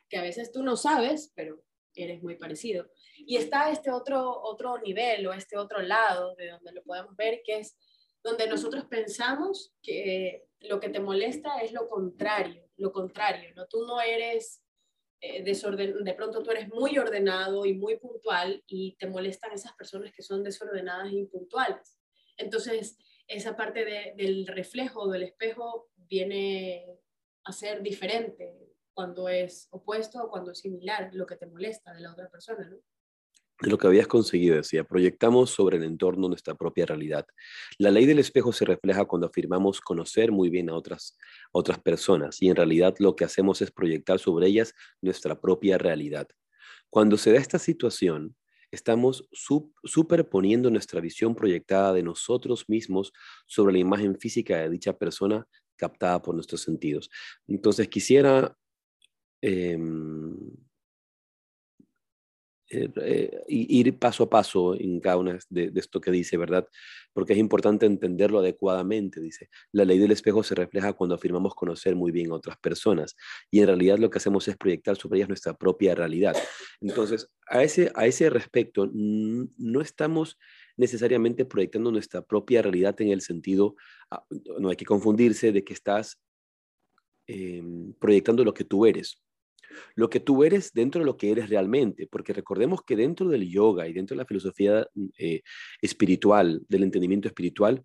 que 0.09 0.17
a 0.17 0.23
veces 0.23 0.51
tú 0.51 0.63
no 0.63 0.77
sabes, 0.77 1.31
pero 1.37 1.63
eres 1.95 2.23
muy 2.23 2.37
parecido. 2.37 2.91
Y 3.19 3.37
está 3.37 3.71
este 3.71 3.91
otro, 3.91 4.41
otro 4.43 4.79
nivel 4.79 5.27
o 5.27 5.33
este 5.33 5.57
otro 5.57 5.81
lado 5.81 6.35
de 6.37 6.49
donde 6.49 6.73
lo 6.73 6.83
podemos 6.83 7.15
ver, 7.17 7.43
que 7.45 7.59
es 7.59 7.77
donde 8.25 8.49
nosotros 8.49 8.87
pensamos 8.87 9.75
que 9.83 10.47
lo 10.61 10.81
que 10.81 10.89
te 10.89 10.99
molesta 10.99 11.59
es 11.59 11.73
lo 11.73 11.89
contrario, 11.89 12.67
lo 12.79 12.91
contrario, 12.91 13.53
¿no? 13.55 13.67
Tú 13.67 13.87
no 13.87 14.01
eres 14.01 14.65
eh, 15.21 15.43
desorden, 15.45 16.03
de 16.03 16.15
pronto 16.15 16.43
tú 16.43 16.51
eres 16.51 16.69
muy 16.69 16.99
ordenado 16.99 17.67
y 17.67 17.75
muy 17.75 17.99
puntual 17.99 18.65
y 18.67 18.97
te 18.97 19.07
molestan 19.07 19.53
esas 19.53 19.75
personas 19.75 20.11
que 20.13 20.23
son 20.23 20.43
desordenadas 20.43 21.13
e 21.13 21.17
impuntuales. 21.17 21.99
Entonces, 22.39 22.97
esa 23.27 23.57
parte 23.57 24.15
del 24.17 24.47
reflejo 24.47 25.09
del 25.09 25.25
espejo 25.25 25.91
viene 25.95 26.99
a 27.45 27.53
ser 27.53 27.83
diferente 27.83 28.55
cuando 28.95 29.29
es 29.29 29.69
opuesto 29.71 30.23
o 30.23 30.31
cuando 30.31 30.53
es 30.53 30.61
similar 30.61 31.11
lo 31.13 31.27
que 31.27 31.37
te 31.37 31.47
molesta 31.47 31.93
de 31.93 32.01
la 32.01 32.13
otra 32.13 32.31
persona, 32.31 32.69
¿no? 32.69 32.79
De 33.65 33.71
lo 33.71 33.79
que 33.79 33.87
habías 33.87 34.07
conseguido, 34.07 34.57
decía, 34.57 34.85
proyectamos 34.85 35.51
sobre 35.51 35.79
el 35.79 35.85
entorno 35.85 36.29
nuestra 36.29 36.55
propia 36.55 36.87
realidad. 36.87 37.27
La 37.79 37.91
ley 37.91 38.07
del 38.07 38.19
espejo 38.19 38.53
se 38.53 38.65
refleja 38.65 39.05
cuando 39.07 39.27
afirmamos 39.27 39.81
conocer 39.81 40.31
muy 40.31 40.51
bien 40.51 40.69
a 40.71 40.75
otras, 40.75 41.17
otras 41.53 41.79
personas 41.79 42.41
y 42.43 42.49
en 42.49 42.57
realidad 42.57 42.95
lo 42.99 43.17
que 43.17 43.25
hacemos 43.25 43.63
es 43.63 43.71
proyectar 43.71 44.19
sobre 44.19 44.49
ellas 44.49 44.75
nuestra 45.01 45.41
propia 45.41 45.79
realidad. 45.79 46.29
Cuando 46.91 47.17
se 47.17 47.33
da 47.33 47.39
esta 47.39 47.59
situación, 47.59 48.37
estamos 48.71 49.29
superponiendo 49.83 50.71
nuestra 50.71 51.01
visión 51.01 51.35
proyectada 51.35 51.93
de 51.93 52.03
nosotros 52.03 52.65
mismos 52.69 53.13
sobre 53.47 53.73
la 53.73 53.79
imagen 53.79 54.19
física 54.19 54.59
de 54.59 54.71
dicha 54.71 54.97
persona 54.97 55.47
captada 55.77 56.21
por 56.21 56.35
nuestros 56.35 56.63
sentidos. 56.63 57.11
Entonces 57.47 57.89
quisiera 57.89 58.57
em, 59.41 60.37
eh, 62.71 62.91
eh, 62.97 63.45
ir 63.49 63.99
paso 63.99 64.25
a 64.25 64.31
paso 64.31 64.75
en 64.75 64.99
cada 64.99 65.19
una 65.19 65.39
de, 65.51 65.71
esto 65.75 66.01
que 66.01 66.11
dice, 66.11 66.39
¿verdad? 66.39 66.67
Porque 67.13 67.35
es 67.35 67.39
importante 67.39 67.85
entenderlo 67.85 68.39
adecuadamente, 68.39 69.21
dice. 69.21 69.51
La 69.73 69.85
ley 69.85 69.99
del 69.99 70.13
espejo 70.13 70.43
se 70.43 70.55
refleja 70.55 70.95
cuando 70.95 71.15
afirmamos 71.15 71.55
conocer 71.55 71.95
muy 71.95 72.11
bien 72.11 72.31
a 72.31 72.37
otras 72.37 72.57
personas 72.57 73.17
y 73.51 73.61
en 73.61 73.67
realidad 73.67 73.99
lo 73.99 74.09
que 74.09 74.19
hacemos 74.19 74.49
es 74.49 74.57
proyectar 74.57 74.97
sobre 74.97 75.19
ellas 75.19 75.29
nuestra 75.29 75.53
propia 75.55 75.95
realidad. 75.95 76.35
Entonces, 76.81 77.31
a 77.47 77.63
ese, 77.63 77.93
a 77.95 78.07
ese 78.07 78.31
respecto, 78.31 78.91
no 78.93 79.81
estamos 79.83 80.39
necesariamente 80.77 81.45
proyectando 81.45 81.93
nuestra 81.93 82.23
propia 82.23 82.63
realidad 82.63 82.99
en 83.01 83.11
el 83.11 83.21
sentido, 83.21 83.77
ah, 84.11 84.25
no 84.59 84.71
hay 84.71 84.77
que 84.77 84.87
confundirse 84.87 85.53
de 85.53 85.63
que 85.63 85.75
estás 85.75 86.19
em, 87.27 87.93
proyectando 87.95 88.45
lo 88.45 88.55
que 88.55 88.65
tú 88.65 88.87
eres 88.87 89.24
lo 89.95 90.11
que 90.11 90.21
tú 90.21 90.45
eres 90.45 90.73
dentro 90.73 91.01
de 91.01 91.07
lo 91.07 91.17
que 91.17 91.31
eres 91.31 91.49
realmente, 91.49 92.07
porque 92.07 92.33
recordemos 92.33 92.83
que 92.83 92.97
dentro 92.97 93.29
del 93.29 93.49
yoga 93.49 93.89
y 93.89 93.93
dentro 93.93 94.15
de 94.15 94.23
la 94.23 94.27
filosofía 94.27 94.87
mm, 94.95 95.07
eh, 95.19 95.43
espiritual, 95.81 96.63
del 96.69 96.85
entendimiento 96.85 97.29
espiritual, 97.29 97.85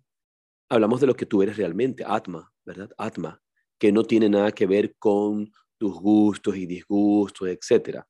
hablamos 0.68 1.00
de 1.00 1.06
lo 1.06 1.14
que 1.14 1.26
tú 1.26 1.42
eres 1.42 1.56
realmente, 1.56 2.04
Atma, 2.06 2.50
¿verdad? 2.64 2.90
Atma, 2.96 3.40
que 3.78 3.92
no 3.92 4.04
tiene 4.04 4.28
nada 4.28 4.52
que 4.52 4.66
ver 4.66 4.94
con 4.98 5.50
tus 5.78 5.94
gustos 5.94 6.56
y 6.56 6.66
disgustos, 6.66 7.48
etc. 7.48 8.00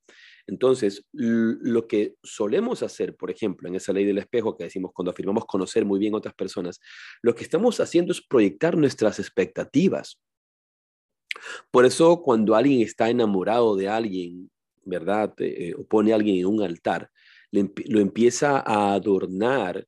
Entonces, 0.45 1.05
lo 1.13 1.87
que 1.87 2.15
solemos 2.21 2.83
hacer, 2.83 3.15
por 3.15 3.31
ejemplo, 3.31 3.69
en 3.69 3.75
esa 3.75 3.93
ley 3.93 4.05
del 4.05 4.17
espejo 4.17 4.57
que 4.57 4.65
decimos 4.65 4.91
cuando 4.93 5.11
afirmamos 5.11 5.45
conocer 5.45 5.85
muy 5.85 5.99
bien 5.99 6.13
a 6.13 6.17
otras 6.17 6.33
personas, 6.33 6.79
lo 7.21 7.33
que 7.33 7.43
estamos 7.43 7.79
haciendo 7.79 8.11
es 8.11 8.21
proyectar 8.21 8.77
nuestras 8.77 9.19
expectativas. 9.19 10.19
Por 11.71 11.85
eso 11.85 12.21
cuando 12.21 12.55
alguien 12.55 12.81
está 12.81 13.09
enamorado 13.09 13.75
de 13.75 13.89
alguien, 13.89 14.49
¿verdad? 14.83 15.33
Eh, 15.39 15.73
o 15.77 15.85
pone 15.85 16.11
a 16.11 16.15
alguien 16.15 16.37
en 16.37 16.45
un 16.45 16.61
altar, 16.61 17.09
lo 17.51 17.99
empieza 17.99 18.63
a 18.65 18.93
adornar 18.93 19.85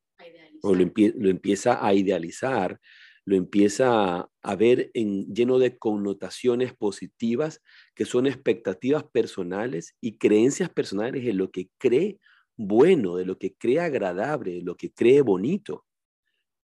o 0.61 0.73
lo, 0.73 0.81
empieza 0.81 1.85
a 1.85 1.93
idealizar, 1.93 2.79
lo 3.25 3.35
empieza 3.35 4.29
a, 4.41 4.55
ver 4.55 4.91
en, 4.93 5.33
lleno 5.33 5.59
de 5.59 5.77
connotaciones 5.77 6.73
positivas 6.73 7.61
que 7.95 8.05
son 8.05 8.27
expectativas 8.27 9.03
personales 9.03 9.95
y 10.01 10.17
creencias 10.17 10.69
personales 10.69 11.25
en 11.25 11.37
lo 11.37 11.51
que 11.51 11.69
cree 11.77 12.19
bueno, 12.55 13.15
de 13.15 13.25
lo 13.25 13.37
que 13.37 13.55
cree 13.55 13.79
agradable, 13.79 14.53
de 14.55 14.61
lo 14.61 14.77
que 14.77 14.91
cree 14.91 15.21
bonito. 15.21 15.85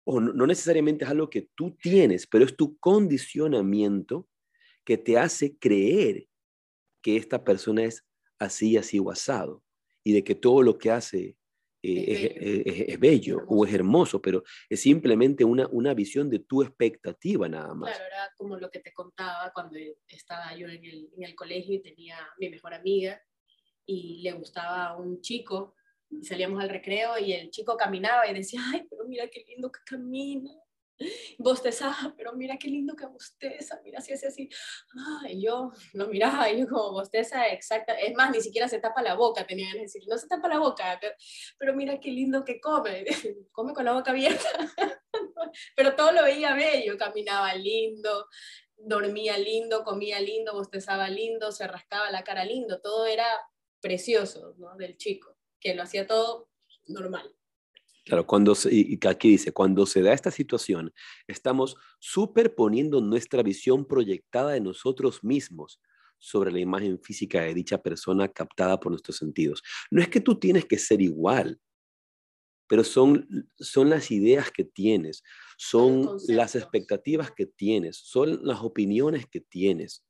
O 0.04 0.20
no 0.20 0.46
necesariamente 0.46 1.04
es 1.04 1.10
algo 1.10 1.30
que 1.30 1.48
tú 1.54 1.76
tienes, 1.80 2.26
pero 2.26 2.44
es 2.44 2.56
tu 2.56 2.76
condicionamiento 2.78 4.26
que 4.84 4.98
te 4.98 5.18
hace 5.18 5.56
creer 5.56 6.26
que 7.02 7.16
esta 7.16 7.44
persona 7.44 7.84
es 7.84 8.06
así, 8.38 8.76
así 8.76 8.98
o 8.98 9.10
asado, 9.10 9.62
y 10.02 10.12
de 10.12 10.24
que 10.24 10.34
todo 10.34 10.62
lo 10.62 10.78
que 10.78 10.90
hace 10.90 11.36
eh, 11.82 12.86
es, 12.88 12.98
bello, 12.98 13.44
o 13.46 13.66
es 13.66 13.74
hermoso, 13.74 14.22
pero 14.22 14.42
es 14.70 14.80
simplemente 14.80 15.44
una, 15.44 15.68
una 15.68 15.92
visión 15.92 16.30
de 16.30 16.38
tu 16.38 16.62
expectativa 16.62 17.46
nada 17.46 17.74
más. 17.74 17.90
Claro, 17.90 18.06
era 18.06 18.32
como 18.38 18.56
lo 18.56 18.70
que 18.70 18.80
te 18.80 18.92
contaba 18.92 19.52
cuando 19.52 19.76
estaba 20.08 20.56
yo 20.56 20.66
en 20.66 20.82
el, 20.82 21.10
en 21.14 21.24
el 21.24 21.34
colegio 21.34 21.74
y 21.74 21.82
tenía 21.82 22.16
mi 22.38 22.48
mejor 22.48 22.72
amiga 22.72 23.20
y 23.84 24.22
le 24.22 24.32
gustaba 24.32 24.96
un 24.96 25.20
chico 25.20 25.74
y 26.08 26.24
salíamos 26.24 26.62
al 26.62 26.70
recreo 26.70 27.18
y 27.18 27.34
el 27.34 27.50
chico 27.50 27.76
caminaba 27.76 28.26
y 28.26 28.32
decía, 28.32 28.60
ay, 28.72 28.86
pero 28.88 29.04
mira 29.06 29.28
qué 29.28 29.44
lindo 29.46 29.70
que 29.70 29.80
camina 29.84 30.50
bostezaba, 31.38 32.14
pero 32.16 32.32
mira 32.34 32.56
qué 32.56 32.68
lindo 32.68 32.94
que 32.94 33.06
bosteza, 33.06 33.80
mira 33.84 34.00
si 34.00 34.12
hace 34.12 34.28
así. 34.28 34.48
Y 35.28 35.42
yo 35.42 35.72
lo 35.92 36.08
miraba 36.08 36.48
y 36.50 36.60
yo 36.60 36.68
como 36.68 36.92
bosteza 36.92 37.48
exacta, 37.48 37.94
es 37.94 38.14
más, 38.14 38.30
ni 38.30 38.40
siquiera 38.40 38.68
se 38.68 38.78
tapa 38.78 39.02
la 39.02 39.14
boca, 39.14 39.46
tenía 39.46 39.72
que 39.72 39.80
decir, 39.80 40.02
no 40.08 40.18
se 40.18 40.28
tapa 40.28 40.48
la 40.48 40.58
boca, 40.58 40.98
pero, 41.58 41.74
mira 41.74 41.98
qué 41.98 42.10
lindo 42.10 42.44
que 42.44 42.60
come, 42.60 43.04
come 43.52 43.72
con 43.72 43.84
la 43.84 43.92
boca 43.92 44.10
abierta, 44.10 44.48
pero 45.76 45.94
todo 45.94 46.12
lo 46.12 46.22
veía 46.22 46.54
bello, 46.54 46.96
caminaba 46.96 47.54
lindo, 47.54 48.28
dormía 48.76 49.38
lindo, 49.38 49.82
comía 49.82 50.20
lindo, 50.20 50.52
bostezaba 50.52 51.08
lindo, 51.08 51.52
se 51.52 51.66
rascaba 51.66 52.10
la 52.10 52.22
cara 52.22 52.44
lindo, 52.44 52.80
todo 52.80 53.06
era 53.06 53.26
precioso 53.80 54.54
¿no? 54.58 54.76
del 54.76 54.96
chico, 54.96 55.36
que 55.60 55.74
lo 55.74 55.82
hacía 55.82 56.06
todo 56.06 56.50
normal. 56.86 57.34
Claro, 58.04 58.26
cuando 58.26 58.54
y 58.70 58.98
aquí 59.06 59.30
dice, 59.30 59.52
cuando 59.52 59.86
se 59.86 60.02
da 60.02 60.12
esta 60.12 60.30
situación, 60.30 60.92
estamos 61.26 61.76
superponiendo 62.00 63.00
nuestra 63.00 63.42
visión 63.42 63.86
proyectada 63.86 64.52
de 64.52 64.60
nosotros 64.60 65.24
mismos 65.24 65.80
sobre 66.18 66.52
la 66.52 66.60
imagen 66.60 67.00
física 67.00 67.40
de 67.42 67.54
dicha 67.54 67.78
persona 67.82 68.28
captada 68.28 68.78
por 68.78 68.92
nuestros 68.92 69.16
sentidos. 69.16 69.62
No 69.90 70.02
es 70.02 70.08
que 70.08 70.20
tú 70.20 70.38
tienes 70.38 70.66
que 70.66 70.78
ser 70.78 71.00
igual, 71.00 71.60
pero 72.66 72.82
son, 72.84 73.28
son 73.58 73.90
las 73.90 74.10
ideas 74.10 74.50
que 74.50 74.64
tienes, 74.64 75.22
son 75.58 76.08
las 76.28 76.56
expectativas 76.56 77.30
que 77.30 77.46
tienes, 77.46 77.96
son 77.98 78.40
las 78.42 78.60
opiniones 78.62 79.26
que 79.26 79.40
tienes. 79.40 80.02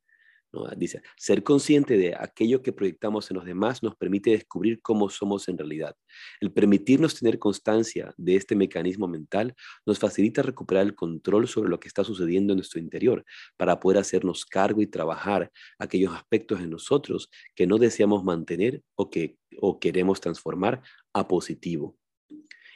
Dice, 0.77 1.01
ser 1.17 1.43
consciente 1.43 1.97
de 1.97 2.15
aquello 2.15 2.61
que 2.61 2.73
proyectamos 2.73 3.29
en 3.29 3.37
los 3.37 3.45
demás 3.45 3.83
nos 3.83 3.95
permite 3.95 4.31
descubrir 4.31 4.81
cómo 4.81 5.09
somos 5.09 5.47
en 5.47 5.57
realidad. 5.57 5.95
El 6.39 6.51
permitirnos 6.51 7.15
tener 7.15 7.39
constancia 7.39 8.13
de 8.17 8.35
este 8.35 8.55
mecanismo 8.55 9.07
mental 9.07 9.55
nos 9.85 9.99
facilita 9.99 10.41
recuperar 10.41 10.85
el 10.85 10.95
control 10.95 11.47
sobre 11.47 11.69
lo 11.69 11.79
que 11.79 11.87
está 11.87 12.03
sucediendo 12.03 12.53
en 12.53 12.57
nuestro 12.57 12.79
interior 12.79 13.25
para 13.57 13.79
poder 13.79 13.99
hacernos 13.99 14.45
cargo 14.45 14.81
y 14.81 14.87
trabajar 14.87 15.51
aquellos 15.79 16.13
aspectos 16.13 16.61
en 16.61 16.69
nosotros 16.69 17.29
que 17.55 17.67
no 17.67 17.77
deseamos 17.77 18.23
mantener 18.23 18.81
o 18.95 19.09
que 19.09 19.37
o 19.59 19.79
queremos 19.79 20.21
transformar 20.21 20.81
a 21.13 21.27
positivo. 21.27 21.97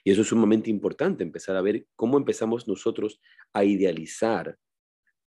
Y 0.04 0.12
eso 0.12 0.22
es 0.22 0.28
sumamente 0.28 0.70
importante, 0.70 1.24
empezar 1.24 1.56
a 1.56 1.62
ver 1.62 1.86
cómo 1.96 2.18
empezamos 2.18 2.68
nosotros 2.68 3.20
a 3.54 3.64
idealizar, 3.64 4.58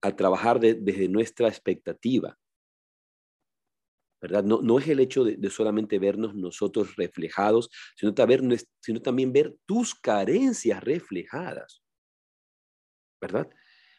a 0.02 0.16
trabajar 0.16 0.60
desde 0.60 1.08
nuestra 1.08 1.48
expectativa. 1.48 2.38
¿Verdad? 4.20 4.44
No, 4.44 4.60
no 4.62 4.78
es 4.78 4.88
el 4.88 5.00
hecho 5.00 5.24
de, 5.24 5.50
solamente 5.50 5.98
vernos 5.98 6.34
nosotros 6.34 6.96
reflejados, 6.96 7.70
sino, 7.96 8.14
sino 8.80 9.02
también 9.02 9.32
ver 9.32 9.56
tus 9.66 9.94
carencias 9.94 10.82
reflejadas, 10.82 11.82
¿verdad? 13.20 13.48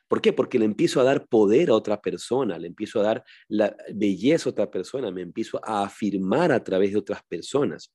¿Por 0.08 0.22
qué? 0.22 0.34
Porque 0.34 0.60
le 0.60 0.66
empiezo 0.66 1.00
a 1.00 1.06
dar 1.06 1.26
poder 1.28 1.70
a 1.70 1.76
otra 1.76 2.02
persona, 2.02 2.60
le 2.60 2.68
empiezo 2.68 3.00
a 3.00 3.04
dar 3.04 3.24
la 3.48 3.76
belleza 3.94 4.50
a 4.50 4.52
otra 4.52 4.70
persona, 4.70 5.10
me 5.10 5.22
empiezo 5.22 5.60
a 5.64 5.86
afirmar 5.86 6.52
a 6.52 6.64
través 6.64 6.92
de 6.92 7.00
otras 7.00 7.24
personas. 7.24 7.94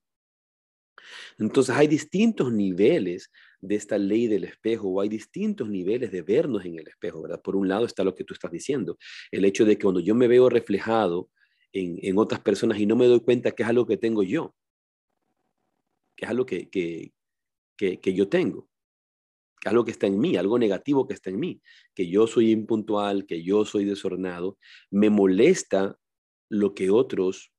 Entonces 1.39 1.77
hay 1.77 1.89
distintos 1.89 2.53
niveles 2.53 3.31
de 3.61 3.75
esta 3.75 3.99
ley 3.99 4.29
del 4.29 4.45
espejo 4.45 4.89
o 4.89 5.01
hay 5.01 5.09
distintos 5.09 5.69
niveles 5.69 6.11
de 6.11 6.23
vernos 6.23 6.65
en 6.65 6.79
el 6.79 6.89
espejo, 6.89 7.23
¿verdad? 7.23 7.43
Por 7.43 7.55
un 7.55 7.69
lado 7.69 7.85
está 7.85 8.03
lo 8.03 8.15
que 8.15 8.25
tú 8.25 8.35
estás 8.35 8.51
diciendo, 8.51 8.97
el 9.31 9.45
hecho 9.45 9.65
de 9.65 9.77
que 9.77 9.83
cuando 9.83 10.01
yo 10.01 10.15
me 10.15 10.29
veo 10.29 10.49
reflejado 10.49 11.29
en, 11.73 12.19
otras 12.19 12.41
personas 12.41 12.79
y 12.79 12.87
no 12.87 12.97
me 12.97 13.07
doy 13.07 13.21
cuenta 13.21 13.53
que 13.53 13.63
es 13.63 13.69
algo 13.69 13.87
que 13.87 13.97
tengo 13.97 14.23
yo, 14.23 14.55
que 16.17 16.25
es 16.25 16.31
algo 16.31 16.47
que, 16.47 16.69
que, 16.69 17.13
que, 17.77 18.15
yo 18.15 18.29
tengo, 18.29 18.69
que 19.61 19.69
es 19.69 19.71
algo 19.71 19.85
que 19.85 19.91
está 19.91 20.07
en 20.07 20.19
mí, 20.19 20.37
algo 20.37 20.59
negativo 20.59 21.07
que 21.07 21.15
está 21.15 21.31
en 21.31 21.39
mí, 21.39 21.61
que 21.95 22.09
yo 22.09 22.27
soy 22.27 22.51
impuntual, 22.51 23.27
que 23.27 23.43
yo 23.43 23.65
soy 23.65 23.85
desordenado, 23.85 24.59
me 24.91 25.11
molesta 25.11 25.99
lo 26.49 26.75
que 26.75 26.91
otros 26.91 27.53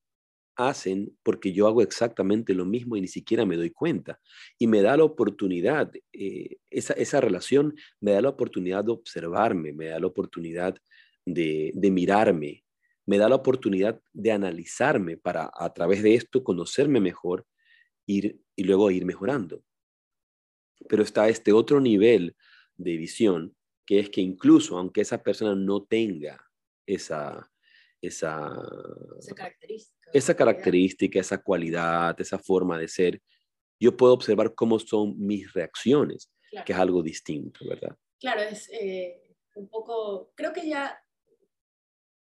hacen 0.56 1.16
porque 1.22 1.54
yo 1.54 1.68
hago 1.68 1.84
exactamente 1.84 2.56
lo 2.56 2.66
mismo 2.66 2.96
y 2.96 3.02
ni 3.02 3.08
siquiera 3.08 3.46
me 3.46 3.56
doy 3.56 3.70
cuenta. 3.70 4.20
Y 4.58 4.68
me 4.68 4.82
da 4.82 4.98
la 4.98 5.04
oportunidad, 5.04 5.92
eh, 6.12 6.58
esa, 6.72 6.94
esa, 6.94 7.22
relación 7.22 7.76
me 8.02 8.14
da 8.14 8.22
la 8.22 8.30
oportunidad 8.30 8.84
de 8.84 8.94
observarme, 8.94 9.72
me 9.72 9.86
da 9.88 10.00
la 10.00 10.08
oportunidad 10.08 10.76
de, 11.26 11.72
de 11.76 11.92
mirarme, 11.92 12.64
me 13.08 13.18
da 13.18 13.30
la 13.30 13.36
oportunidad 13.36 14.00
de 14.14 14.32
analizarme 14.34 15.18
para 15.18 15.50
a 15.54 15.74
través 15.74 16.04
de 16.04 16.14
esto 16.14 16.44
conocerme 16.44 17.00
mejor 17.00 17.48
ir, 18.06 18.40
y 18.56 18.64
luego 18.66 18.92
ir 18.92 19.06
mejorando. 19.06 19.64
Pero 20.90 21.04
está 21.04 21.30
este 21.30 21.54
otro 21.54 21.80
nivel 21.80 22.36
de 22.76 22.98
visión, 22.98 23.56
que 23.86 24.00
es 24.00 24.10
que 24.10 24.22
incluso 24.22 24.78
aunque 24.78 25.02
esa 25.02 25.24
persona 25.24 25.56
no 25.56 25.86
tenga 25.86 26.46
esa, 26.86 27.50
esa, 28.02 28.52
esa 29.20 29.36
característica, 29.36 30.12
esa, 30.14 30.36
característica, 30.36 31.20
esa 31.20 31.42
cualidad, 31.42 32.20
esa 32.20 32.38
forma 32.38 32.78
de 32.78 32.90
ser, 32.90 33.22
yo 33.80 33.96
puedo 33.96 34.14
observar 34.14 34.54
cómo 34.54 34.80
son 34.80 35.18
mis 35.18 35.52
reacciones, 35.54 36.30
que 36.66 36.74
es 36.74 36.80
algo 36.80 37.02
distinto, 37.02 37.66
¿verdad? 37.66 37.96
Claro, 38.20 38.42
es 38.42 38.70
eh, 38.74 39.22
un 39.56 39.70
poco, 39.70 40.34
creo 40.36 40.52
que 40.52 40.68
ya 40.68 41.00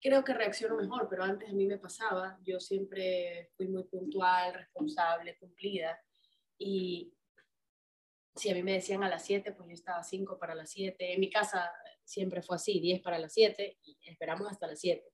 creo 0.04 0.24
que 0.24 0.34
reacciono 0.34 0.76
mejor, 0.76 1.08
pero 1.10 1.24
antes 1.24 1.50
a 1.50 1.54
mí 1.54 1.66
me 1.66 1.78
pasaba, 1.78 2.38
yo 2.44 2.60
siempre 2.60 3.52
fui 3.56 3.70
muy 3.70 3.86
puntual, 3.86 4.54
responsable, 4.54 5.38
cumplida, 5.38 5.98
y 6.58 7.14
si 8.36 8.50
a 8.50 8.54
mí 8.54 8.64
me 8.64 8.74
decían 8.74 9.04
a 9.04 9.10
las 9.10 9.24
7, 9.26 9.54
pues 9.54 9.70
yo 9.70 9.74
estaba 9.74 10.00
a 10.00 10.04
5 10.04 10.38
para 10.38 10.56
las 10.56 10.72
7, 10.72 11.14
en 11.14 11.20
mi 11.22 11.30
casa 11.30 11.72
siempre 12.04 12.42
fue 12.42 12.58
así, 12.58 12.82
10 12.82 13.02
para 13.02 13.18
las 13.18 13.34
7, 13.34 13.80
y 13.82 13.98
esperamos 14.06 14.52
hasta 14.52 14.68
las 14.68 14.80
7. 14.82 15.10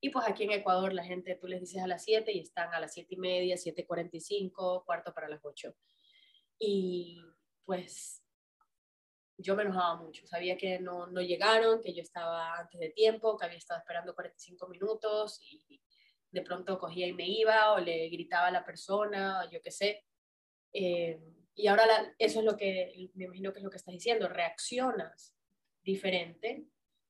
Y 0.00 0.10
pues 0.10 0.26
aquí 0.26 0.42
en 0.42 0.50
Ecuador 0.50 0.92
la 0.92 1.04
gente, 1.04 1.36
tú 1.36 1.46
les 1.46 1.60
dices 1.60 1.80
a 1.80 1.86
las 1.86 2.02
7 2.02 2.32
y 2.32 2.40
están 2.40 2.74
a 2.74 2.80
las 2.80 2.92
7 2.94 3.14
y 3.14 3.18
media, 3.18 3.54
7.45, 3.54 4.84
cuarto 4.84 5.14
para 5.14 5.28
las 5.28 5.44
8. 5.44 5.72
Y 6.58 7.22
pues 7.64 8.21
yo 9.38 9.56
me 9.56 9.62
enojaba 9.62 9.96
mucho. 9.96 10.26
Sabía 10.26 10.56
que 10.56 10.78
no, 10.78 11.06
no, 11.06 11.20
llegaron, 11.20 11.80
que 11.80 11.92
yo 11.94 12.02
estaba 12.02 12.58
antes 12.58 12.80
de 12.80 12.90
tiempo, 12.90 13.36
que 13.36 13.46
había 13.46 13.58
estado 13.58 13.80
esperando 13.80 14.14
45 14.14 14.68
minutos 14.68 15.40
y 15.40 15.80
de 16.30 16.42
pronto 16.42 16.78
cogía 16.78 17.06
y 17.06 17.12
me 17.12 17.28
iba 17.28 17.72
o 17.72 17.78
le 17.78 18.08
gritaba 18.08 18.46
a 18.46 18.50
la 18.50 18.64
persona, 18.64 19.48
yo 19.50 19.60
qué 19.60 19.70
sé. 19.70 20.04
Eh, 20.72 21.20
y 21.54 21.66
ahora 21.66 21.84
eso 22.18 22.38
es 22.38 22.44
lo 22.44 22.56
que, 22.56 23.10
me 23.14 23.24
imagino 23.24 23.52
que 23.52 23.58
es 23.58 23.64
lo 23.64 23.70
que 23.70 23.76
estás 23.76 23.92
diciendo, 23.92 24.28
reaccionas 24.28 25.34
diferente. 25.82 26.64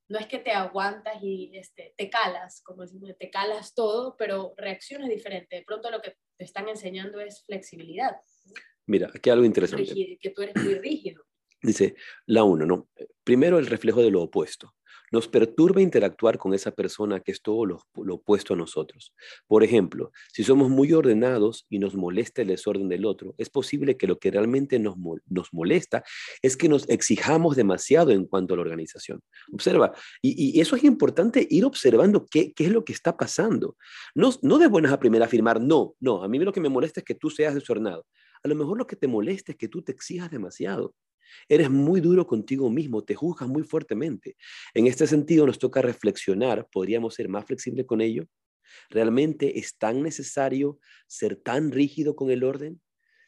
No 0.09 0.19
es 0.19 0.27
que 0.27 0.39
te 0.39 0.51
aguantas 0.51 1.23
y 1.23 1.57
este, 1.57 1.95
te 1.97 2.11
calas, 2.11 2.61
como 2.63 2.83
decimos, 2.83 3.17
te 3.19 3.31
calas 3.31 3.75
todo, 3.75 4.17
pero 4.17 4.53
reaccionas 4.57 5.09
diferente. 5.09 5.57
De 5.57 5.63
pronto 5.63 5.91
lo 5.91 6.03
que 6.03 6.17
te 6.37 6.45
están 6.45 6.69
enseñando 6.69 7.21
es 7.21 7.45
flexibilidad. 7.45 8.17
Mira, 8.87 9.11
aquí 9.15 9.31
hay 9.31 9.35
algo 9.35 9.47
interesante. 9.47 10.19
que 10.21 10.31
tú 10.31 10.43
eres 10.43 10.57
muy 10.57 10.75
rígido. 10.75 11.25
Dice 11.63 11.95
la 12.27 12.43
uno, 12.45 12.67
¿no? 12.67 12.89
Primero 13.25 13.59
el 13.59 13.67
reflejo 13.67 14.03
de 14.03 14.11
lo 14.11 14.23
opuesto. 14.23 14.75
Nos 15.13 15.29
perturba 15.29 15.83
interactuar 15.83 16.39
con 16.39 16.55
esa 16.55 16.71
persona 16.71 17.21
que 17.21 17.33
es 17.33 17.43
todo 17.43 17.67
lo, 17.67 17.83
opuesto 17.95 18.55
a 18.55 18.57
nosotros. 18.57 19.15
Por 19.47 19.63
ejemplo, 19.63 20.11
si 20.33 20.43
somos 20.43 20.71
muy 20.71 20.95
ordenados 20.95 21.67
y 21.69 21.79
nos 21.79 21.95
molesta 21.95 22.41
el 22.41 22.49
desorden 22.49 22.89
del 22.89 23.05
otro, 23.05 23.35
es 23.37 23.51
posible 23.51 23.99
que 23.99 24.07
lo 24.07 24.19
que 24.19 24.31
realmente 24.31 24.79
nos, 24.79 24.97
nos 25.27 25.53
molesta 25.53 26.03
es 26.41 26.57
que 26.57 26.67
nos 26.67 26.89
exijamos 26.89 27.57
demasiado 27.57 28.11
en 28.11 28.25
cuanto 28.25 28.55
a 28.55 28.57
la 28.57 28.63
organización. 28.63 29.21
Observa, 29.53 29.93
y, 30.23 30.59
eso 30.59 30.77
es 30.77 30.85
importante 30.85 31.47
ir 31.49 31.67
observando 31.67 32.27
qué, 32.29 32.55
qué, 32.55 32.65
es 32.65 32.73
lo 32.73 32.83
que 32.83 32.95
está 32.95 33.15
pasando. 33.15 33.77
No, 34.15 34.31
no 34.41 34.57
de 34.57 34.69
buenas 34.69 34.93
a 34.93 34.99
primera 34.99 35.27
afirmar, 35.27 35.61
no, 35.61 35.95
no, 36.01 36.23
a 36.23 36.29
mí 36.29 36.39
lo 36.39 36.55
que 36.55 36.61
me 36.61 36.71
molesta 36.71 37.01
es 37.01 37.05
que 37.05 37.15
tú 37.15 37.29
seas 37.29 37.55
desordenado. 37.55 38.07
A 38.43 38.49
lo 38.49 38.55
mejor 38.55 38.79
lo 38.79 38.87
que 38.87 38.97
te 38.97 39.09
molesta 39.09 39.53
es 39.53 39.59
que 39.59 39.69
tú 39.69 39.83
te 39.83 39.93
exijas 39.93 40.31
demasiado. 40.31 40.95
Eres 41.49 41.71
muy 41.71 42.01
duro 42.01 42.27
contigo 42.27 42.71
mismo, 42.71 43.03
te 43.03 43.15
juzgas 43.15 43.49
muy 43.49 43.63
fuertemente. 43.63 44.37
En 44.75 44.87
este 44.87 45.07
sentido 45.07 45.47
nos 45.47 45.59
toca 45.59 45.83
reflexionar, 45.83 46.69
¿podríamos 46.71 47.15
ser 47.15 47.29
más 47.29 47.45
flexibles 47.45 47.87
con 47.87 48.01
ello? 48.01 48.27
¿Realmente 48.91 49.59
es 49.59 49.77
tan 49.77 50.03
necesario 50.03 50.79
ser 51.07 51.37
tan 51.37 51.73
rígido 51.73 52.17
con 52.17 52.31
el 52.31 52.45
orden? 52.45 52.81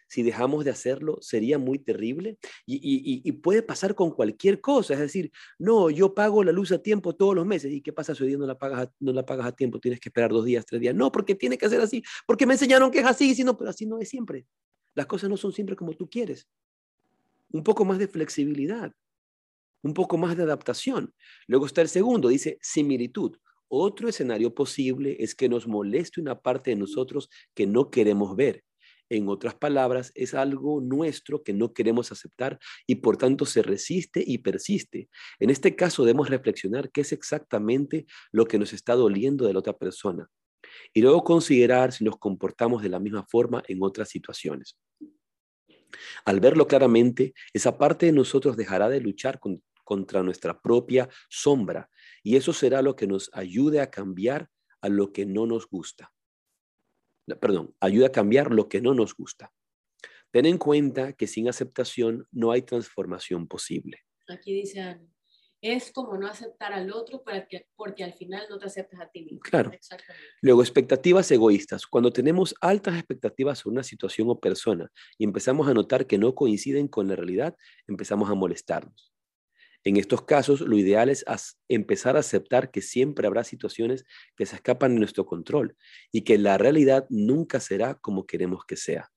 Si 0.06 0.22
dejamos 0.22 0.64
de 0.64 0.70
hacerlo, 0.70 1.18
sería 1.22 1.58
muy 1.58 1.78
terrible 1.78 2.38
y, 2.66 3.32
puede 3.42 3.62
pasar 3.62 3.94
con 3.94 4.10
cualquier 4.12 4.60
cosa. 4.60 4.94
Es 4.94 5.00
decir, 5.00 5.32
no, 5.58 5.90
yo 5.90 6.14
pago 6.14 6.44
la 6.44 6.52
luz 6.52 6.72
a 6.72 6.82
tiempo 6.82 7.16
todos 7.16 7.34
los 7.34 7.46
meses. 7.46 7.72
¿Y 7.72 7.80
qué 7.80 7.92
pasa 7.92 8.14
si 8.14 8.22
hoy 8.22 8.28
día 8.28 8.38
no 8.38 8.46
la, 8.46 8.56
pagas 8.56 8.86
a, 8.86 8.92
no 9.00 9.12
la 9.12 9.24
pagas 9.24 9.46
a 9.46 9.52
tiempo? 9.52 9.80
Tienes 9.80 10.00
que 10.00 10.10
esperar 10.10 10.30
dos 10.30 10.44
días, 10.44 10.64
tres 10.66 10.80
días. 10.80 10.94
No, 10.94 11.10
porque 11.10 11.34
tiene 11.34 11.58
que 11.58 11.68
ser 11.68 11.80
así, 11.80 12.02
porque 12.26 12.46
me 12.46 12.54
enseñaron 12.54 12.90
que 12.90 13.00
es 13.00 13.06
así, 13.06 13.34
sino, 13.34 13.56
pero 13.56 13.70
así 13.70 13.86
no 13.86 13.98
es 13.98 14.08
siempre. 14.08 14.46
Las 14.94 15.06
cosas 15.06 15.30
no 15.30 15.36
son 15.36 15.52
siempre 15.52 15.74
como 15.74 15.94
tú 15.94 16.08
quieres 16.08 16.46
un 17.54 17.62
poco 17.62 17.84
más 17.84 17.98
de 17.98 18.08
flexibilidad, 18.08 18.92
un 19.82 19.94
poco 19.94 20.18
más 20.18 20.36
de 20.36 20.42
adaptación. 20.42 21.14
Luego 21.46 21.66
está 21.66 21.82
el 21.82 21.88
segundo, 21.88 22.28
dice 22.28 22.58
similitud. 22.60 23.36
Otro 23.68 24.08
escenario 24.08 24.52
posible 24.52 25.16
es 25.20 25.36
que 25.36 25.48
nos 25.48 25.68
moleste 25.68 26.20
una 26.20 26.40
parte 26.40 26.70
de 26.70 26.76
nosotros 26.76 27.30
que 27.54 27.66
no 27.66 27.90
queremos 27.90 28.34
ver. 28.34 28.64
En 29.08 29.28
otras 29.28 29.54
palabras, 29.54 30.10
es 30.16 30.34
algo 30.34 30.80
nuestro 30.80 31.44
que 31.44 31.52
no 31.52 31.72
queremos 31.72 32.10
aceptar 32.10 32.58
y 32.88 32.96
por 32.96 33.18
tanto 33.18 33.46
se 33.46 33.62
resiste 33.62 34.24
y 34.26 34.38
persiste. 34.38 35.08
En 35.38 35.50
este 35.50 35.76
caso 35.76 36.04
debemos 36.04 36.30
reflexionar 36.30 36.90
qué 36.90 37.02
es 37.02 37.12
exactamente 37.12 38.06
lo 38.32 38.46
que 38.46 38.58
nos 38.58 38.72
está 38.72 38.94
doliendo 38.94 39.46
de 39.46 39.52
la 39.52 39.60
otra 39.60 39.76
persona 39.78 40.28
y 40.92 41.02
luego 41.02 41.22
considerar 41.22 41.92
si 41.92 42.02
nos 42.02 42.16
comportamos 42.18 42.82
de 42.82 42.88
la 42.88 42.98
misma 42.98 43.24
forma 43.30 43.62
en 43.68 43.78
otras 43.80 44.08
situaciones. 44.08 44.76
Al 46.24 46.40
verlo 46.40 46.66
claramente, 46.66 47.34
esa 47.52 47.78
parte 47.78 48.06
de 48.06 48.12
nosotros 48.12 48.56
dejará 48.56 48.88
de 48.88 49.00
luchar 49.00 49.40
contra 49.84 50.22
nuestra 50.22 50.60
propia 50.60 51.08
sombra 51.28 51.90
y 52.22 52.36
eso 52.36 52.52
será 52.52 52.82
lo 52.82 52.96
que 52.96 53.06
nos 53.06 53.30
ayude 53.32 53.80
a 53.80 53.90
cambiar 53.90 54.50
a 54.80 54.88
lo 54.88 55.12
que 55.12 55.26
no 55.26 55.46
nos 55.46 55.68
gusta. 55.68 56.12
Perdón, 57.40 57.74
ayuda 57.80 58.08
a 58.08 58.12
cambiar 58.12 58.52
lo 58.52 58.68
que 58.68 58.80
no 58.80 58.94
nos 58.94 59.14
gusta. 59.14 59.52
Ten 60.30 60.46
en 60.46 60.58
cuenta 60.58 61.12
que 61.12 61.26
sin 61.26 61.48
aceptación 61.48 62.26
no 62.32 62.50
hay 62.50 62.62
transformación 62.62 63.46
posible. 63.46 64.00
Aquí 64.28 64.52
dice 64.52 64.80
es 65.64 65.92
como 65.92 66.18
no 66.18 66.26
aceptar 66.26 66.74
al 66.74 66.92
otro 66.92 67.22
porque, 67.24 67.68
porque 67.74 68.04
al 68.04 68.12
final 68.12 68.44
no 68.50 68.58
te 68.58 68.66
aceptas 68.66 69.00
a 69.00 69.08
ti 69.08 69.22
mismo. 69.22 69.40
Claro. 69.40 69.70
Luego, 70.42 70.60
expectativas 70.60 71.30
egoístas. 71.30 71.86
Cuando 71.86 72.12
tenemos 72.12 72.54
altas 72.60 72.96
expectativas 72.96 73.60
sobre 73.60 73.74
una 73.74 73.82
situación 73.82 74.28
o 74.28 74.38
persona 74.38 74.92
y 75.16 75.24
empezamos 75.24 75.66
a 75.66 75.72
notar 75.72 76.06
que 76.06 76.18
no 76.18 76.34
coinciden 76.34 76.86
con 76.86 77.08
la 77.08 77.16
realidad, 77.16 77.56
empezamos 77.86 78.28
a 78.28 78.34
molestarnos. 78.34 79.14
En 79.84 79.96
estos 79.96 80.22
casos, 80.22 80.60
lo 80.60 80.76
ideal 80.76 81.08
es 81.08 81.24
empezar 81.68 82.16
a 82.16 82.20
aceptar 82.20 82.70
que 82.70 82.82
siempre 82.82 83.26
habrá 83.26 83.42
situaciones 83.42 84.04
que 84.36 84.44
se 84.44 84.56
escapan 84.56 84.94
de 84.94 85.00
nuestro 85.00 85.24
control 85.24 85.76
y 86.12 86.22
que 86.22 86.36
la 86.36 86.58
realidad 86.58 87.06
nunca 87.08 87.58
será 87.60 87.94
como 87.94 88.26
queremos 88.26 88.66
que 88.66 88.76
sea 88.76 89.13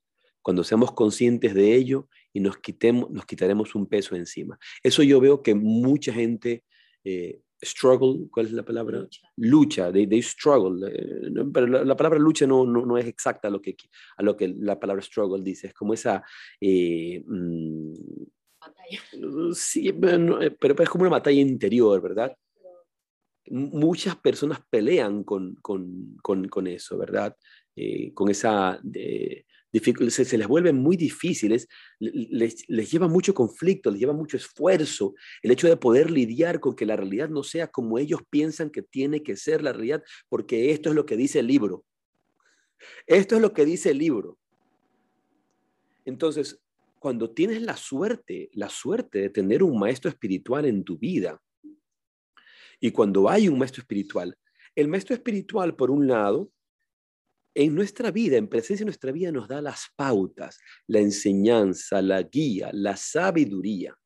cuando 0.48 0.64
seamos 0.64 0.94
conscientes 0.94 1.54
de 1.54 1.76
ello 1.76 2.08
y 2.32 2.40
nos, 2.40 2.58
quitemos, 2.60 3.12
nos 3.12 3.26
quitaremos 3.26 3.76
un 3.76 3.86
peso 3.86 4.16
encima. 4.16 4.58
Eso 4.82 5.04
yo 5.04 5.20
veo 5.20 5.44
que 5.44 5.54
mucha 5.54 6.14
gente 6.14 6.64
eh, 7.04 7.42
struggle, 7.62 8.30
¿cuál 8.32 8.46
es 8.46 8.54
la 8.54 8.64
palabra? 8.64 9.00
Lucha. 9.00 9.28
Lucha, 9.36 9.92
they, 9.92 10.08
they 10.08 10.22
struggle. 10.22 10.90
eh, 10.90 11.44
pero 11.54 11.68
la, 11.68 11.84
la 11.84 11.98
palabra 11.98 12.18
lucha 12.18 12.48
no, 12.48 12.66
no, 12.66 12.86
no 12.86 12.98
es 12.98 13.08
exacta 13.08 13.50
a 13.50 13.52
lo, 13.52 13.62
que, 13.62 13.76
a 14.16 14.24
lo 14.24 14.38
que 14.38 14.48
la 14.48 14.80
palabra 14.80 15.02
struggle 15.02 15.44
dice, 15.44 15.68
es 15.68 15.74
como 15.74 15.94
esa... 15.94 16.24
eh, 16.62 17.22
mm, 17.28 17.94
Batalla. 18.62 19.02
sí, 19.54 19.92
pero, 19.92 20.18
no, 20.18 20.42
eh, 20.42 20.52
pero 20.52 20.82
es 20.82 20.90
como 20.90 21.02
una 21.02 21.12
batalla 21.12 21.42
interior, 21.42 22.02
¿verdad? 22.02 22.34
Pero 22.56 23.60
Muchas 23.68 24.16
personas 24.16 24.62
pelean 24.70 25.26
con, 25.26 25.56
con, 25.56 26.16
con, 26.24 26.48
con 26.48 26.68
eso, 26.68 26.98
¿verdad? 26.98 27.36
Eh, 27.76 28.14
con 28.14 28.30
esa... 28.30 28.80
eh, 28.94 29.44
se, 29.72 30.38
les 30.38 30.48
vuelve 30.48 30.74
muy 30.74 30.98
difíciles, 30.98 31.68
le- 32.00 32.28
les, 32.30 32.68
les 32.70 32.92
lleva 32.92 33.08
mucho 33.08 33.34
conflicto, 33.34 33.92
les 33.92 34.00
lleva 34.00 34.14
mucho 34.14 34.38
esfuerzo 34.38 35.14
el 35.42 35.52
hecho 35.52 35.68
de 35.68 35.78
poder 35.78 36.10
lidiar 36.12 36.60
con 36.60 36.76
que 36.76 36.86
la 36.86 36.96
realidad 36.96 37.30
no 37.30 37.44
sea 37.44 37.68
como 37.68 37.98
ellos 38.00 38.22
piensan 38.30 38.70
que 38.70 38.82
tiene 38.82 39.24
que 39.24 39.36
ser 39.36 39.62
la 39.64 39.74
realidad, 39.74 40.04
porque 40.30 40.72
esto 40.72 40.90
es 40.90 40.96
lo 40.96 41.06
que 41.06 41.18
dice 41.18 41.40
el 41.40 41.48
libro. 41.48 41.86
Esto 43.06 43.36
es 43.36 43.42
lo 43.42 43.54
que 43.54 43.66
dice 43.66 43.92
el 43.92 43.98
libro. 43.98 44.38
Entonces, 46.06 46.60
cuando 47.00 47.32
tienes 47.32 47.62
la 47.62 47.78
suerte, 47.78 48.50
la 48.54 48.70
suerte 48.70 49.20
de 49.20 49.30
tener 49.30 49.64
un 49.64 49.78
maestro 49.78 50.10
espiritual 50.10 50.66
en 50.66 50.84
tu 50.84 50.98
vida, 50.98 51.42
y 52.80 52.92
cuando 52.92 53.30
hay 53.30 53.48
un 53.50 53.58
maestro 53.58 53.82
espiritual, 53.82 54.38
el 54.76 54.88
maestro 54.88 55.16
espiritual, 55.16 55.76
por 55.76 55.90
un 55.90 56.08
lado, 56.08 56.52
en 57.58 57.74
nuestra 57.74 58.12
vida, 58.12 58.38
en 58.38 58.48
presencia 58.48 58.84
de 58.84 58.90
nuestra 58.90 59.12
vida, 59.12 59.32
nos 59.32 59.48
da 59.48 59.62
las 59.62 59.88
pautas, 59.96 60.60
la 60.86 61.00
enseñanza, 61.00 62.04
la 62.04 62.22
guía, 62.22 62.70
la 62.72 62.96
sabiduría. 62.96 63.98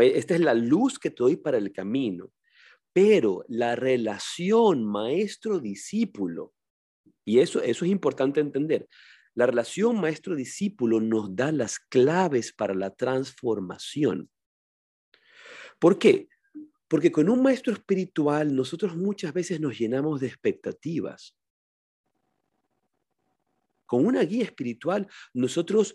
E- 0.00 0.18
esta 0.18 0.34
es 0.34 0.40
la 0.40 0.54
luz 0.54 0.98
que 0.98 1.10
te 1.10 1.22
doy 1.22 1.36
para 1.36 1.58
el 1.58 1.72
camino. 1.72 2.32
Pero 2.92 3.44
la 3.46 3.76
relación 3.76 4.84
maestro-discípulo, 4.84 6.54
y 7.24 7.38
eso, 7.38 7.62
eso 7.62 7.84
es 7.84 7.90
importante 7.90 8.40
entender, 8.40 8.88
la 9.34 9.46
relación 9.46 10.00
maestro-discípulo 10.00 11.00
nos 11.00 11.36
da 11.36 11.52
las 11.52 11.78
claves 11.78 12.52
para 12.52 12.74
la 12.74 12.90
transformación. 12.90 14.28
¿Por 15.78 16.00
qué? 16.00 16.28
Porque 16.88 17.12
con 17.12 17.28
un 17.28 17.42
maestro 17.42 17.72
espiritual 17.72 18.56
nosotros 18.56 18.96
muchas 18.96 19.32
veces 19.32 19.60
nos 19.60 19.78
llenamos 19.78 20.18
de 20.20 20.26
expectativas. 20.26 21.36
Con 23.88 24.04
una 24.04 24.22
guía 24.22 24.44
espiritual 24.44 25.08
nosotros 25.32 25.94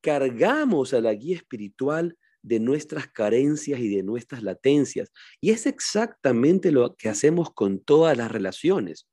cargamos 0.00 0.94
a 0.94 1.00
la 1.00 1.12
guía 1.12 1.34
espiritual 1.34 2.16
de 2.40 2.60
nuestras 2.60 3.08
carencias 3.08 3.80
y 3.80 3.88
de 3.88 4.04
nuestras 4.04 4.44
latencias. 4.44 5.10
Y 5.40 5.50
es 5.50 5.66
exactamente 5.66 6.70
lo 6.70 6.94
que 6.94 7.08
hacemos 7.08 7.52
con 7.52 7.80
todas 7.80 8.16
las 8.16 8.30
relaciones. 8.30 9.08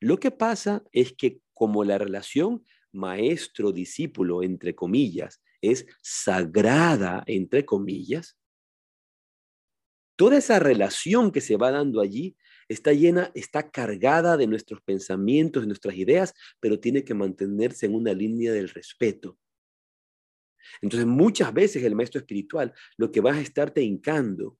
Lo 0.00 0.18
que 0.18 0.32
pasa 0.32 0.82
es 0.90 1.12
que 1.12 1.40
como 1.54 1.84
la 1.84 1.96
relación 1.96 2.64
maestro-discípulo, 2.90 4.42
entre 4.42 4.74
comillas, 4.74 5.40
es 5.60 5.86
sagrada, 6.02 7.22
entre 7.26 7.64
comillas, 7.64 8.36
toda 10.16 10.38
esa 10.38 10.58
relación 10.58 11.30
que 11.30 11.40
se 11.40 11.56
va 11.56 11.70
dando 11.70 12.00
allí 12.00 12.36
está 12.68 12.92
llena, 12.92 13.30
está 13.34 13.70
cargada 13.70 14.36
de 14.36 14.46
nuestros 14.46 14.80
pensamientos, 14.82 15.62
de 15.62 15.68
nuestras 15.68 15.96
ideas, 15.96 16.34
pero 16.60 16.78
tiene 16.78 17.04
que 17.04 17.14
mantenerse 17.14 17.86
en 17.86 17.94
una 17.94 18.12
línea 18.12 18.52
del 18.52 18.68
respeto. 18.68 19.38
Entonces, 20.82 21.06
muchas 21.06 21.52
veces 21.52 21.82
el 21.82 21.94
maestro 21.94 22.20
espiritual 22.20 22.74
lo 22.96 23.10
que 23.10 23.20
va 23.20 23.32
a 23.32 23.40
estarte 23.40 23.82
hincando 23.82 24.58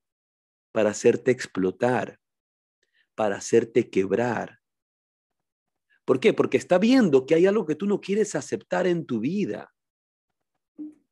para 0.73 0.91
hacerte 0.91 1.31
explotar, 1.31 2.19
para 3.15 3.37
hacerte 3.37 3.91
quebrar. 3.91 4.61
¿Por 6.05 6.21
qué? 6.21 6.33
Porque 6.33 6.57
está 6.57 6.79
viendo 6.79 7.27
que 7.27 7.35
hay 7.35 7.47
algo 7.47 7.67
que 7.67 7.75
tú 7.75 7.87
no 7.87 8.01
quieres 8.01 8.35
aceptar 8.35 8.87
en 8.87 9.05
tu 9.05 9.21
vida, 9.21 9.75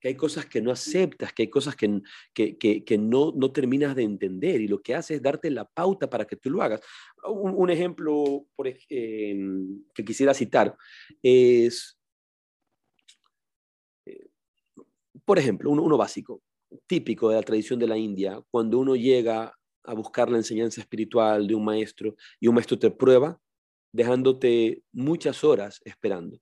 que 0.01 0.09
hay 0.09 0.15
cosas 0.15 0.47
que 0.47 0.61
no 0.61 0.71
aceptas, 0.71 1.33
que 1.33 1.45
hay 1.45 1.51
cosas 1.51 1.75
que, 1.75 2.01
que, 2.35 2.85
que, 2.85 2.99
no, 2.99 3.33
no 3.35 3.53
terminas 3.53 3.97
de 3.97 4.03
entender 4.03 4.61
y 4.61 4.69
lo 4.69 4.81
que 4.81 4.95
hace 4.95 5.15
es 5.15 5.23
darte 5.23 5.51
la 5.51 5.65
pauta 5.65 6.09
para 6.09 6.27
que 6.27 6.37
tú 6.37 6.51
lo 6.51 6.63
hagas. 6.63 6.81
Un, 7.25 7.71
ejemplo 7.71 8.47
por, 8.55 8.69
eh, 8.69 9.37
que 9.95 10.05
quisiera 10.05 10.35
citar 10.35 10.77
es, 11.23 11.99
eh, 14.05 14.27
por 15.25 15.39
ejemplo, 15.39 15.71
uno, 15.71 15.83
uno 15.83 15.97
básico, 15.97 16.43
típico 16.87 17.31
de 17.31 17.37
la 17.37 17.43
tradición 17.43 17.79
de 17.79 17.87
la 17.87 17.97
India, 17.97 18.41
cuando 18.51 18.79
uno 18.79 18.97
llega 18.97 19.57
a 19.85 19.95
buscar 19.95 20.31
la 20.31 20.39
enseñanza 20.39 20.81
espiritual 20.81 21.47
de 21.47 21.55
un 21.55 21.65
maestro 21.65 22.17
y 22.41 22.49
un 22.49 22.55
maestro 22.55 22.79
te 22.79 22.91
prueba, 22.91 23.41
dejándote 23.93 24.83
muchas 24.93 25.43
horas 25.45 25.81
esperando. 25.85 26.39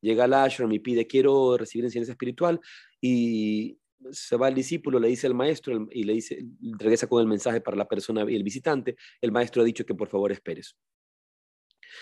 Llega 0.00 0.24
al 0.24 0.34
ashram 0.34 0.70
y 0.72 0.78
pide, 0.78 1.06
quiero 1.06 1.56
recibir 1.56 1.84
enseñanza 1.84 2.12
espiritual 2.12 2.60
y 3.00 3.78
se 4.10 4.36
va 4.36 4.48
el 4.48 4.54
discípulo, 4.54 4.98
le 4.98 5.08
dice 5.08 5.26
al 5.26 5.34
maestro 5.34 5.88
y 5.90 6.04
le 6.04 6.14
dice, 6.14 6.44
regresa 6.78 7.06
con 7.06 7.20
el 7.20 7.26
mensaje 7.26 7.60
para 7.60 7.76
la 7.76 7.88
persona 7.88 8.24
y 8.28 8.36
el 8.36 8.42
visitante, 8.42 8.96
el 9.20 9.32
maestro 9.32 9.62
ha 9.62 9.64
dicho 9.64 9.84
que 9.84 9.94
por 9.94 10.08
favor 10.08 10.32
esperes. 10.32 10.76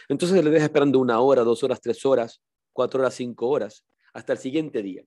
Entonces 0.09 0.45
le 0.45 0.51
deja 0.51 0.67
esperando 0.67 0.99
una 0.99 1.21
hora, 1.21 1.43
dos 1.43 1.63
horas, 1.63 1.81
tres 1.81 2.05
horas, 2.05 2.43
cuatro 2.73 3.01
horas, 3.01 3.15
cinco 3.15 3.49
horas, 3.49 3.85
hasta 4.13 4.33
el 4.33 4.39
siguiente 4.39 4.83
día. 4.83 5.05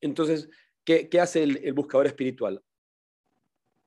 Entonces, 0.00 0.48
¿qué, 0.84 1.08
qué 1.08 1.20
hace 1.20 1.42
el, 1.42 1.58
el 1.58 1.72
buscador 1.72 2.06
espiritual? 2.06 2.60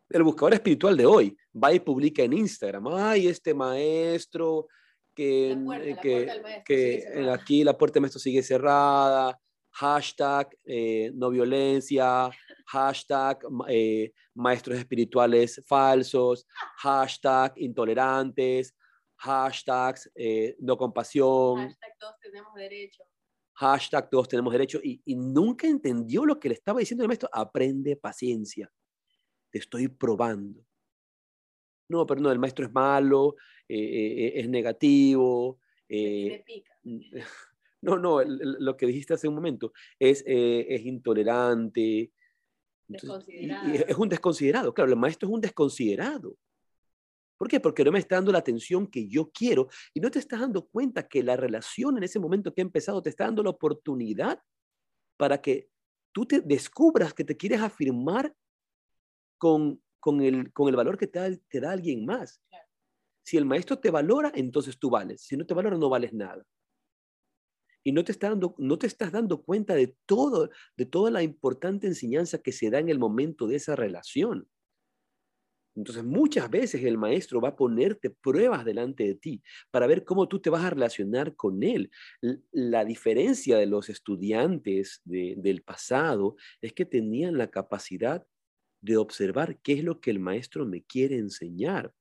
El 0.10 0.24
buscador 0.24 0.54
espiritual 0.54 0.98
de 0.98 1.06
hoy 1.06 1.38
va 1.62 1.74
y 1.74 1.80
publica 1.80 2.24
en 2.24 2.34
Instagram, 2.34 2.88
ay, 2.88 3.28
este 3.28 3.54
maestro 3.54 4.68
que, 5.14 5.56
La 5.56 5.64
puerta, 5.66 5.86
la 5.86 6.02
que, 6.02 6.64
que 6.66 7.30
aquí 7.32 7.64
la 7.64 7.78
puerta 7.78 7.96
del 7.96 8.02
maestro 8.02 8.20
sigue 8.20 8.42
cerrada, 8.42 9.40
hashtag 9.72 10.58
eh, 10.66 11.12
no 11.14 11.30
violencia, 11.30 12.30
hashtag 12.68 13.40
eh, 13.68 14.12
maestros 14.36 14.78
espirituales 14.78 15.62
falsos, 15.68 16.46
hashtag 16.78 17.54
intolerantes, 17.58 18.76
hashtags 19.18 20.10
eh, 20.16 20.56
no 20.60 20.78
compasión, 20.78 21.68
Hashtag 21.68 21.98
todos 22.00 22.16
tenemos 22.22 22.54
derecho. 22.56 23.04
hashtag 23.54 24.10
todos 24.10 24.28
tenemos 24.28 24.52
derecho, 24.52 24.80
y, 24.84 25.02
y 25.06 25.16
nunca 25.16 25.68
entendió 25.68 26.26
lo 26.26 26.40
que 26.40 26.50
le 26.50 26.56
estaba 26.56 26.80
diciendo 26.80 27.04
el 27.04 27.10
maestro, 27.10 27.30
aprende 27.32 27.96
paciencia, 27.96 28.72
te 29.52 29.60
estoy 29.60 29.88
probando. 29.88 30.66
No, 31.90 32.06
pero 32.06 32.22
no, 32.22 32.32
el 32.32 32.38
maestro 32.38 32.66
es 32.66 32.72
malo, 32.72 33.36
eh, 33.68 33.78
eh, 33.78 34.32
es 34.36 34.48
negativo. 34.48 35.60
Eh, 35.88 36.44
pica. 36.46 36.78
No, 37.82 37.98
no, 37.98 38.22
el- 38.22 38.42
el- 38.42 38.58
lo 38.60 38.76
que 38.78 38.86
dijiste 38.88 39.14
hace 39.14 39.28
un 39.28 39.36
momento 39.36 39.72
es, 39.98 40.24
eh, 40.28 40.66
es 40.70 40.86
intolerante. 40.86 42.12
Entonces, 42.88 43.30
y- 43.30 43.46
y 43.46 43.48
Desconsiderado. 43.48 43.86
es 43.88 43.98
un 43.98 44.10
desconsiderado, 44.10 44.74
claro, 44.74 44.90
el 44.92 44.98
maestro 44.98 45.28
es 45.30 45.34
un 45.36 45.42
desconsiderado. 45.42 46.38
¿Por 47.38 47.48
qué? 47.48 47.60
Porque 47.62 47.86
no 47.86 47.92
me 47.92 48.00
está 48.00 48.16
dando 48.16 48.32
la 48.34 48.40
atención 48.40 48.86
que 48.88 49.08
yo 49.08 49.32
quiero 49.32 49.70
y 49.94 50.02
no 50.02 50.12
te 50.12 50.20
estás 50.20 50.42
dando 50.42 50.68
cuenta 50.68 51.08
que 51.08 51.24
la 51.24 51.38
relación 51.38 51.98
en 51.98 52.04
ese 52.04 52.20
momento 52.20 52.54
que 52.54 52.62
ha 52.62 52.64
empezado 52.66 53.02
te 53.02 53.10
está 53.10 53.26
dando 53.26 53.44
la 53.44 53.52
oportunidad 53.52 54.42
para 55.16 55.40
que 55.42 55.70
tú 56.12 56.26
te 56.26 56.42
descubras 56.42 57.14
que 57.14 57.24
te 57.24 57.38
quieres 57.38 57.62
afirmar 57.62 58.36
con, 59.38 59.82
con, 60.02 60.22
el, 60.22 60.52
con 60.52 60.68
el 60.68 60.76
valor 60.76 60.98
que 60.98 61.08
te 61.08 61.20
da, 61.20 61.30
te 61.48 61.62
da 61.62 61.72
alguien 61.72 62.06
más. 62.06 62.42
Claro. 62.50 62.68
Si 63.24 63.38
el 63.38 63.46
maestro 63.46 63.80
te 63.80 63.90
valora, 63.92 64.32
entonces 64.36 64.78
tú 64.78 64.90
vales. 64.90 65.22
Si 65.22 65.38
no 65.38 65.46
te 65.46 65.54
valora, 65.54 65.78
no 65.78 65.88
vales 65.88 66.12
nada. 66.12 66.44
Y 67.90 67.94
no 67.94 68.04
te, 68.04 68.12
está 68.12 68.30
dando, 68.30 68.56
no 68.60 68.78
te 68.78 68.88
estás 68.88 69.12
dando 69.12 69.42
cuenta 69.44 69.74
de, 69.76 69.96
todo, 70.06 70.50
de 70.78 70.86
toda 70.86 71.10
la 71.12 71.24
importante 71.24 71.88
enseñanza 71.88 72.38
que 72.44 72.52
se 72.52 72.70
da 72.70 72.80
en 72.80 72.90
el 72.90 73.00
momento 73.00 73.48
de 73.48 73.56
esa 73.58 73.76
relación. 73.76 74.48
Entonces, 75.76 76.04
muchas 76.04 76.50
veces 76.50 76.84
el 76.84 76.98
maestro 76.98 77.40
va 77.40 77.50
a 77.50 77.56
ponerte 77.56 78.10
pruebas 78.10 78.66
delante 78.66 79.04
de 79.06 79.16
ti 79.16 79.42
para 79.72 79.88
ver 79.88 80.04
cómo 80.04 80.28
tú 80.28 80.42
te 80.42 80.50
vas 80.50 80.64
a 80.66 80.72
relacionar 80.72 81.36
con 81.36 81.64
él. 81.64 81.90
La 82.52 82.84
diferencia 82.86 83.58
de 83.58 83.66
los 83.68 83.90
estudiantes 83.90 85.02
de- 85.06 85.36
del 85.38 85.62
pasado 85.64 86.36
es 86.62 86.74
que 86.74 86.86
tenían 86.86 87.38
la 87.38 87.50
capacidad 87.50 88.28
de 88.82 88.98
observar 88.98 89.60
qué 89.62 89.74
es 89.74 89.84
lo 89.84 90.02
que 90.02 90.12
el 90.12 90.20
maestro 90.20 90.66
me 90.66 90.84
quiere 90.84 91.18
enseñar. 91.18 91.94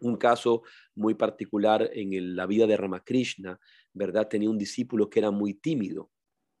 Un 0.00 0.16
caso 0.16 0.62
muy 0.94 1.14
particular 1.14 1.90
en 1.92 2.36
la 2.36 2.46
vida 2.46 2.66
de 2.66 2.76
Ramakrishna, 2.76 3.58
¿verdad? 3.92 4.28
Tenía 4.28 4.50
un 4.50 4.58
discípulo 4.58 5.08
que 5.08 5.20
era 5.20 5.30
muy 5.30 5.54
tímido, 5.54 6.10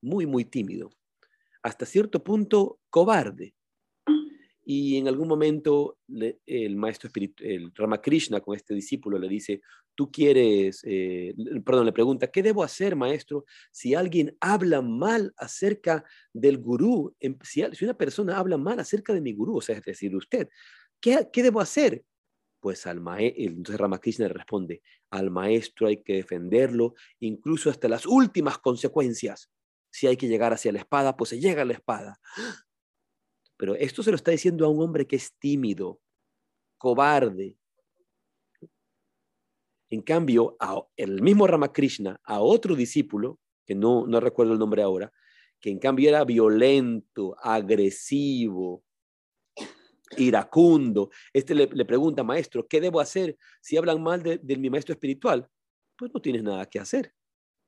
muy, 0.00 0.26
muy 0.26 0.44
tímido, 0.44 0.90
hasta 1.62 1.86
cierto 1.86 2.22
punto 2.22 2.80
cobarde. 2.90 3.54
Y 4.66 4.96
en 4.96 5.08
algún 5.08 5.28
momento 5.28 5.98
el 6.46 6.76
maestro 6.76 7.10
el 7.40 7.72
Ramakrishna 7.74 8.40
con 8.40 8.56
este 8.56 8.74
discípulo 8.74 9.18
le 9.18 9.28
dice, 9.28 9.60
tú 9.94 10.10
quieres, 10.10 10.80
eh, 10.84 11.34
perdón, 11.64 11.86
le 11.86 11.92
pregunta, 11.92 12.28
¿qué 12.28 12.42
debo 12.42 12.62
hacer, 12.62 12.96
maestro, 12.96 13.44
si 13.70 13.94
alguien 13.94 14.36
habla 14.40 14.80
mal 14.80 15.34
acerca 15.36 16.04
del 16.32 16.58
gurú? 16.58 17.14
Em- 17.20 17.38
si 17.42 17.62
una 17.84 17.96
persona 17.96 18.38
habla 18.38 18.56
mal 18.56 18.80
acerca 18.80 19.12
de 19.12 19.20
mi 19.20 19.32
gurú, 19.34 19.58
o 19.58 19.60
sea, 19.60 19.76
es 19.76 19.84
decir, 19.84 20.16
usted, 20.16 20.48
¿qué, 21.00 21.28
qué 21.32 21.42
debo 21.42 21.60
hacer? 21.60 22.02
Pues 22.64 22.86
al 22.86 22.98
maestro, 22.98 23.76
Ramakrishna 23.76 24.26
responde, 24.26 24.80
al 25.10 25.30
maestro 25.30 25.86
hay 25.86 26.02
que 26.02 26.14
defenderlo, 26.14 26.94
incluso 27.20 27.68
hasta 27.68 27.88
las 27.90 28.06
últimas 28.06 28.56
consecuencias. 28.56 29.50
Si 29.90 30.06
hay 30.06 30.16
que 30.16 30.28
llegar 30.28 30.54
hacia 30.54 30.72
la 30.72 30.78
espada, 30.78 31.14
pues 31.14 31.28
se 31.28 31.40
llega 31.40 31.60
a 31.60 31.66
la 31.66 31.74
espada. 31.74 32.18
Pero 33.58 33.74
esto 33.74 34.02
se 34.02 34.10
lo 34.10 34.16
está 34.16 34.30
diciendo 34.30 34.64
a 34.64 34.70
un 34.70 34.80
hombre 34.80 35.06
que 35.06 35.16
es 35.16 35.34
tímido, 35.38 36.00
cobarde. 36.78 37.58
En 39.90 40.00
cambio, 40.00 40.56
el 40.96 41.20
mismo 41.20 41.46
Ramakrishna, 41.46 42.18
a 42.24 42.40
otro 42.40 42.74
discípulo, 42.74 43.40
que 43.66 43.74
no, 43.74 44.06
no 44.06 44.20
recuerdo 44.20 44.54
el 44.54 44.58
nombre 44.58 44.80
ahora, 44.80 45.12
que 45.60 45.68
en 45.68 45.78
cambio 45.78 46.08
era 46.08 46.24
violento, 46.24 47.36
agresivo, 47.42 48.82
iracundo. 50.16 51.10
Este 51.32 51.54
le, 51.54 51.66
pregunta, 51.84 52.22
maestro, 52.22 52.66
¿qué 52.66 52.80
debo 52.80 53.00
hacer 53.00 53.36
si 53.60 53.76
hablan 53.76 54.02
mal 54.02 54.22
de, 54.22 54.56
mi 54.56 54.70
maestro 54.70 54.92
espiritual? 54.92 55.48
Pues 55.96 56.12
no 56.12 56.20
tienes 56.20 56.42
nada 56.42 56.66
que 56.66 56.78
hacer. 56.78 57.12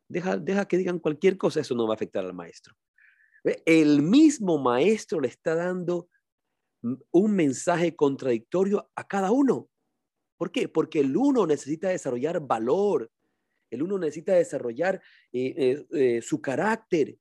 Deja, 0.08 0.36
deja 0.36 0.66
que 0.66 0.78
digan 0.78 0.98
cualquier 0.98 1.36
cosa, 1.36 1.60
eso 1.60 1.74
no 1.74 1.86
va 1.86 1.94
a 1.94 1.96
afectar 1.96 2.24
al 2.24 2.34
maestro. 2.34 2.74
El 3.64 4.02
mismo 4.02 4.58
maestro 4.58 5.20
le 5.20 5.28
está 5.28 5.54
dando 5.54 6.08
un 7.10 7.34
mensaje 7.34 7.94
contradictorio 7.94 8.90
a 8.94 9.06
cada 9.06 9.30
uno. 9.30 9.68
¿Por 10.36 10.50
qué? 10.50 10.68
Porque 10.68 11.00
el 11.00 11.16
uno 11.16 11.46
necesita 11.46 11.88
desarrollar 11.88 12.40
valor, 12.40 13.10
el 13.70 13.82
uno 13.82 13.98
necesita 13.98 14.34
desarrollar 14.34 15.02
eh, 15.32 15.54
eh, 15.56 15.86
eh, 15.92 16.22
su 16.22 16.40
carácter, 16.40 17.16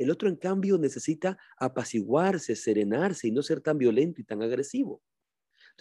el 0.00 0.10
otro, 0.10 0.30
en 0.30 0.36
cambio, 0.36 0.78
necesita 0.78 1.36
apaciguarse, 1.58 2.56
serenarse 2.56 3.28
y 3.28 3.32
no 3.32 3.42
ser 3.42 3.60
tan 3.60 3.76
violento 3.76 4.18
y 4.22 4.24
tan 4.24 4.42
agresivo. 4.42 5.02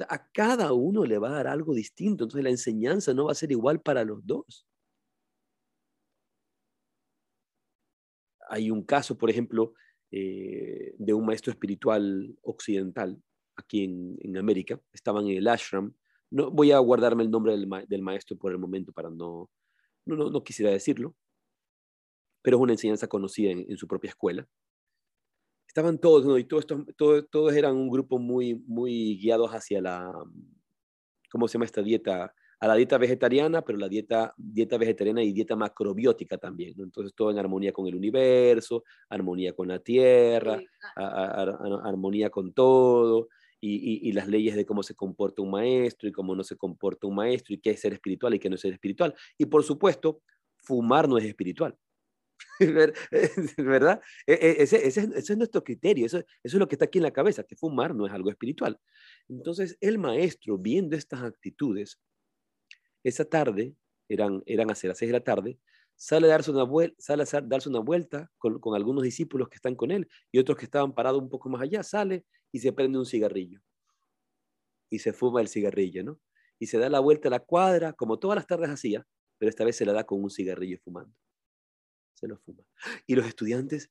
a 0.09 0.29
cada 0.31 0.73
uno 0.73 1.05
le 1.05 1.17
va 1.17 1.29
a 1.29 1.35
dar 1.35 1.47
algo 1.47 1.73
distinto, 1.73 2.25
entonces 2.25 2.43
la 2.43 2.49
enseñanza 2.49 3.13
no 3.13 3.25
va 3.25 3.31
a 3.31 3.35
ser 3.35 3.51
igual 3.51 3.81
para 3.81 4.03
los 4.03 4.25
dos. 4.25 4.67
Hay 8.49 8.69
un 8.71 8.83
caso, 8.83 9.17
por 9.17 9.29
ejemplo, 9.29 9.73
eh, 10.11 10.95
de 10.97 11.13
un 11.13 11.25
maestro 11.25 11.51
espiritual 11.51 12.37
occidental 12.41 13.21
aquí 13.55 13.85
en, 13.85 14.37
América. 14.37 14.81
Estaban 14.91 15.27
en 15.27 15.37
el 15.37 15.47
ashram. 15.47 15.93
No, 16.29 16.51
voy 16.51 16.71
a 16.73 16.79
guardarme 16.79 17.23
el 17.23 17.31
nombre 17.31 17.53
del, 17.55 18.01
maestro 18.01 18.37
por 18.37 18.51
el 18.51 18.57
momento 18.57 18.91
para 18.91 19.09
no, 19.09 19.49
no, 20.05 20.29
no 20.29 20.43
quisiera 20.43 20.71
decirlo 20.71 21.15
pero 22.49 22.57
es 22.57 22.63
una 22.63 22.73
enseñanza 22.73 23.05
conocida 23.05 23.51
en, 23.51 23.77
su 23.77 23.87
propia 23.87 24.09
escuela. 24.09 24.43
Estaban 25.67 25.99
todos, 25.99 26.25
¿no? 26.25 26.35
y 26.35 26.45
todos, 26.45 26.65
todos, 26.65 27.29
todos 27.29 27.53
eran 27.53 27.75
un 27.75 27.91
grupo 27.91 28.17
muy, 28.17 28.55
muy 28.65 29.19
guiados 29.19 29.51
hacia 29.51 29.79
la, 29.79 30.11
¿cómo 31.31 31.47
se 31.47 31.53
llama 31.53 31.65
esta 31.65 31.83
dieta? 31.83 32.33
A 32.59 32.67
la 32.67 32.73
dieta 32.73 32.97
vegetariana, 32.97 33.61
pero 33.61 33.77
la 33.77 33.87
dieta, 33.87 34.33
dieta 34.35 34.79
vegetariana 34.79 35.21
y 35.21 35.31
dieta 35.31 35.55
macrobiótica 35.55 36.39
también. 36.39 36.73
¿no? 36.75 36.85
Entonces, 36.85 37.13
todo 37.15 37.29
en 37.29 37.37
armonía 37.37 37.71
con 37.71 37.85
el 37.85 37.93
universo, 37.93 38.83
armonía 39.09 39.53
con 39.53 39.67
la 39.67 39.77
tierra, 39.77 40.59
armonía 40.95 42.31
con 42.31 42.51
todo, 42.51 43.27
y, 43.61 44.09
y, 44.09 44.11
las 44.13 44.27
leyes 44.27 44.55
de 44.55 44.65
cómo 44.65 44.81
se 44.81 44.95
comporta 44.95 45.43
un 45.43 45.51
maestro 45.51 46.09
y 46.09 46.11
cómo 46.11 46.33
no 46.33 46.43
se 46.43 46.57
comporta 46.57 47.05
un 47.05 47.13
maestro, 47.13 47.53
y 47.53 47.59
qué 47.59 47.69
es 47.69 47.79
ser 47.79 47.93
espiritual 47.93 48.33
y 48.33 48.39
qué 48.39 48.49
no 48.49 48.55
es 48.55 48.61
ser 48.61 48.73
espiritual. 48.73 49.13
Y 49.37 49.45
por 49.45 49.63
supuesto, 49.63 50.23
fumar 50.57 51.07
no 51.07 51.19
es 51.19 51.25
espiritual. 51.25 51.77
¿verdad? 53.57 54.01
E, 54.27 54.33
e, 54.33 54.63
ese, 54.63 54.85
es 54.87 55.37
nuestro 55.37 55.63
criterio, 55.63 56.05
eso, 56.05 56.23
es 56.43 56.53
lo 56.53 56.67
que 56.67 56.75
está 56.75 56.85
aquí 56.85 56.99
en 56.99 57.03
la 57.03 57.11
cabeza, 57.11 57.43
que 57.43 57.55
fumar 57.55 57.95
no 57.95 58.05
es 58.05 58.13
algo 58.13 58.29
espiritual. 58.29 58.79
Entonces, 59.29 59.77
el 59.79 59.97
maestro, 59.97 60.57
viendo 60.57 60.95
estas 60.95 61.23
actitudes, 61.23 61.99
esa 63.03 63.25
tarde, 63.25 63.75
eran, 64.09 64.43
eran 64.45 64.71
hacia 64.71 64.89
las 64.89 64.97
seis 64.97 65.09
de 65.09 65.17
la 65.17 65.23
tarde, 65.23 65.59
sale 65.95 66.27
a 66.27 66.31
darse 66.31 66.51
una, 66.51 66.63
vuelta, 66.63 66.95
sale 66.99 67.23
a 67.23 67.41
darse 67.41 67.69
una 67.69 67.79
vuelta 67.79 68.31
con, 68.37 68.59
con 68.59 68.75
algunos 68.75 69.03
discípulos 69.03 69.49
que 69.49 69.55
están 69.55 69.75
con 69.75 69.91
él 69.91 70.07
y 70.31 70.39
otros 70.39 70.57
que 70.57 70.65
estaban 70.65 70.93
parados 70.93 71.21
un 71.21 71.29
poco 71.29 71.49
más 71.49 71.61
allá, 71.61 71.83
sale 71.83 72.25
y 72.51 72.59
se 72.59 72.73
prende 72.73 72.97
un 72.97 73.05
cigarrillo. 73.05 73.61
Y 74.89 74.99
se 74.99 75.13
fuma 75.13 75.39
el 75.41 75.47
cigarrillo, 75.47 76.03
¿no? 76.03 76.19
Y 76.59 76.67
se 76.67 76.77
da 76.77 76.89
la 76.89 76.99
vuelta 76.99 77.29
a 77.29 77.31
la 77.31 77.39
cuadra, 77.39 77.93
como 77.93 78.19
todas 78.19 78.35
las 78.35 78.47
tardes 78.47 78.69
hacía, 78.69 79.05
pero 79.37 79.49
esta 79.49 79.63
vez 79.63 79.77
se 79.77 79.85
la 79.85 79.93
da 79.93 80.03
con 80.03 80.21
un 80.21 80.29
cigarrillo 80.29 80.77
fumando 80.83 81.15
se 82.19 82.27
lo 82.27 82.37
fuma. 82.37 82.63
Y 83.07 83.15
los 83.15 83.25
estudiantes 83.25 83.89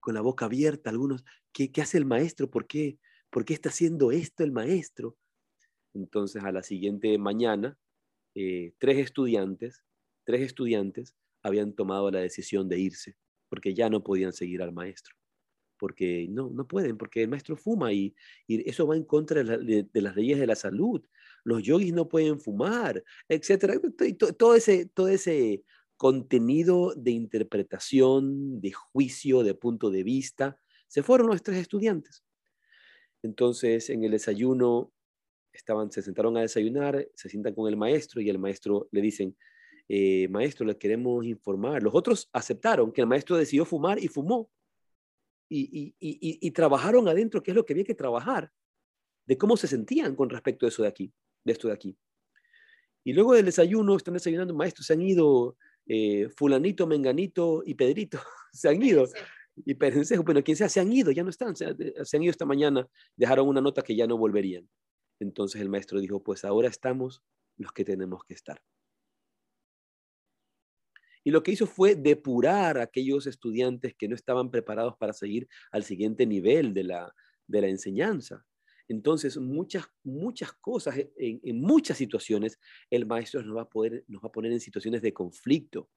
con 0.00 0.14
la 0.14 0.20
boca 0.20 0.44
abierta, 0.46 0.90
algunos, 0.90 1.24
¿qué, 1.52 1.70
hace 1.80 1.96
el 1.96 2.04
maestro? 2.04 2.50
¿Por 2.50 2.66
qué? 2.66 2.98
¿Por 3.30 3.44
qué 3.44 3.54
está 3.54 3.70
haciendo 3.70 4.12
esto 4.12 4.44
el 4.44 4.52
maestro? 4.52 5.16
Entonces 5.94 6.42
a 6.44 6.52
la 6.52 6.62
siguiente 6.62 7.16
mañana, 7.18 7.78
eh, 8.34 8.74
tres 8.78 8.98
estudiantes, 8.98 9.84
tres 10.24 10.42
estudiantes 10.42 11.14
habían 11.42 11.72
tomado 11.72 12.10
la 12.10 12.20
decisión 12.20 12.68
de 12.68 12.78
irse, 12.80 13.16
porque 13.48 13.74
ya 13.74 13.88
no 13.88 14.02
podían 14.02 14.32
seguir 14.32 14.60
al 14.62 14.72
maestro, 14.72 15.14
porque 15.78 16.26
no, 16.28 16.50
no 16.50 16.66
pueden, 16.66 16.98
porque 16.98 17.22
el 17.22 17.28
maestro 17.28 17.56
fuma 17.56 17.92
y, 17.92 18.14
eso 18.48 18.86
va 18.86 18.96
en 18.96 19.04
contra 19.04 19.42
de, 19.42 19.88
las 19.92 20.16
leyes 20.16 20.38
de 20.38 20.46
la 20.46 20.56
salud. 20.56 21.02
Los 21.44 21.62
yogis 21.62 21.92
no 21.92 22.08
pueden 22.08 22.40
fumar, 22.40 23.02
etcétera. 23.28 23.74
Todo 24.36 24.54
ese, 24.54 24.86
todo 24.86 25.08
ese 25.08 25.62
contenido 26.04 26.92
de 26.94 27.12
interpretación, 27.12 28.60
de 28.60 28.72
juicio, 28.72 29.42
de 29.42 29.54
punto 29.54 29.88
de 29.88 30.02
vista. 30.02 30.60
Se 30.86 31.02
fueron 31.02 31.28
nuestros 31.28 31.56
estudiantes. 31.56 32.22
Entonces, 33.22 33.88
en 33.88 34.04
el 34.04 34.10
desayuno, 34.10 34.92
estaban, 35.50 35.90
se 35.90 36.02
sentaron 36.02 36.36
a 36.36 36.42
desayunar, 36.42 37.08
se 37.14 37.30
sientan 37.30 37.54
con 37.54 37.70
el 37.70 37.78
maestro 37.78 38.20
y 38.20 38.28
el 38.28 38.38
maestro 38.38 38.86
le 38.90 39.00
dicen, 39.00 39.34
eh, 39.88 40.28
maestro, 40.28 40.66
le 40.66 40.76
queremos 40.76 41.24
informar. 41.24 41.82
Los 41.82 41.94
otros 41.94 42.28
aceptaron 42.34 42.92
que 42.92 43.00
el 43.00 43.06
maestro 43.06 43.38
decidió 43.38 43.64
fumar 43.64 43.98
y 43.98 44.08
fumó. 44.08 44.50
Y, 45.48 46.50
trabajaron 46.50 47.08
adentro, 47.08 47.42
qué 47.42 47.52
es 47.52 47.54
lo 47.54 47.64
que 47.64 47.72
había 47.72 47.84
que 47.84 47.94
trabajar, 47.94 48.52
de 49.24 49.38
cómo 49.38 49.56
se 49.56 49.68
sentían 49.68 50.14
con 50.14 50.28
respecto 50.28 50.66
a 50.66 50.68
eso 50.68 50.82
de 50.82 50.88
aquí, 50.88 51.14
de 51.44 51.52
esto 51.54 51.68
de 51.68 51.74
aquí. 51.74 51.96
Y 53.04 53.14
luego 53.14 53.32
del 53.32 53.46
desayuno, 53.46 53.96
están 53.96 54.12
desayunando, 54.12 54.54
maestro, 54.54 54.84
se 54.84 54.92
han 54.92 55.00
ido 55.00 55.56
eh, 55.86 56.28
fulanito, 56.34 56.86
menganito 56.86 57.62
y 57.64 57.74
Pedrito 57.74 58.18
se 58.52 58.68
han 58.68 58.82
ido. 58.82 59.06
Y 59.56 59.74
pensé, 59.74 60.18
bueno, 60.18 60.42
quien 60.42 60.56
sea, 60.56 60.68
se 60.68 60.80
han 60.80 60.92
ido, 60.92 61.12
ya 61.12 61.22
no 61.22 61.30
están, 61.30 61.54
se, 61.54 61.66
han 61.66 62.22
ido 62.22 62.30
esta 62.30 62.44
mañana, 62.44 62.88
dejaron 63.16 63.48
una 63.48 63.60
nota 63.60 63.82
que 63.82 63.94
ya 63.94 64.06
no 64.06 64.18
volverían. 64.18 64.68
Entonces 65.20 65.60
el 65.60 65.68
maestro 65.68 66.00
dijo, 66.00 66.22
pues 66.22 66.44
ahora 66.44 66.68
estamos 66.68 67.22
los 67.56 67.72
que 67.72 67.84
tenemos 67.84 68.24
que 68.24 68.34
estar. 68.34 68.60
Y 71.22 71.30
lo 71.30 71.42
que 71.42 71.52
hizo 71.52 71.66
fue 71.66 71.94
depurar 71.94 72.78
a 72.78 72.82
aquellos 72.82 73.26
estudiantes 73.26 73.94
que 73.94 74.08
no 74.08 74.14
estaban 74.14 74.50
preparados 74.50 74.96
para 74.96 75.12
seguir 75.12 75.48
al 75.70 75.84
siguiente 75.84 76.26
nivel 76.26 76.74
de 76.74 76.84
la, 76.84 77.14
de 77.46 77.60
la 77.60 77.68
enseñanza. 77.68 78.44
Entonces, 78.88 79.36
muchas, 79.36 79.86
muchas 80.02 80.52
cosas, 80.52 80.96
en, 81.16 81.60
muchas 81.60 81.96
situaciones, 81.96 82.58
el 82.90 83.06
maestro 83.06 83.42
nos 83.42 83.56
va, 83.56 83.62
a 83.62 83.68
poder, 83.68 84.04
nos 84.08 84.22
va 84.22 84.28
a 84.28 84.32
poner 84.32 84.52
en 84.52 84.60
situaciones 84.60 85.02
de 85.02 85.14
conflicto. 85.14 85.88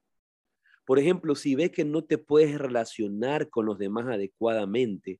Por 0.86 1.00
ejemplo, 1.00 1.36
si 1.36 1.56
ve 1.56 1.70
que 1.70 1.84
no 1.84 2.06
te 2.06 2.18
puedes 2.18 2.58
relacionar 2.58 3.50
con 3.50 3.66
los 3.66 3.78
demás 3.78 4.08
adecuadamente, 4.08 5.20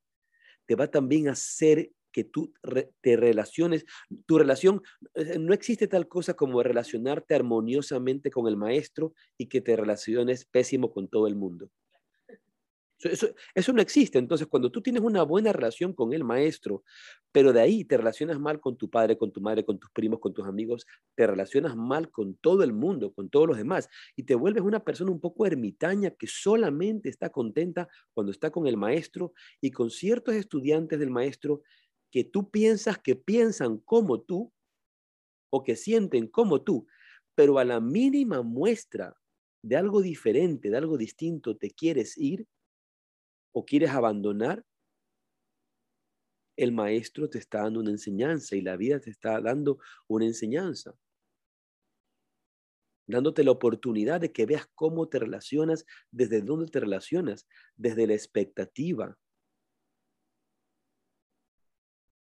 te 0.66 0.74
va 0.74 0.90
también 0.90 1.28
a 1.28 1.32
hacer 1.32 1.90
que 2.10 2.24
tú 2.24 2.52
te 3.00 3.16
relaciones, 3.16 3.84
tu 4.26 4.38
relación, 4.38 4.82
eh, 5.14 5.38
no 5.38 5.52
existe 5.52 5.88
tal 5.88 6.08
cosa 6.08 6.34
como 6.34 6.62
relacionarte 6.62 7.34
armoniosamente 7.34 8.30
con 8.30 8.48
el 8.48 8.56
maestro 8.56 9.12
y 9.36 9.46
que 9.46 9.60
te 9.60 9.76
relaciones 9.76 10.46
pésimo 10.46 10.90
con 10.90 11.08
todo 11.08 11.26
el 11.26 11.36
mundo. 11.36 11.70
Eso, 13.00 13.72
no 13.72 13.80
existe. 13.80 14.18
Entonces, 14.18 14.48
cuando 14.48 14.72
tú 14.72 14.82
tienes 14.82 15.02
una 15.02 15.22
buena 15.22 15.52
relación 15.52 15.92
con 15.92 16.12
el 16.12 16.24
maestro, 16.24 16.82
pero 17.30 17.52
de 17.52 17.60
ahí 17.60 17.84
te 17.84 17.96
relacionas 17.96 18.40
mal 18.40 18.60
con 18.60 18.76
tu 18.76 18.90
padre, 18.90 19.16
con 19.16 19.30
tu 19.30 19.40
madre, 19.40 19.64
con 19.64 19.78
tus 19.78 19.90
primos, 19.90 20.18
con 20.18 20.34
tus 20.34 20.46
amigos, 20.46 20.84
te 21.14 21.26
relacionas 21.26 21.76
mal 21.76 22.10
con 22.10 22.34
todo 22.36 22.64
el 22.64 22.72
mundo, 22.72 23.12
con 23.12 23.30
todos 23.30 23.46
los 23.46 23.56
demás, 23.56 23.88
y 24.16 24.24
te 24.24 24.34
vuelves 24.34 24.62
una 24.62 24.80
persona 24.84 25.12
un 25.12 25.20
poco 25.20 25.46
ermitaña 25.46 26.10
que 26.10 26.26
solamente 26.26 27.08
está 27.08 27.30
contenta 27.30 27.88
cuando 28.14 28.32
está 28.32 28.50
con 28.50 28.66
el 28.66 28.76
maestro 28.76 29.32
y 29.60 29.70
con 29.70 29.90
ciertos 29.90 30.34
estudiantes 30.34 30.98
del 30.98 31.10
maestro 31.10 31.62
que 32.10 32.24
tú 32.24 32.50
piensas 32.50 32.98
que 32.98 33.14
piensan 33.14 33.78
como 33.78 34.20
tú 34.22 34.52
o 35.50 35.62
que 35.62 35.76
sienten 35.76 36.26
como 36.26 36.62
tú, 36.62 36.86
pero 37.34 37.58
a 37.58 37.64
la 37.64 37.80
mínima 37.80 38.42
muestra 38.42 39.16
de 39.62 39.76
algo 39.76 40.02
diferente, 40.02 40.70
de 40.70 40.76
algo 40.76 40.98
distinto, 40.98 41.56
te 41.56 41.70
quieres 41.70 42.16
ir 42.18 42.46
o 43.52 43.64
quieres 43.64 43.90
abandonar, 43.90 44.64
el 46.56 46.72
maestro 46.72 47.30
te 47.30 47.38
está 47.38 47.62
dando 47.62 47.80
una 47.80 47.90
enseñanza 47.90 48.56
y 48.56 48.60
la 48.60 48.76
vida 48.76 48.98
te 48.98 49.10
está 49.10 49.40
dando 49.40 49.78
una 50.08 50.26
enseñanza. 50.26 50.92
Dándote 53.06 53.44
la 53.44 53.52
oportunidad 53.52 54.20
de 54.20 54.32
que 54.32 54.44
veas 54.44 54.66
cómo 54.74 55.08
te 55.08 55.18
relacionas, 55.18 55.86
desde 56.10 56.42
dónde 56.42 56.66
te 56.66 56.80
relacionas, 56.80 57.46
desde 57.76 58.06
la 58.06 58.14
expectativa, 58.14 59.16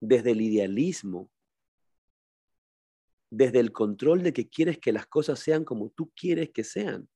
desde 0.00 0.32
el 0.32 0.42
idealismo, 0.42 1.30
desde 3.30 3.60
el 3.60 3.72
control 3.72 4.22
de 4.22 4.32
que 4.32 4.48
quieres 4.48 4.78
que 4.78 4.92
las 4.92 5.06
cosas 5.06 5.38
sean 5.40 5.64
como 5.64 5.90
tú 5.90 6.12
quieres 6.14 6.50
que 6.50 6.62
sean. 6.62 7.08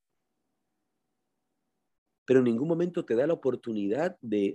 Pero 2.30 2.38
en 2.38 2.44
ningún 2.44 2.68
momento 2.68 3.04
te 3.04 3.16
da 3.16 3.26
la 3.26 3.32
oportunidad 3.32 4.16
de, 4.20 4.54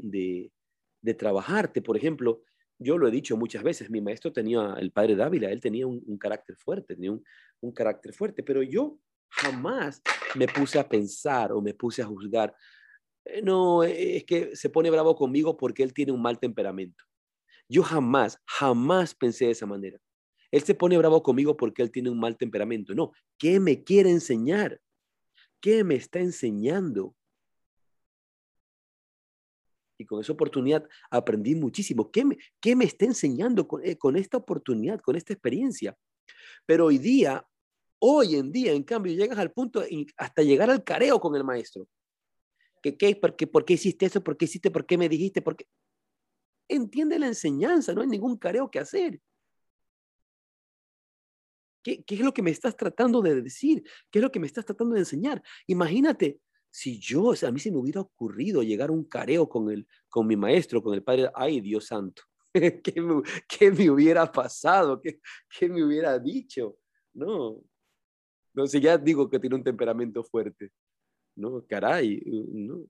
de, 1.02 1.14
trabajarte. 1.14 1.82
Por 1.82 1.98
ejemplo, 1.98 2.42
yo 2.80 2.98
lo 2.98 3.06
he 3.06 3.12
dicho 3.12 3.36
muchas 3.36 3.64
veces, 3.64 3.90
mi 3.90 4.00
maestro 4.00 4.32
tenía, 4.32 4.78
el 4.80 4.94
padre 4.94 5.18
Dávila, 5.18 5.52
él 5.52 5.60
tenía 5.60 5.86
un, 5.86 6.18
carácter 6.18 6.56
fuerte, 6.56 6.96
tenía 6.96 7.12
un, 7.12 7.22
un, 7.60 7.74
carácter 7.74 8.14
fuerte, 8.14 8.44
pero 8.44 8.64
yo 8.64 8.98
jamás 9.28 10.02
me 10.36 10.48
puse 10.48 10.80
a 10.80 10.88
pensar 10.88 11.52
o 11.52 11.62
me 11.62 11.74
puse 11.74 12.02
a 12.02 12.06
juzgar. 12.06 12.56
Eh, 13.26 13.42
no, 13.42 13.84
es 13.84 14.24
que 14.24 14.56
se 14.56 14.70
pone 14.70 14.90
bravo 14.90 15.14
conmigo 15.14 15.58
porque 15.58 15.84
él 15.84 15.94
tiene 15.94 16.14
un 16.14 16.22
mal 16.22 16.40
temperamento. 16.40 17.04
Yo 17.68 17.84
jamás, 17.84 18.40
jamás 18.46 19.14
pensé 19.14 19.48
de 19.48 19.52
esa 19.52 19.66
manera. 19.66 20.00
Él 20.50 20.62
se 20.62 20.76
pone 20.76 20.98
bravo 20.98 21.22
conmigo 21.22 21.58
porque 21.58 21.82
él 21.82 21.92
tiene 21.92 22.10
un 22.10 22.22
mal 22.22 22.38
temperamento. 22.38 22.96
No, 22.96 23.12
¿qué 23.38 23.60
me 23.60 23.84
quiere 23.84 24.12
enseñar? 24.12 24.80
¿Qué 25.60 25.84
me 25.84 25.96
está 25.96 26.20
enseñando? 26.20 27.14
Y 29.98 30.06
con 30.06 30.22
esa 30.22 30.34
oportunidad 30.34 30.88
aprendí 31.10 31.56
muchísimo. 31.56 32.12
¿Qué 32.12 32.26
me, 32.26 32.38
qué 32.60 32.76
me 32.76 32.86
está 32.86 33.06
enseñando 33.06 33.68
con, 33.68 33.86
eh, 33.86 33.98
con 33.98 34.18
esta 34.18 34.38
oportunidad, 34.38 35.00
con 35.00 35.16
esta 35.16 35.34
experiencia? 35.34 35.98
Pero 36.66 36.86
hoy 36.86 36.98
día, 36.98 37.46
hoy 38.00 38.36
en 38.36 38.52
día, 38.52 38.74
en 38.74 38.84
cambio, 38.84 39.14
llegas 39.14 39.40
al 39.40 39.52
punto 39.52 39.84
hasta 40.18 40.42
llegar 40.42 40.70
al 40.70 40.84
careo 40.84 41.20
con 41.20 41.36
el 41.36 41.44
maestro. 41.44 41.88
¿Qué, 42.82 42.98
qué, 42.98 43.16
por, 43.16 43.36
qué, 43.36 43.48
¿Por 43.48 43.66
qué 43.66 43.74
hiciste 43.74 44.06
eso? 44.06 44.24
¿Por 44.24 44.38
qué 44.38 44.46
hiciste? 44.46 44.70
¿Por 44.72 44.86
qué 44.86 44.98
me 44.98 45.10
dijiste? 45.10 45.42
¿Por 45.42 45.56
qué? 45.56 45.68
Entiende 46.68 47.18
la 47.20 47.28
enseñanza, 47.28 47.94
no 47.94 48.02
hay 48.02 48.08
ningún 48.08 48.38
careo 48.38 48.70
que 48.70 48.80
hacer. 48.80 49.22
¿Qué, 51.84 52.04
¿Qué, 52.04 52.16
es 52.16 52.22
lo 52.22 52.34
que 52.34 52.42
me 52.42 52.52
estás 52.52 52.76
tratando 52.76 53.22
de 53.22 53.42
decir? 53.42 53.84
¿Qué 54.10 54.20
es 54.20 54.24
lo 54.24 54.32
que 54.32 54.40
me 54.40 54.48
estás 54.48 54.66
tratando 54.66 54.96
de 54.96 55.02
enseñar? 55.02 55.42
Imagínate, 55.68 56.40
si 56.76 57.00
yo, 57.00 57.32
a 57.32 57.52
mí 57.52 57.60
se 57.62 57.72
me 57.72 57.78
hubiera 57.78 58.02
ocurrido 58.02 58.62
llegar 58.62 58.90
a 58.90 58.92
un 58.92 59.06
careo 59.06 59.48
con, 59.48 59.72
el, 59.72 59.88
con 60.10 60.28
mi 60.28 60.36
maestro, 60.36 60.84
con 60.84 60.94
el 60.94 61.02
padre, 61.02 61.30
ay 61.34 61.62
Dios 61.62 61.86
santo, 61.86 62.24
¿qué 62.54 63.02
me, 63.02 63.22
qué 63.48 63.72
me 63.72 63.90
hubiera 63.90 64.30
pasado? 64.30 65.00
¿Qué, 65.00 65.22
¿Qué, 65.58 65.70
me 65.70 65.82
hubiera 65.86 66.20
dicho? 66.20 66.78
No, 67.14 67.64
no 68.54 68.68
sé, 68.68 68.82
ya 68.82 68.98
digo 68.98 69.30
que 69.30 69.40
tiene 69.40 69.56
un 69.56 69.64
temperamento 69.64 70.22
fuerte. 70.26 70.74
No, 71.38 71.66
caray, 71.66 72.22
no. 72.26 72.86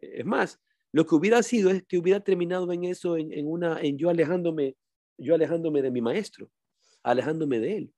Es 0.00 0.24
más, 0.24 0.60
lo 0.92 1.04
que 1.04 1.16
hubiera 1.16 1.42
sido 1.42 1.70
es 1.70 1.82
que 1.82 1.98
hubiera 1.98 2.20
terminado 2.20 2.70
en 2.70 2.84
eso, 2.84 3.16
en, 3.16 3.48
una, 3.48 3.80
en 3.80 3.98
yo 3.98 4.10
alejándome, 4.10 4.76
yo 5.18 5.34
alejándome 5.34 5.82
de 5.82 5.90
mi 5.90 6.00
maestro, 6.00 6.52
alejándome 7.02 7.58
de 7.58 7.78
él, 7.78 7.94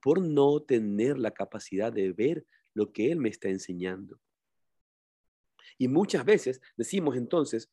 por 0.00 0.22
no 0.22 0.60
tener 0.60 1.18
la 1.18 1.32
capacidad 1.32 1.92
de 1.92 2.12
ver 2.12 2.46
lo 2.74 2.92
que 2.92 3.10
él 3.10 3.18
me 3.18 3.28
está 3.28 3.48
enseñando. 3.48 4.20
Y 5.78 5.88
muchas 5.88 6.24
veces 6.24 6.60
decimos 6.76 7.16
entonces, 7.16 7.70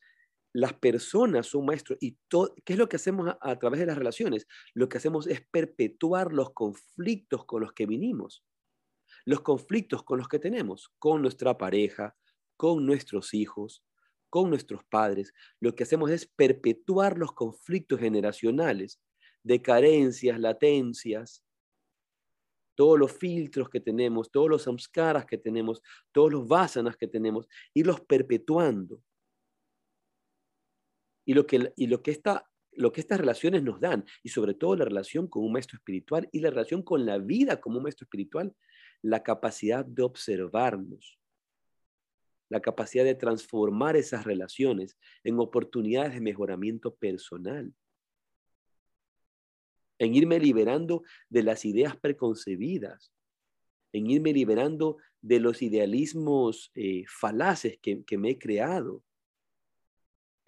las 0.52 0.72
personas 0.72 1.48
son 1.48 1.66
maestros 1.66 1.98
y 2.00 2.16
¿qué 2.64 2.72
es 2.72 2.78
lo 2.78 2.88
que 2.88 2.96
hacemos 2.96 3.28
a, 3.28 3.38
a, 3.40 3.58
través 3.58 3.80
de 3.80 3.86
las 3.86 3.98
relaciones? 3.98 4.46
Lo 4.72 4.88
que 4.88 4.96
hacemos 4.96 5.26
es 5.26 5.42
perpetuar 5.50 6.32
los 6.32 6.52
conflictos 6.54 7.44
con 7.44 7.60
los 7.60 7.72
que 7.72 7.84
vinimos, 7.84 8.42
los 9.26 9.42
conflictos 9.42 10.02
con 10.02 10.18
los 10.18 10.28
que 10.28 10.38
tenemos, 10.38 10.90
con 10.98 11.20
nuestra 11.20 11.58
pareja, 11.58 12.16
con 12.56 12.86
nuestros 12.86 13.34
hijos, 13.34 13.84
con 14.36 14.50
nuestros 14.50 14.84
padres, 14.84 15.32
lo 15.60 15.74
que 15.74 15.84
hacemos 15.84 16.10
es 16.10 16.26
perpetuar 16.26 17.18
los 17.18 17.32
conflictos 17.32 18.00
generacionales 18.00 19.00
de 19.42 19.62
carencias, 19.62 20.40
latencias, 20.40 21.42
todos 22.76 22.98
los 22.98 23.12
filtros 23.12 23.68
que 23.68 23.80
tenemos, 23.80 24.30
todos 24.30 24.48
los 24.48 24.62
samskaras 24.62 25.26
que 25.26 25.38
tenemos, 25.38 25.82
todos 26.12 26.30
los 26.30 26.46
vasanas 26.46 26.96
que 26.96 27.08
tenemos, 27.08 27.48
irlos 27.74 28.00
perpetuando. 28.02 29.02
Y 31.24 31.34
lo 31.34 31.44
que, 31.46 31.72
y 31.74 31.88
lo 31.88 32.02
que, 32.02 32.12
esta, 32.12 32.48
lo 32.72 32.92
que 32.92 33.00
estas 33.00 33.18
relaciones 33.18 33.64
nos 33.64 33.80
dan, 33.80 34.04
y 34.22 34.28
sobre 34.28 34.54
todo 34.54 34.76
la 34.76 34.84
relación 34.84 35.26
con 35.26 35.42
un 35.42 35.52
maestro 35.52 35.78
espiritual 35.78 36.28
y 36.30 36.38
la 36.38 36.50
relación 36.50 36.82
con 36.82 37.04
la 37.04 37.18
vida 37.18 37.60
como 37.60 37.78
un 37.78 37.82
maestro 37.82 38.04
espiritual, 38.04 38.54
la 39.02 39.22
capacidad 39.24 39.84
de 39.84 40.02
observarnos, 40.04 41.18
la 42.48 42.60
capacidad 42.60 43.04
de 43.04 43.14
transformar 43.14 43.96
esas 43.96 44.24
relaciones 44.24 44.96
en 45.24 45.40
oportunidades 45.40 46.14
de 46.14 46.20
mejoramiento 46.20 46.94
personal, 46.94 47.74
en 49.98 50.14
irme 50.14 50.38
liberando 50.38 51.02
de 51.28 51.42
las 51.42 51.64
ideas 51.64 51.96
preconcebidas, 51.96 53.12
en 53.92 54.10
irme 54.10 54.32
liberando 54.32 54.98
de 55.20 55.40
los 55.40 55.62
idealismos 55.62 56.70
eh, 56.74 57.04
falaces 57.08 57.78
que, 57.80 58.04
que 58.04 58.18
me 58.18 58.30
he 58.30 58.38
creado, 58.38 59.02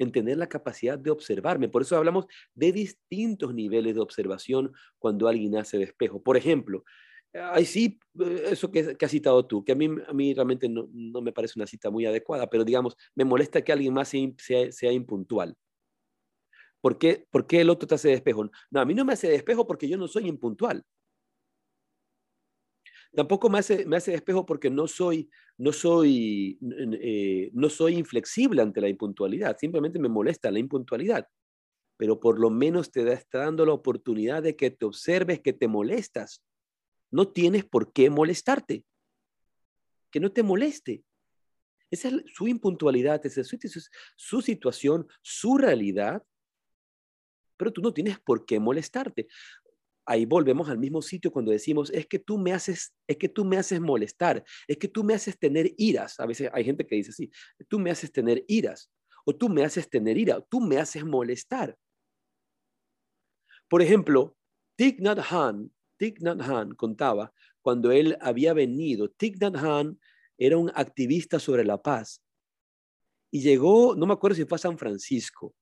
en 0.01 0.13
tener 0.13 0.37
la 0.37 0.49
capacidad 0.49 0.97
de 0.97 1.11
observarme. 1.11 1.69
Por 1.69 1.83
eso 1.83 1.97
hablamos 1.97 2.27
de 2.55 2.71
distintos 2.71 3.53
niveles 3.53 3.97
de 3.97 4.01
observación 4.01 4.73
cuando 4.99 5.27
alguien 5.27 5.57
hace 5.57 5.77
de 5.77 5.85
espejo. 5.85 6.23
Por 6.23 6.37
ejemplo, 6.37 6.85
Ay, 7.33 7.67
sí, 7.67 8.01
eh, 8.21 8.43
eso 8.51 8.71
que, 8.71 8.97
has 9.01 9.11
citado 9.11 9.47
tú, 9.47 9.65
que 9.65 9.73
a 9.73 9.75
mí, 9.75 9.89
a 10.07 10.13
mí 10.13 10.35
realmente 10.35 10.69
no, 10.69 10.89
me 11.21 11.33
parece 11.33 11.59
una 11.59 11.67
cita 11.67 11.91
muy 11.91 12.07
adecuada, 12.07 12.49
pero 12.49 12.65
digamos, 12.65 12.97
me 13.15 13.25
molesta 13.25 13.63
que 13.63 13.73
alguien 13.73 13.93
más 13.93 14.09
sea, 14.09 14.73
sea, 14.73 14.93
impuntual. 14.93 15.55
¿Por 16.81 16.99
qué, 16.99 17.27
¿Por 17.31 17.47
qué, 17.47 17.61
el 17.61 17.71
otro 17.71 17.87
te 17.87 17.95
hace 17.95 18.09
despejo? 18.09 18.51
No, 18.71 18.81
a 18.81 18.85
mí 18.85 18.95
no 18.95 19.05
me 19.05 19.15
hace 19.15 19.29
despejo 19.29 19.67
porque 19.67 19.89
yo 19.89 19.97
no 19.97 20.09
soy 20.09 20.29
impuntual. 20.29 20.85
Tampoco 23.15 23.49
me 23.49 23.59
hace, 23.59 23.87
me 23.87 23.97
hace 23.97 24.13
despejo 24.13 24.45
porque 24.45 24.71
no 24.71 24.87
soy, 24.87 25.31
no, 25.57 25.73
soy, 25.73 26.59
eh, 27.01 27.51
no 27.55 27.69
soy 27.71 27.97
inflexible 27.97 28.63
ante 28.63 28.81
la 28.81 28.89
impuntualidad, 28.89 29.57
simplemente 29.59 29.99
me 29.99 30.09
molesta 30.09 30.51
la 30.51 30.59
impuntualidad. 30.59 31.27
Pero 31.97 32.21
por 32.21 32.39
lo 32.39 32.51
menos 32.51 32.93
te 32.93 33.11
está 33.13 33.39
dando 33.41 33.67
la 33.67 33.73
oportunidad 33.73 34.43
de 34.43 34.55
que 34.55 34.71
te 34.71 34.85
observes 34.85 35.41
que 35.41 35.53
te 35.53 35.67
molestas 35.67 36.43
no 37.11 37.29
tienes 37.29 37.65
por 37.65 37.93
qué 37.93 38.11
molestarte. 38.11 38.85
Que 40.11 40.21
no 40.21 40.33
te 40.33 40.43
moleste. 40.43 41.05
Esa 41.91 42.09
es 42.09 42.15
su 42.35 42.49
impuntualidad, 42.49 43.25
esa 43.25 43.41
es 43.41 43.49
su, 44.17 44.43
situación, 44.43 45.07
su 45.23 45.57
realidad, 45.57 46.23
pero 47.59 47.73
tú 47.73 47.83
no 47.83 47.93
tienes 47.93 48.19
por 48.21 48.47
qué 48.47 48.59
molestarte. 48.59 49.29
Ahí 50.07 50.25
volvemos 50.25 50.71
al 50.71 50.79
mismo 50.79 51.03
sitio 51.03 51.31
cuando 51.31 51.51
decimos, 51.51 51.91
es 51.91 52.07
que 52.07 52.19
tú 52.19 52.39
me 52.39 52.55
haces, 52.55 52.95
es 53.07 53.19
que 53.19 53.29
tú 53.29 53.45
me 53.45 53.59
haces 53.59 53.79
molestar, 53.79 54.43
es 54.67 54.79
que 54.79 54.89
tú 54.89 55.05
me 55.05 55.13
haces 55.13 55.39
tener 55.39 55.75
iras. 55.77 56.19
A 56.19 56.25
veces 56.25 56.49
hay 56.55 56.65
gente 56.65 56.87
que 56.87 56.97
dice 56.97 57.11
así, 57.11 57.31
tú 57.69 57.79
me 57.79 57.91
haces 57.91 58.11
tener 58.11 58.43
iras, 58.49 58.91
o 59.27 59.37
tú 59.37 59.51
me 59.51 59.63
haces 59.65 59.91
tener 59.91 60.17
ira, 60.17 60.41
tú 60.49 60.61
me 60.61 60.79
haces 60.79 61.05
molestar. 61.05 61.77
Por 63.69 63.83
ejemplo, 63.83 64.35
Thich 64.77 64.99
Nhat 65.01 65.19
Hanh 65.31 65.71
Thich 65.99 66.21
Nhat 66.21 66.41
Hanh 66.41 66.75
contaba 66.75 67.33
cuando 67.61 67.91
él 67.91 68.17
había 68.21 68.55
venido. 68.55 69.11
Thich 69.11 69.37
Nhat 69.39 69.57
Hanh 69.57 69.99
era 70.39 70.57
un 70.57 70.71
activista 70.75 71.39
sobre 71.39 71.65
la 71.65 71.83
paz 71.83 72.23
y 73.31 73.41
llegó, 73.43 73.95
no 73.95 74.07
me 74.07 74.15
acuerdo 74.15 74.37
si 74.37 74.45
fue 74.45 74.57
a 74.57 74.61
San 74.61 74.79
Francisco 74.79 75.55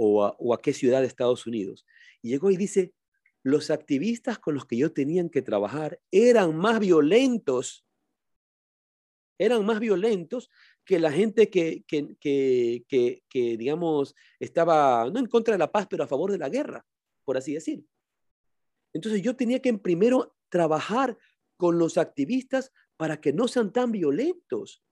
o 0.00 0.54
a, 0.54 0.62
qué 0.62 0.72
ciudad 0.72 1.00
de 1.00 1.08
Estados 1.08 1.46
Unidos, 1.46 1.84
y 2.22 2.30
llegó 2.30 2.50
y 2.50 2.56
dice, 2.56 2.94
los 3.42 3.70
activistas 3.70 4.38
con 4.38 4.54
los 4.54 4.64
que 4.64 4.76
yo 4.76 4.92
tenían 4.92 5.28
que 5.28 5.42
trabajar 5.42 6.00
eran 6.10 6.56
más 6.56 6.78
violentos, 6.78 7.84
eran 9.38 9.66
más 9.66 9.80
violentos 9.80 10.50
que 10.84 10.98
la 10.98 11.10
gente 11.10 11.50
que, 11.50 11.84
que, 11.86 12.16
que, 12.20 13.22
que, 13.28 13.56
digamos, 13.56 14.14
estaba 14.38 15.10
no 15.10 15.18
en 15.18 15.26
contra 15.26 15.52
de 15.52 15.58
la 15.58 15.70
paz, 15.70 15.86
pero 15.88 16.04
a 16.04 16.08
favor 16.08 16.30
de 16.30 16.38
la 16.38 16.48
guerra, 16.48 16.86
por 17.24 17.36
así 17.36 17.54
decir. 17.54 17.84
Entonces 18.92 19.20
yo 19.20 19.36
tenía 19.36 19.60
que 19.60 19.72
primero 19.74 20.36
trabajar 20.48 21.18
con 21.56 21.78
los 21.78 21.98
activistas 21.98 22.72
para 22.96 23.20
que 23.20 23.32
no 23.32 23.48
sean 23.48 23.72
tan 23.72 23.92
violentos. 23.92 24.82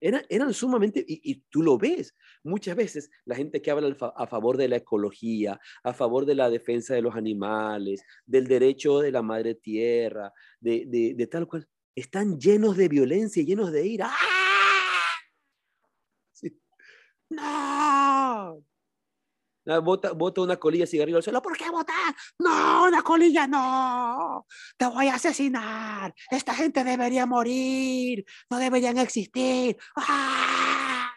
Eran, 0.00 0.52
sumamente, 0.52 1.04
y, 1.06 1.42
tú 1.48 1.62
lo 1.62 1.78
ves, 1.78 2.14
muchas 2.42 2.76
veces 2.76 3.10
la 3.24 3.34
gente 3.34 3.62
que 3.62 3.70
habla 3.70 3.96
a 4.16 4.26
favor 4.26 4.56
de 4.56 4.68
la 4.68 4.76
ecología, 4.76 5.58
a 5.82 5.94
favor 5.94 6.26
de 6.26 6.34
la 6.34 6.50
defensa 6.50 6.94
de 6.94 7.02
los 7.02 7.16
animales, 7.16 8.02
del 8.26 8.46
derecho 8.46 9.00
de 9.00 9.10
la 9.10 9.22
madre 9.22 9.54
tierra, 9.54 10.32
de, 10.60 11.28
tal 11.30 11.46
cual, 11.46 11.66
están 11.94 12.38
llenos 12.38 12.76
de 12.76 12.88
violencia, 12.88 13.42
llenos 13.42 13.72
de 13.72 13.86
ira. 13.86 14.10
¡Ah! 14.10 14.26
¡No! 17.30 18.75
Bota, 19.82 20.12
bota 20.12 20.40
una 20.42 20.56
colilla 20.56 20.84
de 20.84 20.90
cigarrillo 20.90 21.16
al 21.16 21.22
suelo. 21.24 21.42
¿Por 21.42 21.56
qué 21.56 21.68
botar? 21.70 22.14
No, 22.38 22.84
una 22.84 23.02
colilla 23.02 23.46
no. 23.48 24.46
Te 24.76 24.86
voy 24.86 25.08
a 25.08 25.14
asesinar. 25.14 26.14
Esta 26.30 26.54
gente 26.54 26.84
debería 26.84 27.26
morir. 27.26 28.24
No 28.48 28.58
deberían 28.58 28.98
existir. 28.98 29.76
¡Ah! 29.96 31.10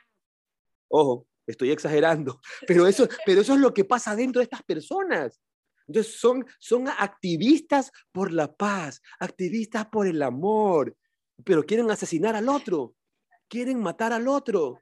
Ojo, 0.88 1.28
estoy 1.46 1.72
exagerando, 1.72 2.42
pero 2.68 2.88
eso, 2.88 3.08
pero 3.26 3.42
eso 3.42 3.54
es 3.54 3.60
lo 3.60 3.74
que 3.74 3.86
pasa 3.86 4.16
dentro 4.16 4.40
de 4.40 4.44
estas 4.46 4.64
personas. 4.64 5.40
Entonces 5.88 6.20
son, 6.20 6.46
son 6.60 6.88
activistas 6.88 7.92
por 8.12 8.32
la 8.32 8.54
paz, 8.54 9.02
activistas 9.20 9.88
por 9.88 10.08
el 10.08 10.22
amor, 10.22 10.96
pero 11.44 11.64
quieren 11.64 11.90
asesinar 11.90 12.36
al 12.36 12.48
otro, 12.50 12.96
quieren 13.48 13.80
matar 13.80 14.14
al 14.14 14.28
otro, 14.28 14.80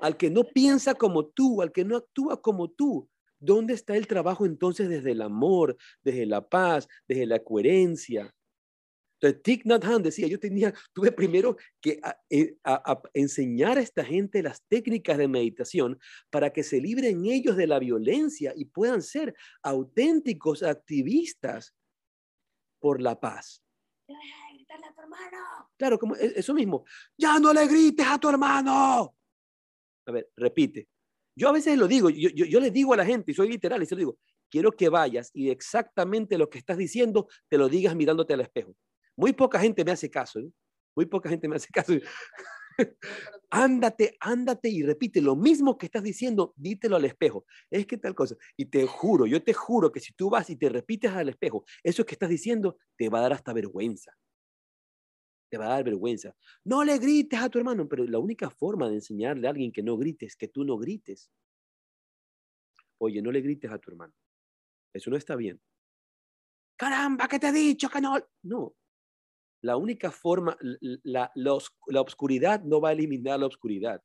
al 0.00 0.16
que 0.16 0.30
no 0.30 0.44
piensa 0.44 0.94
como 0.94 1.26
tú, 1.26 1.62
al 1.62 1.72
que 1.72 1.84
no 1.84 1.96
actúa 1.96 2.40
como 2.40 2.70
tú. 2.70 3.08
¿Dónde 3.38 3.74
está 3.74 3.96
el 3.96 4.06
trabajo 4.06 4.44
entonces 4.44 4.88
desde 4.88 5.12
el 5.12 5.22
amor, 5.22 5.76
desde 6.02 6.26
la 6.26 6.46
paz, 6.46 6.88
desde 7.08 7.26
la 7.26 7.42
coherencia? 7.42 8.34
Entonces, 9.20 9.42
Thich 9.42 9.64
Nhat 9.66 9.84
Hanh 9.84 10.02
decía, 10.02 10.26
yo 10.26 10.40
tenía, 10.40 10.72
tuve 10.94 11.12
primero 11.12 11.56
que 11.80 12.00
eh, 12.30 12.56
enseñar 13.12 13.76
a 13.76 13.82
esta 13.82 14.02
gente 14.02 14.42
las 14.42 14.62
técnicas 14.66 15.18
de 15.18 15.28
meditación 15.28 15.98
para 16.30 16.50
que 16.50 16.62
se 16.62 16.80
libren 16.80 17.26
ellos 17.26 17.56
de 17.56 17.66
la 17.66 17.78
violencia 17.78 18.54
y 18.56 18.64
puedan 18.64 19.02
ser 19.02 19.34
auténticos 19.62 20.62
activistas 20.62 21.74
por 22.78 23.02
la 23.02 23.20
paz. 23.20 23.62
a 24.08 24.94
tu 24.94 25.00
hermano. 25.02 25.70
Claro, 25.76 25.98
como 25.98 26.16
e, 26.16 26.32
eso 26.36 26.54
mismo. 26.54 26.84
Ya 27.18 27.38
no 27.38 27.52
le 27.52 27.66
grites 27.66 28.06
a 28.06 28.18
tu 28.18 28.28
hermano. 28.30 29.14
A 30.06 30.12
ver, 30.12 30.30
repite. 30.36 30.88
Yo 31.36 31.48
a 31.48 31.52
veces 31.52 31.78
lo 31.78 31.86
digo, 31.86 32.10
yo, 32.10 32.28
yo, 32.34 32.44
yo 32.44 32.60
le 32.60 32.70
digo 32.70 32.92
a 32.94 32.96
la 32.96 33.06
gente, 33.06 33.32
y 33.32 33.34
soy 33.34 33.48
literal, 33.48 33.82
y 33.82 33.86
se 33.86 33.94
lo 33.94 34.00
digo, 34.00 34.18
quiero 34.50 34.72
que 34.72 34.88
vayas 34.88 35.30
y 35.32 35.50
exactamente 35.50 36.36
lo 36.36 36.50
que 36.50 36.58
estás 36.58 36.76
diciendo 36.76 37.28
te 37.48 37.56
lo 37.56 37.68
digas 37.68 37.94
mirándote 37.94 38.34
al 38.34 38.40
espejo. 38.40 38.74
Muy 39.16 39.32
poca 39.32 39.60
gente 39.60 39.84
me 39.84 39.92
hace 39.92 40.10
caso, 40.10 40.40
¿eh? 40.40 40.50
muy 40.96 41.06
poca 41.06 41.28
gente 41.28 41.48
me 41.48 41.56
hace 41.56 41.68
caso. 41.72 41.92
ándate, 43.50 44.16
ándate 44.20 44.68
y 44.68 44.82
repite 44.82 45.20
lo 45.20 45.36
mismo 45.36 45.78
que 45.78 45.86
estás 45.86 46.02
diciendo, 46.02 46.52
dítelo 46.56 46.96
al 46.96 47.04
espejo. 47.04 47.44
Es 47.70 47.86
que 47.86 47.96
tal 47.96 48.14
cosa. 48.14 48.36
Y 48.56 48.66
te 48.66 48.86
juro, 48.86 49.26
yo 49.26 49.42
te 49.42 49.52
juro 49.52 49.92
que 49.92 50.00
si 50.00 50.12
tú 50.12 50.30
vas 50.30 50.50
y 50.50 50.56
te 50.56 50.68
repites 50.68 51.12
al 51.12 51.28
espejo, 51.28 51.64
eso 51.82 52.04
que 52.04 52.14
estás 52.14 52.28
diciendo 52.28 52.76
te 52.96 53.08
va 53.08 53.18
a 53.18 53.22
dar 53.22 53.32
hasta 53.34 53.52
vergüenza. 53.52 54.12
Te 55.50 55.58
va 55.58 55.66
a 55.66 55.70
dar 55.70 55.84
vergüenza. 55.84 56.34
No 56.64 56.84
le 56.84 56.98
grites 56.98 57.40
a 57.40 57.48
tu 57.48 57.58
hermano, 57.58 57.88
pero 57.88 58.04
la 58.04 58.18
única 58.18 58.48
forma 58.50 58.88
de 58.88 58.94
enseñarle 58.94 59.46
a 59.46 59.50
alguien 59.50 59.72
que 59.72 59.82
no 59.82 59.96
grites 59.96 60.28
es 60.28 60.36
que 60.36 60.48
tú 60.48 60.64
no 60.64 60.78
grites. 60.78 61.30
Oye, 62.98 63.20
no 63.20 63.32
le 63.32 63.40
grites 63.40 63.70
a 63.70 63.78
tu 63.78 63.90
hermano. 63.90 64.14
Eso 64.94 65.10
no 65.10 65.16
está 65.16 65.36
bien. 65.36 65.60
Caramba, 66.76 67.28
¿qué 67.28 67.38
te 67.38 67.48
he 67.48 67.52
dicho 67.52 67.88
que 67.90 68.00
no? 68.00 68.16
No, 68.42 68.74
la 69.62 69.76
única 69.76 70.10
forma, 70.10 70.56
la, 71.02 71.30
la, 71.34 72.00
oscuridad 72.00 72.62
no 72.62 72.80
va 72.80 72.90
a 72.90 72.92
eliminar 72.92 73.38
la 73.38 73.46
oscuridad. 73.46 74.02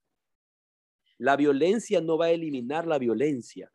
La 1.18 1.38
violencia 1.38 2.02
no 2.02 2.18
va 2.18 2.26
a 2.26 2.32
eliminar 2.32 2.86
la 2.86 3.00
violencia. 3.00 3.72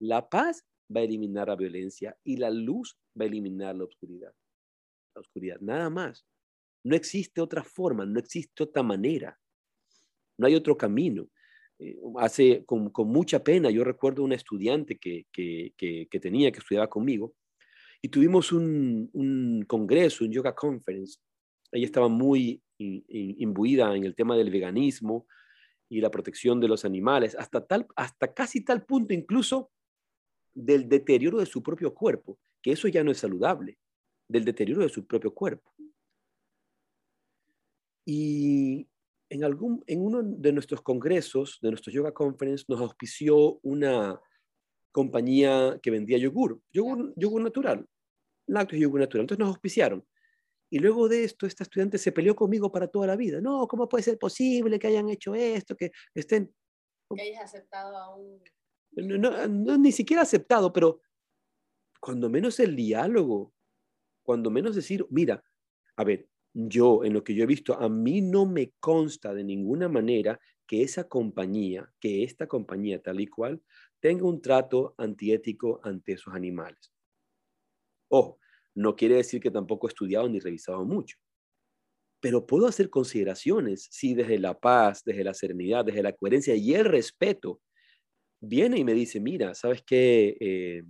La 0.00 0.28
paz 0.28 0.66
va 0.94 1.00
a 1.00 1.04
eliminar 1.04 1.48
la 1.48 1.56
violencia 1.56 2.18
y 2.24 2.36
la 2.36 2.50
luz 2.50 2.98
va 3.18 3.24
a 3.24 3.28
eliminar 3.28 3.76
la 3.76 3.84
oscuridad. 3.84 4.34
Oscuridad, 5.20 5.58
nada 5.60 5.90
más. 5.90 6.26
No 6.84 6.96
existe 6.96 7.40
otra 7.40 7.62
forma, 7.62 8.06
no 8.06 8.18
existe 8.18 8.62
otra 8.62 8.82
manera. 8.82 9.38
No 10.38 10.46
hay 10.46 10.54
otro 10.54 10.76
camino. 10.76 11.28
Eh, 11.78 11.96
hace 12.18 12.64
con, 12.64 12.90
mucha 13.06 13.42
pena, 13.42 13.70
yo 13.70 13.84
recuerdo 13.84 14.22
una 14.22 14.34
estudiante 14.34 14.98
que, 14.98 15.26
que, 15.32 15.74
que 15.76 16.20
tenía, 16.20 16.50
que 16.50 16.58
estudiaba 16.58 16.88
conmigo, 16.88 17.34
y 18.02 18.08
tuvimos 18.08 18.52
un, 18.52 19.64
congreso, 19.66 20.24
un 20.24 20.32
yoga 20.32 20.54
conference. 20.54 21.18
Ella 21.72 21.84
estaba 21.86 22.08
muy 22.08 22.62
imbuida 22.78 23.94
en 23.94 24.04
el 24.04 24.14
tema 24.14 24.36
del 24.36 24.50
veganismo 24.50 25.26
y 25.88 26.00
la 26.00 26.10
protección 26.10 26.60
de 26.60 26.68
los 26.68 26.84
animales, 26.84 27.36
hasta, 27.38 27.66
tal, 27.66 27.86
hasta 27.94 28.32
casi 28.32 28.64
tal 28.64 28.86
punto 28.86 29.12
incluso 29.12 29.70
del 30.54 30.88
deterioro 30.88 31.38
de 31.38 31.46
su 31.46 31.62
propio 31.62 31.92
cuerpo, 31.92 32.38
que 32.62 32.72
eso 32.72 32.88
ya 32.88 33.04
no 33.04 33.10
es 33.10 33.18
saludable, 33.18 33.78
del 34.30 34.44
deterioro 34.44 34.82
de 34.82 34.88
su 34.88 35.06
propio 35.06 35.34
cuerpo. 35.34 35.72
Y 38.04 38.88
en, 39.28 39.44
algún, 39.44 39.82
en 39.86 40.00
uno 40.02 40.22
de 40.22 40.52
nuestros 40.52 40.82
congresos, 40.82 41.58
de 41.62 41.70
nuestros 41.70 41.94
yoga 41.94 42.12
conference, 42.12 42.64
nos 42.68 42.80
auspició 42.80 43.58
una, 43.62 44.20
compañía 44.92 45.78
que 45.82 45.90
vendía 45.90 46.18
yogur, 46.18 46.60
yogur, 46.72 47.12
yogur 47.16 47.42
natural, 47.42 47.86
lácteos 48.46 48.78
y 48.78 48.82
yogur 48.82 49.00
natural. 49.00 49.22
Entonces 49.22 49.40
nos 49.40 49.48
auspiciaron. 49.48 50.06
Y 50.70 50.78
luego 50.78 51.08
de 51.08 51.24
esto, 51.24 51.46
esta 51.46 51.64
estudiante 51.64 51.98
se 51.98 52.12
peleó 52.12 52.36
conmigo 52.36 52.70
para 52.70 52.88
toda 52.88 53.06
la 53.06 53.16
vida. 53.16 53.40
No, 53.40 53.66
¿cómo 53.66 53.88
puede 53.88 54.04
ser 54.04 54.18
posible 54.18 54.78
que 54.78 54.86
hayan 54.86 55.08
hecho 55.08 55.34
esto, 55.34 55.76
que 55.76 55.90
estén... 56.14 56.54
Que 57.14 57.22
hayas 57.22 57.44
aceptado. 57.44 58.24
No, 58.92 59.48
no, 59.48 59.78
ni 59.78 59.90
siquiera 59.90 60.22
aceptado, 60.22 60.72
pero 60.72 61.00
cuando 62.00 62.28
menos 62.28 62.60
el 62.60 62.76
diálogo, 62.76 63.52
cuando 64.30 64.48
menos 64.48 64.76
decir, 64.76 65.04
mira, 65.10 65.42
a 65.96 66.04
ver, 66.04 66.28
yo, 66.54 67.02
en 67.02 67.14
lo 67.14 67.24
que 67.24 67.34
yo 67.34 67.42
he 67.42 67.48
visto, 67.48 67.74
a 67.74 67.88
mí 67.88 68.20
no 68.20 68.46
me 68.46 68.74
consta 68.78 69.34
de 69.34 69.42
ninguna 69.42 69.88
manera 69.88 70.38
que 70.68 70.84
esa 70.84 71.08
compañía, 71.08 71.92
que 71.98 72.22
esta 72.22 72.46
compañía 72.46 73.02
tal 73.02 73.20
y 73.20 73.26
cual, 73.26 73.60
tenga 73.98 74.28
un 74.28 74.40
trato 74.40 74.94
antiético 74.98 75.80
ante 75.82 76.12
esos 76.12 76.32
animales. 76.32 76.92
Ojo, 78.08 78.38
no 78.76 78.94
quiere 78.94 79.16
decir 79.16 79.40
que 79.40 79.50
tampoco 79.50 79.88
he 79.88 79.90
estudiado 79.90 80.28
ni 80.28 80.38
revisado 80.38 80.84
mucho, 80.84 81.16
pero 82.20 82.46
puedo 82.46 82.68
hacer 82.68 82.88
consideraciones 82.88 83.88
si 83.90 84.14
desde 84.14 84.38
la 84.38 84.56
paz, 84.60 85.02
desde 85.04 85.24
la 85.24 85.34
serenidad, 85.34 85.84
desde 85.84 86.04
la 86.04 86.12
coherencia 86.12 86.54
y 86.54 86.72
el 86.72 86.84
respeto 86.84 87.60
viene 88.40 88.78
y 88.78 88.84
me 88.84 88.94
dice, 88.94 89.18
mira, 89.18 89.56
¿sabes 89.56 89.82
qué? 89.82 90.36
Eh, 90.38 90.84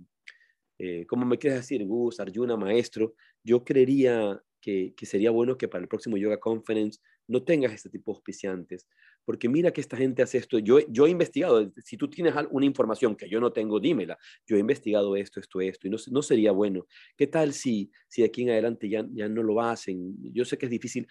eh, 0.83 1.05
¿Cómo 1.05 1.27
me 1.27 1.37
quieres 1.37 1.59
decir, 1.59 1.85
Gus, 1.85 2.19
Arjuna, 2.19 2.57
maestro? 2.57 3.13
Yo 3.43 3.63
creería 3.63 4.41
que, 4.61 4.93
que, 4.95 5.05
sería 5.05 5.31
bueno 5.31 5.57
que 5.57 5.67
para 5.67 5.81
el 5.81 5.87
próximo 5.87 6.17
Yoga 6.17 6.39
Conference 6.39 6.99
no 7.27 7.43
tengas 7.43 7.73
este 7.73 7.89
tipo 7.89 8.11
de 8.11 8.17
auspiciantes, 8.17 8.87
porque 9.25 9.49
mira 9.49 9.71
que 9.71 9.81
esta 9.81 9.97
gente 9.97 10.21
hace 10.21 10.37
esto. 10.37 10.59
Yo, 10.59 10.79
yo 10.89 11.07
he 11.07 11.09
investigado, 11.09 11.71
si 11.77 11.97
tú 11.97 12.09
tienes 12.09 12.33
una 12.49 12.65
información 12.65 13.15
que 13.15 13.29
yo 13.29 13.39
no 13.39 13.53
tengo, 13.53 13.79
dímela. 13.79 14.17
Yo 14.45 14.57
he 14.57 14.59
investigado 14.59 15.15
esto, 15.15 15.39
esto, 15.39 15.61
esto, 15.61 15.87
y 15.87 15.89
no, 15.89 15.97
no 16.11 16.21
sería 16.21 16.51
bueno. 16.51 16.85
¿Qué 17.15 17.27
tal 17.27 17.53
si, 17.53 17.91
si 18.07 18.21
de 18.21 18.27
aquí 18.27 18.43
en 18.43 18.49
adelante 18.51 18.89
ya, 18.89 19.05
ya 19.13 19.29
no 19.29 19.43
lo 19.43 19.61
hacen? 19.61 20.15
Yo 20.33 20.45
sé 20.45 20.57
que 20.57 20.65
es 20.65 20.71
difícil, 20.71 21.07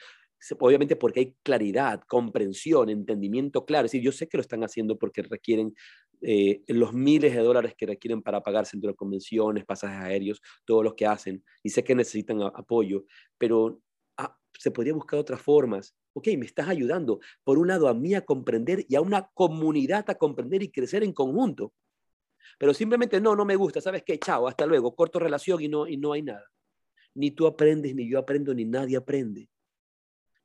obviamente 0.59 0.97
porque 0.97 1.21
hay 1.21 1.37
claridad, 1.43 2.03
comprensión, 2.07 2.89
entendimiento 2.89 3.65
claro. 3.65 3.87
Es 3.87 3.93
decir, 3.93 4.05
yo 4.05 4.13
sé 4.13 4.29
que 4.29 4.39
lo 4.39 4.43
están 4.43 4.65
haciendo 4.65 4.99
porque 4.99 5.23
requieren 5.23 5.75
eh, 6.23 6.63
los 6.69 6.93
miles 6.93 7.35
de 7.35 7.41
dólares 7.41 7.75
que 7.77 7.87
requieren 7.87 8.23
para 8.23 8.43
pagar 8.43 8.67
centro 8.67 8.91
de 8.91 8.97
convenciones, 8.97 9.65
pasajes 9.65 10.01
aéreos, 10.01 10.41
todo 10.65 10.83
lo 10.83 10.95
que 10.95 11.07
hacen, 11.07 11.45
y 11.63 11.71
sé 11.71 11.85
que 11.85 11.95
necesitan 11.95 12.43
apoyo, 12.43 13.05
pero 13.39 13.81
ah, 14.17 14.37
se 14.59 14.71
podría 14.71 14.95
buscar 14.95 15.19
otras 15.19 15.41
formas. 15.41 15.95
Ok, 16.13 16.29
me 16.39 16.47
estás 16.47 16.69
ayudando, 16.69 17.21
por 17.45 17.59
un 17.59 17.69
lado, 17.69 17.89
a 17.89 17.95
mí 17.95 18.15
a 18.15 18.25
comprender 18.25 18.85
y 18.89 18.97
a 18.97 19.01
una 19.01 19.31
comunidad 19.35 20.09
a 20.11 20.17
comprender 20.17 20.63
y 20.63 20.71
crecer 20.71 21.05
en 21.05 21.13
conjunto. 21.13 21.73
Pero 22.59 22.75
simplemente 22.75 23.21
no, 23.21 23.37
no 23.37 23.45
me 23.45 23.57
gusta, 23.57 23.81
¿sabes 23.81 24.03
qué? 24.05 24.19
Chao, 24.19 24.49
hasta 24.49 24.67
luego, 24.67 24.95
corto 24.95 25.19
relación 25.19 25.63
y 25.63 25.69
no, 25.69 25.87
y 25.87 25.97
no 25.97 26.13
hay 26.13 26.23
nada. 26.23 26.45
Ni 27.15 27.31
tú 27.31 27.47
aprendes, 27.47 27.95
ni 27.95 28.09
yo 28.11 28.19
aprendo, 28.19 28.55
ni 28.55 28.65
nadie 28.65 28.97
aprende 28.97 29.49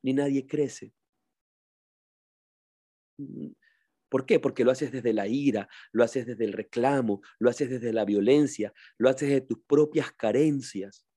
ni 0.06 0.14
nadie 0.14 0.45
crece. 0.45 0.93
¿Por 4.08 4.28
qué? 4.28 4.39
Porque 4.39 4.64
lo 4.64 4.70
haces 4.70 4.91
desde 4.91 5.14
la 5.14 5.28
ira, 5.28 5.68
lo 5.91 6.03
haces 6.03 6.28
desde 6.28 6.45
el 6.45 6.53
reclamo, 6.53 7.22
lo 7.39 7.49
haces 7.49 7.72
desde 7.72 7.91
la 7.91 8.06
violencia, 8.06 8.72
lo 8.99 9.10
haces 9.10 9.30
de 9.30 9.41
tus 9.41 9.64
propias 9.66 10.12
carencias. 10.12 11.08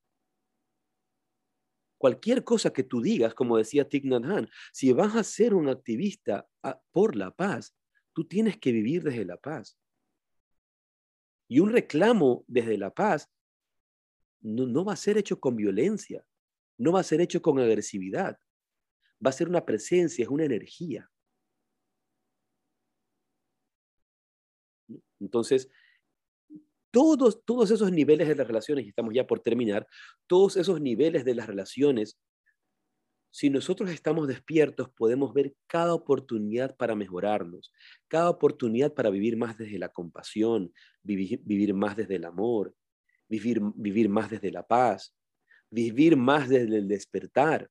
Cualquier 1.99 2.45
cosa 2.45 2.73
que 2.73 2.83
tú 2.83 3.03
digas, 3.03 3.35
como 3.35 3.59
decía 3.59 3.87
Thich 3.87 4.05
Nhat 4.05 4.25
Hanh, 4.25 4.49
si 4.73 4.91
vas 4.95 5.15
a 5.17 5.23
ser 5.23 5.53
un 5.53 5.69
activista 5.69 6.49
ah, 6.63 6.81
por 6.91 7.15
la 7.15 7.31
paz, 7.31 7.77
tú 8.15 8.27
tienes 8.27 8.57
que 8.57 8.73
vivir 8.73 9.03
desde 9.03 9.27
la 9.27 9.37
paz. 9.37 9.79
Y 11.47 11.61
un 11.61 11.73
reclamo 11.73 12.43
desde 12.47 12.79
la 12.79 12.95
paz 12.95 13.31
no 14.41 14.83
va 14.83 14.95
a 14.95 14.97
ser 14.97 15.19
hecho 15.19 15.39
con 15.39 15.57
violencia, 15.57 16.25
no 16.79 16.93
va 16.93 17.01
a 17.01 17.05
ser 17.05 17.21
hecho 17.21 17.43
con 17.43 17.59
agresividad, 17.59 18.39
va 19.25 19.31
a 19.31 19.33
ser 19.33 19.49
una 19.49 19.65
presencia, 19.65 20.23
es 20.23 20.29
una 20.29 20.45
energía. 20.45 21.11
Entonces, 25.21 25.69
todos, 26.91 27.45
todos 27.45 27.71
esos 27.71 27.93
niveles 27.93 28.29
de 28.29 28.35
las 28.35 28.47
relaciones, 28.47 28.85
y 28.85 28.89
estamos 28.89 29.13
ya 29.15 29.27
por 29.27 29.41
terminar, 29.41 29.87
todos 30.27 30.57
esos 30.57 30.81
niveles 30.81 31.25
de 31.25 31.35
las 31.35 31.47
relaciones, 31.47 32.19
si 33.31 33.51
nosotros 33.51 33.91
estamos 33.91 34.27
despiertos, 34.27 34.89
podemos 34.91 35.35
ver 35.35 35.55
cada 35.67 35.95
oportunidad 35.95 36.77
para 36.77 36.95
mejorarnos, 36.95 37.73
cada 38.09 38.31
oportunidad 38.31 38.95
para 38.95 39.11
vivir 39.11 39.37
más 39.37 39.59
desde 39.59 39.79
la 39.79 39.91
compasión, 39.91 40.73
vivir, 41.03 41.41
vivir 41.45 41.75
más 41.75 41.97
desde 41.97 42.17
el 42.17 42.25
amor, 42.25 42.75
vivir, 43.29 43.61
vivir 43.75 44.09
más 44.09 44.31
desde 44.31 44.51
la 44.51 44.67
paz, 44.67 45.15
vivir 45.71 46.17
más 46.17 46.49
desde 46.49 46.79
el 46.79 46.89
despertar. 46.89 47.71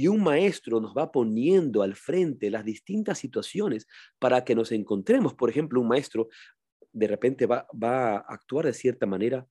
Y 0.00 0.08
un 0.08 0.22
maestro 0.22 0.80
nos 0.80 0.96
va 0.96 1.12
poniendo 1.12 1.82
al 1.82 1.94
frente 1.94 2.48
las 2.48 2.64
distintas 2.64 3.18
situaciones 3.18 3.86
para 4.18 4.46
que 4.46 4.54
nos 4.54 4.72
encontremos. 4.72 5.34
Por 5.34 5.50
ejemplo, 5.50 5.78
un 5.78 5.88
maestro, 5.88 6.30
de 6.90 7.06
repente 7.06 7.44
va, 7.44 7.66
a 7.82 8.16
actuar 8.16 8.64
de 8.64 8.72
cierta 8.72 9.04
manera 9.04 9.46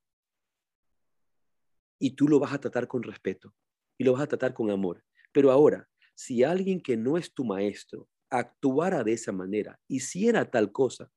y 1.99 2.15
tú 2.15 2.27
lo 2.27 2.39
vas 2.39 2.51
a 2.51 2.59
tratar 2.59 2.87
con 2.87 3.03
respeto 3.03 3.53
y 3.95 4.03
lo 4.03 4.13
vas 4.13 4.23
a 4.23 4.27
tratar 4.27 4.55
con 4.55 4.71
amor. 4.71 5.03
Pero 5.31 5.51
ahora, 5.51 5.87
si 6.15 6.43
alguien 6.43 6.81
que 6.81 6.97
no 6.97 7.15
es 7.19 7.31
tu 7.31 7.45
maestro 7.45 8.09
actuara 8.31 9.03
de 9.03 9.13
esa 9.13 9.31
manera, 9.31 9.79
hiciera 9.87 10.49
tal 10.49 10.71
cosa, 10.71 11.11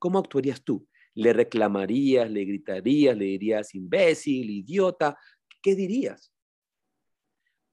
¿cómo 0.00 0.18
actuarías 0.18 0.64
tú? 0.64 0.84
¿Le 1.14 1.32
reclamarías, 1.32 2.28
le 2.28 2.44
gritarías, 2.44 3.16
le 3.16 3.26
dirías 3.26 3.72
imbécil, 3.76 4.50
idiota? 4.50 5.16
¿Qué 5.62 5.76
dirías? 5.76 6.32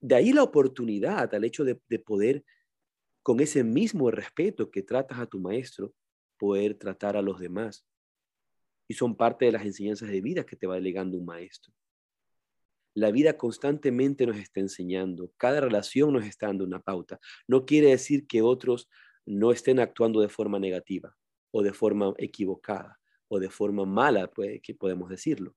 De 0.05 0.13
ahí 0.13 0.33
la 0.33 0.43
oportunidad 0.43 1.33
al 1.33 1.43
hecho 1.45 1.63
de, 1.63 1.81
de 1.89 1.97
poder, 1.97 2.45
con 3.23 3.39
ese 3.39 3.63
mismo 3.63 4.11
respeto 4.11 4.69
que 4.69 4.83
tratas 4.83 5.17
a 5.17 5.25
tu 5.25 5.39
maestro, 5.39 5.95
poder 6.37 6.75
tratar 6.75 7.17
a 7.17 7.23
los 7.23 7.39
demás. 7.39 7.87
Y 8.87 8.93
son 8.93 9.15
parte 9.15 9.45
de 9.45 9.53
las 9.53 9.65
enseñanzas 9.65 10.09
de 10.09 10.21
vida 10.21 10.45
que 10.45 10.55
te 10.55 10.67
va 10.67 10.75
delegando 10.75 11.17
un 11.17 11.25
maestro. 11.25 11.73
La 12.93 13.09
vida 13.09 13.35
constantemente 13.35 14.27
nos 14.27 14.37
está 14.37 14.59
enseñando, 14.59 15.33
cada 15.37 15.59
relación 15.59 16.13
nos 16.13 16.25
está 16.25 16.45
dando 16.45 16.65
una 16.65 16.83
pauta. 16.83 17.19
No 17.47 17.65
quiere 17.65 17.89
decir 17.89 18.27
que 18.27 18.43
otros 18.43 18.87
no 19.25 19.51
estén 19.51 19.79
actuando 19.79 20.21
de 20.21 20.29
forma 20.29 20.59
negativa 20.59 21.17
o 21.49 21.63
de 21.63 21.73
forma 21.73 22.13
equivocada 22.19 22.99
o 23.27 23.39
de 23.39 23.49
forma 23.49 23.85
mala, 23.85 24.27
pues, 24.27 24.61
que 24.61 24.75
podemos 24.75 25.09
decirlo, 25.09 25.55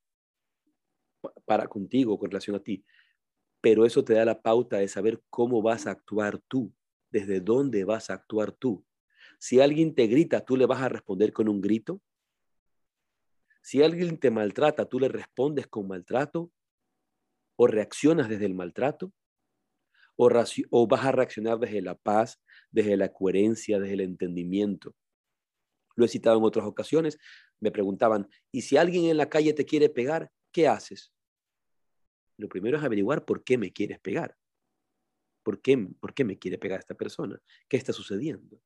para 1.44 1.68
contigo, 1.68 2.18
con 2.18 2.30
relación 2.30 2.56
a 2.56 2.60
ti. 2.60 2.82
Pero 3.68 3.84
eso 3.84 4.02
te 4.02 4.14
da 4.14 4.24
la 4.24 4.40
pauta 4.40 4.78
de 4.78 4.88
saber 4.88 5.22
cómo 5.28 5.60
vas 5.60 5.86
a 5.86 5.90
actuar 5.90 6.38
tú, 6.38 6.72
desde 7.10 7.42
dónde 7.42 7.84
vas 7.84 8.08
a 8.08 8.14
actuar 8.14 8.50
tú. 8.50 8.82
Si 9.38 9.60
alguien 9.60 9.94
te 9.94 10.06
grita, 10.06 10.42
tú 10.42 10.56
le 10.56 10.64
vas 10.64 10.80
a 10.80 10.88
responder 10.88 11.34
con 11.34 11.50
un 11.50 11.60
grito. 11.60 12.00
Si 13.60 13.82
alguien 13.82 14.18
te 14.18 14.30
maltrata, 14.30 14.86
tú 14.86 14.98
le 14.98 15.08
respondes 15.08 15.66
con 15.66 15.86
maltrato 15.86 16.50
o 17.56 17.66
reaccionas 17.66 18.30
desde 18.30 18.46
el 18.46 18.54
maltrato, 18.54 19.12
o, 20.16 20.86
vas 20.86 21.04
a 21.04 21.12
reaccionar 21.12 21.58
desde 21.58 21.82
la 21.82 21.94
paz, 21.94 22.40
desde 22.70 22.96
la 22.96 23.12
coherencia, 23.12 23.78
desde 23.78 23.92
el 23.92 24.00
entendimiento. 24.00 24.96
Lo 25.94 26.06
he 26.06 26.08
citado 26.08 26.38
en 26.38 26.44
otras 26.44 26.64
ocasiones. 26.64 27.18
Me 27.60 27.70
preguntaban, 27.70 28.30
¿y 28.50 28.62
si 28.62 28.78
alguien 28.78 29.04
en 29.04 29.18
la 29.18 29.28
calle 29.28 29.52
te 29.52 29.66
quiere 29.66 29.90
pegar, 29.90 30.32
qué 30.52 30.66
haces? 30.66 31.12
Lo 32.38 32.48
primero 32.48 32.78
es 32.78 32.84
averiguar 32.84 33.24
por 33.24 33.44
qué 33.44 33.58
me 33.58 33.72
quieres 33.72 33.98
pegar. 34.00 34.36
¿Por 35.42 35.60
qué, 35.60 35.76
por 36.00 36.14
qué 36.14 36.24
me 36.24 36.38
quiere 36.38 36.56
pegar 36.56 36.78
esta 36.80 36.94
persona? 36.94 37.40
¿Qué 37.68 37.76
está 37.76 37.92
sucediendo? 37.92 38.60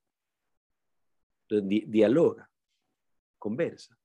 dialoga, 1.61 2.51
conversa. 3.39 3.99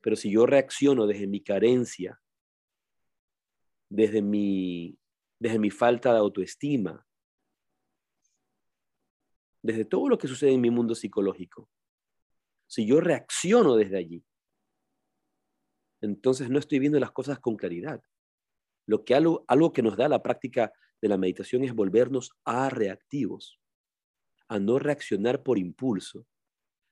Pero 0.00 0.14
si 0.14 0.30
yo 0.30 0.46
reacciono 0.46 1.08
desde 1.08 1.26
mi 1.26 1.42
carencia, 1.42 2.20
desde 3.88 4.22
mi, 4.22 4.96
desde 5.40 5.58
mi 5.58 5.70
falta 5.70 6.12
de 6.12 6.18
autoestima, 6.18 7.04
desde 9.60 9.84
todo 9.84 10.08
lo 10.08 10.18
que 10.18 10.28
sucede 10.28 10.52
en 10.52 10.60
mi 10.60 10.70
mundo 10.70 10.94
psicológico. 10.94 11.68
Si 12.66 12.86
yo 12.86 13.00
reacciono 13.00 13.76
desde 13.76 13.98
allí, 13.98 14.24
entonces 16.00 16.50
no 16.50 16.58
estoy 16.58 16.78
viendo 16.78 17.00
las 17.00 17.12
cosas 17.12 17.38
con 17.38 17.56
claridad. 17.56 18.02
Lo 18.86 19.04
que 19.04 19.14
algo, 19.14 19.44
algo 19.48 19.72
que 19.72 19.82
nos 19.82 19.96
da 19.96 20.08
la 20.08 20.22
práctica 20.22 20.72
de 21.00 21.08
la 21.08 21.18
meditación 21.18 21.64
es 21.64 21.74
volvernos 21.74 22.32
a 22.44 22.70
reactivos, 22.70 23.60
a 24.48 24.58
no 24.58 24.78
reaccionar 24.78 25.42
por 25.42 25.58
impulso, 25.58 26.26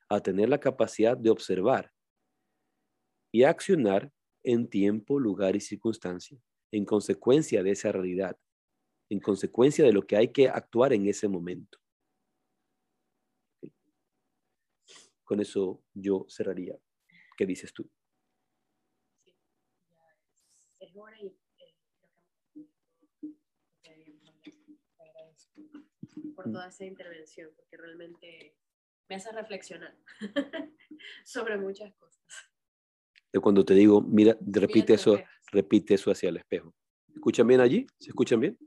a 0.09 0.21
tener 0.21 0.49
la 0.49 0.61
capacidad 0.61 1.17
de 1.17 1.31
observar 1.31 1.93
y 3.33 3.45
a 3.45 3.51
accionar 3.51 4.13
en 4.45 4.69
tiempo, 4.69 5.19
lugar 5.19 5.57
y 5.57 5.61
circunstancia 5.61 6.39
en 6.73 6.85
consecuencia 6.85 7.63
de 7.63 7.71
esa 7.71 7.93
realidad, 7.93 8.39
en 9.09 9.21
consecuencia 9.21 9.85
de 9.85 9.93
lo 9.93 10.07
que 10.07 10.17
hay 10.17 10.29
que 10.29 10.49
actuar 10.49 10.93
en 10.93 11.07
ese 11.07 11.29
momento. 11.29 11.79
Con 15.25 15.41
eso 15.41 15.83
yo 15.95 16.27
cerraría. 16.29 16.79
¿Qué 17.37 17.47
dices 17.47 17.73
tú? 17.73 17.91
Por 26.35 26.51
toda 26.51 26.69
esa 26.69 26.85
intervención, 26.85 27.51
porque 27.57 27.77
realmente 27.77 28.57
me 29.09 29.17
hace 29.17 29.33
reflexionar 29.33 29.97
sobre 31.25 31.57
muchas 31.59 31.95
cosas. 31.95 32.23
cuando 33.43 33.65
te 33.65 33.75
digo, 33.75 34.01
mira, 34.01 34.37
repite 34.41 34.95
eso, 34.95 35.19
repite 35.53 35.95
eso 35.95 36.11
hacia 36.11 36.31
el 36.31 36.39
espejo. 36.39 36.75
¿Escuchan 37.15 37.47
bien 37.47 37.61
allí? 37.61 37.87
¿Se 37.99 38.11
escuchan 38.11 38.41
bien? 38.41 38.59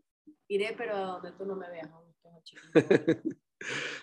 Iré, 0.47 0.73
pero 0.77 0.97
donde 0.97 1.31
tú 1.33 1.45
no 1.45 1.55
me 1.55 1.69
veas. 1.69 1.89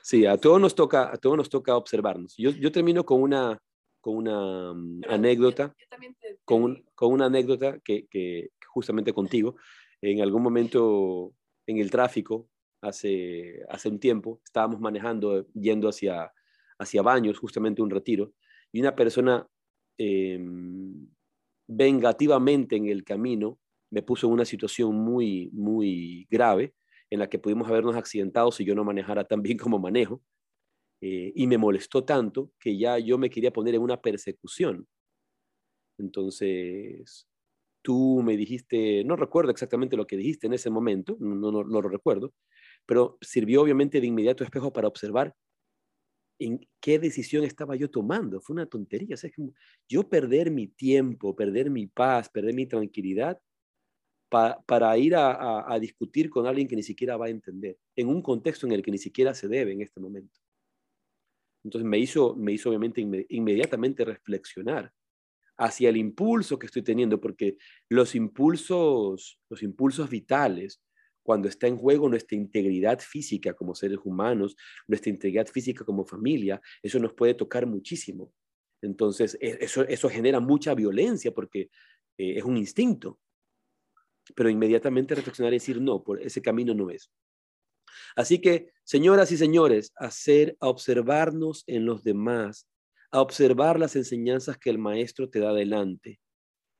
sí, 0.02 0.26
a 0.26 0.36
todos 0.36 0.60
nos 0.60 0.74
toca, 0.74 1.12
a 1.12 1.16
todos 1.16 1.36
nos 1.36 1.48
toca 1.48 1.76
observarnos. 1.76 2.34
Yo, 2.36 2.50
yo 2.50 2.70
termino 2.70 3.04
con 3.04 3.22
una, 3.22 3.58
con 4.06 4.16
una 4.16 4.70
anécdota, 5.08 5.74
con, 6.44 6.84
con, 6.94 7.12
una 7.12 7.26
anécdota 7.26 7.80
que, 7.80 8.06
que, 8.08 8.50
justamente 8.68 9.12
contigo, 9.12 9.56
en 10.00 10.20
algún 10.20 10.42
momento 10.42 11.32
en 11.66 11.78
el 11.78 11.90
tráfico, 11.90 12.48
hace, 12.80 13.64
hace 13.68 13.88
un 13.88 13.98
tiempo, 13.98 14.40
estábamos 14.44 14.80
manejando, 14.80 15.46
yendo 15.54 15.88
hacia, 15.88 16.32
hacia 16.78 17.02
Baños, 17.02 17.38
justamente 17.38 17.82
un 17.82 17.90
retiro, 17.90 18.32
y 18.70 18.80
una 18.80 18.94
persona 18.94 19.46
Em, 19.98 21.08
vengativamente 21.68 22.76
en 22.76 22.86
el 22.86 23.02
camino, 23.02 23.58
me 23.90 24.02
puso 24.02 24.26
en 24.26 24.34
una 24.34 24.44
situación 24.44 24.94
muy, 24.94 25.50
muy 25.52 26.26
grave 26.30 26.74
en 27.10 27.20
la 27.20 27.28
que 27.28 27.38
pudimos 27.38 27.68
habernos 27.68 27.96
accidentado 27.96 28.52
si 28.52 28.64
yo 28.64 28.74
no 28.74 28.84
manejara 28.84 29.24
tan 29.24 29.42
bien 29.42 29.58
como 29.58 29.78
manejo. 29.78 30.22
Eh, 31.00 31.32
y 31.34 31.46
me 31.46 31.58
molestó 31.58 32.04
tanto 32.04 32.52
que 32.58 32.78
ya 32.78 32.98
yo 32.98 33.18
me 33.18 33.30
quería 33.30 33.52
poner 33.52 33.74
en 33.74 33.82
una 33.82 34.00
persecución. 34.00 34.86
Entonces, 35.98 37.26
tú 37.82 38.22
me 38.24 38.36
dijiste, 38.36 39.04
no 39.04 39.16
recuerdo 39.16 39.50
exactamente 39.50 39.96
lo 39.96 40.06
que 40.06 40.16
dijiste 40.16 40.46
en 40.46 40.54
ese 40.54 40.70
momento, 40.70 41.16
no, 41.20 41.62
lo 41.62 41.82
recuerdo, 41.82 42.34
pero 42.86 43.18
sirvió 43.20 43.62
obviamente 43.62 44.00
de 44.00 44.06
inmediato 44.06 44.44
espejo 44.44 44.72
para 44.72 44.88
observar 44.88 45.34
en 46.38 46.60
qué 46.80 46.98
decisión 46.98 47.44
estaba 47.44 47.76
yo 47.76 47.90
tomando. 47.90 48.40
Fue 48.40 48.54
una 48.54 48.66
tontería. 48.66 49.14
O 49.14 49.16
sea, 49.16 49.30
yo 49.88 50.08
perder 50.08 50.50
mi 50.50 50.68
tiempo, 50.68 51.34
perder 51.34 51.70
mi 51.70 51.86
paz, 51.86 52.28
perder 52.28 52.54
mi 52.54 52.66
tranquilidad 52.66 53.40
para 54.28 54.98
ir 54.98 55.14
a, 55.16 55.78
discutir 55.80 56.30
con 56.30 56.46
alguien 56.46 56.68
que 56.68 56.76
ni 56.76 56.82
siquiera 56.82 57.16
va 57.16 57.26
a 57.26 57.30
entender, 57.30 57.78
en 57.94 58.08
un 58.08 58.22
contexto 58.22 58.66
en 58.66 58.72
el 58.72 58.82
que 58.82 58.90
ni 58.90 58.98
siquiera 58.98 59.34
se 59.34 59.48
debe 59.48 59.72
en 59.72 59.82
este 59.82 60.00
momento. 60.00 60.40
Entonces 61.66 61.84
me 61.84 61.98
hizo, 61.98 62.36
me 62.36 62.52
hizo 62.52 62.68
obviamente 62.68 63.04
inmediatamente 63.28 64.04
reflexionar 64.04 64.92
hacia 65.58 65.88
el 65.88 65.96
impulso 65.96 66.60
que 66.60 66.66
estoy 66.66 66.82
teniendo, 66.82 67.20
porque 67.20 67.56
los 67.88 68.14
impulsos, 68.14 69.40
los 69.50 69.64
impulsos 69.64 70.08
vitales, 70.08 70.80
cuando 71.24 71.48
está 71.48 71.66
en 71.66 71.76
juego 71.76 72.08
nuestra 72.08 72.36
integridad 72.36 73.00
física 73.00 73.52
como 73.54 73.74
seres 73.74 73.98
humanos, 74.04 74.54
nuestra 74.86 75.10
integridad 75.10 75.48
física 75.48 75.84
como 75.84 76.04
familia, 76.04 76.60
eso 76.84 77.00
nos 77.00 77.14
puede 77.14 77.34
tocar 77.34 77.66
muchísimo. 77.66 78.32
Entonces, 78.80 79.36
e, 79.40 79.58
eso, 79.60 79.82
eso 79.82 80.08
genera 80.08 80.38
mucha 80.38 80.72
violencia 80.72 81.32
porque 81.32 81.62
eh, 82.16 82.38
es 82.38 82.44
un 82.44 82.56
instinto. 82.58 83.18
Pero 84.36 84.50
inmediatamente 84.50 85.16
reflexionar 85.16 85.52
y 85.52 85.56
decir, 85.56 85.80
no, 85.80 86.04
por 86.04 86.22
ese 86.22 86.40
camino 86.40 86.74
no 86.74 86.90
es. 86.90 87.10
Así 88.14 88.40
que, 88.40 88.72
señoras 88.84 89.32
y 89.32 89.36
señores, 89.36 89.92
hacer, 89.96 90.56
a 90.60 90.68
observarnos 90.68 91.64
en 91.66 91.86
los 91.86 92.02
demás, 92.04 92.68
a 93.10 93.20
observar 93.20 93.78
las 93.78 93.96
enseñanzas 93.96 94.58
que 94.58 94.70
el 94.70 94.78
maestro 94.78 95.30
te 95.30 95.40
da 95.40 95.52
delante, 95.52 96.20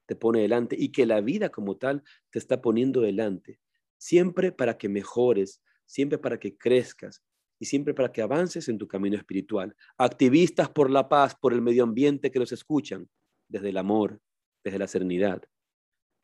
te 0.06 0.16
pone 0.16 0.40
delante 0.40 0.76
y 0.78 0.92
que 0.92 1.06
la 1.06 1.20
vida 1.20 1.50
como 1.50 1.76
tal 1.76 2.02
te 2.30 2.38
está 2.38 2.60
poniendo 2.60 3.00
delante 3.00 3.60
siempre 3.98 4.52
para 4.52 4.76
que 4.76 4.88
mejores, 4.88 5.62
siempre 5.84 6.18
para 6.18 6.38
que 6.38 6.56
crezcas 6.56 7.22
y 7.58 7.66
siempre 7.66 7.94
para 7.94 8.12
que 8.12 8.22
avances 8.22 8.68
en 8.68 8.78
tu 8.78 8.86
camino 8.86 9.16
espiritual. 9.16 9.74
Activistas 9.96 10.68
por 10.68 10.90
la 10.90 11.08
paz, 11.08 11.34
por 11.34 11.52
el 11.52 11.62
medio 11.62 11.84
ambiente 11.84 12.30
que 12.30 12.38
los 12.38 12.52
escuchan, 12.52 13.08
desde 13.48 13.70
el 13.70 13.78
amor, 13.78 14.20
desde 14.64 14.78
la 14.78 14.88
serenidad, 14.88 15.42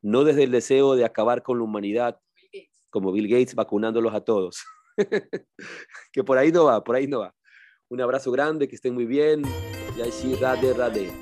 no 0.02 0.24
desde 0.24 0.44
el 0.44 0.50
deseo 0.50 0.94
de 0.94 1.04
acabar 1.04 1.42
con 1.42 1.58
la 1.58 1.64
humanidad, 1.64 2.18
como 2.90 3.12
Bill 3.12 3.28
Gates 3.28 3.54
vacunándolos 3.54 4.14
a 4.14 4.20
todos. 4.20 4.62
que 6.12 6.24
por 6.24 6.38
ahí 6.38 6.52
no 6.52 6.64
va, 6.64 6.82
por 6.82 6.96
ahí 6.96 7.06
no 7.06 7.20
va. 7.20 7.34
Un 7.88 8.00
abrazo 8.00 8.30
grande, 8.30 8.68
que 8.68 8.76
estén 8.76 8.94
muy 8.94 9.06
bien. 9.06 9.42
Y 9.96 10.00
ahí 10.00 10.12
sí, 10.12 10.34
rade, 10.36 10.72
rade. 10.72 11.12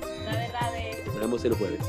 Nos 1.05 1.19
vemos 1.19 1.43
el 1.45 1.53
jueves. 1.55 1.81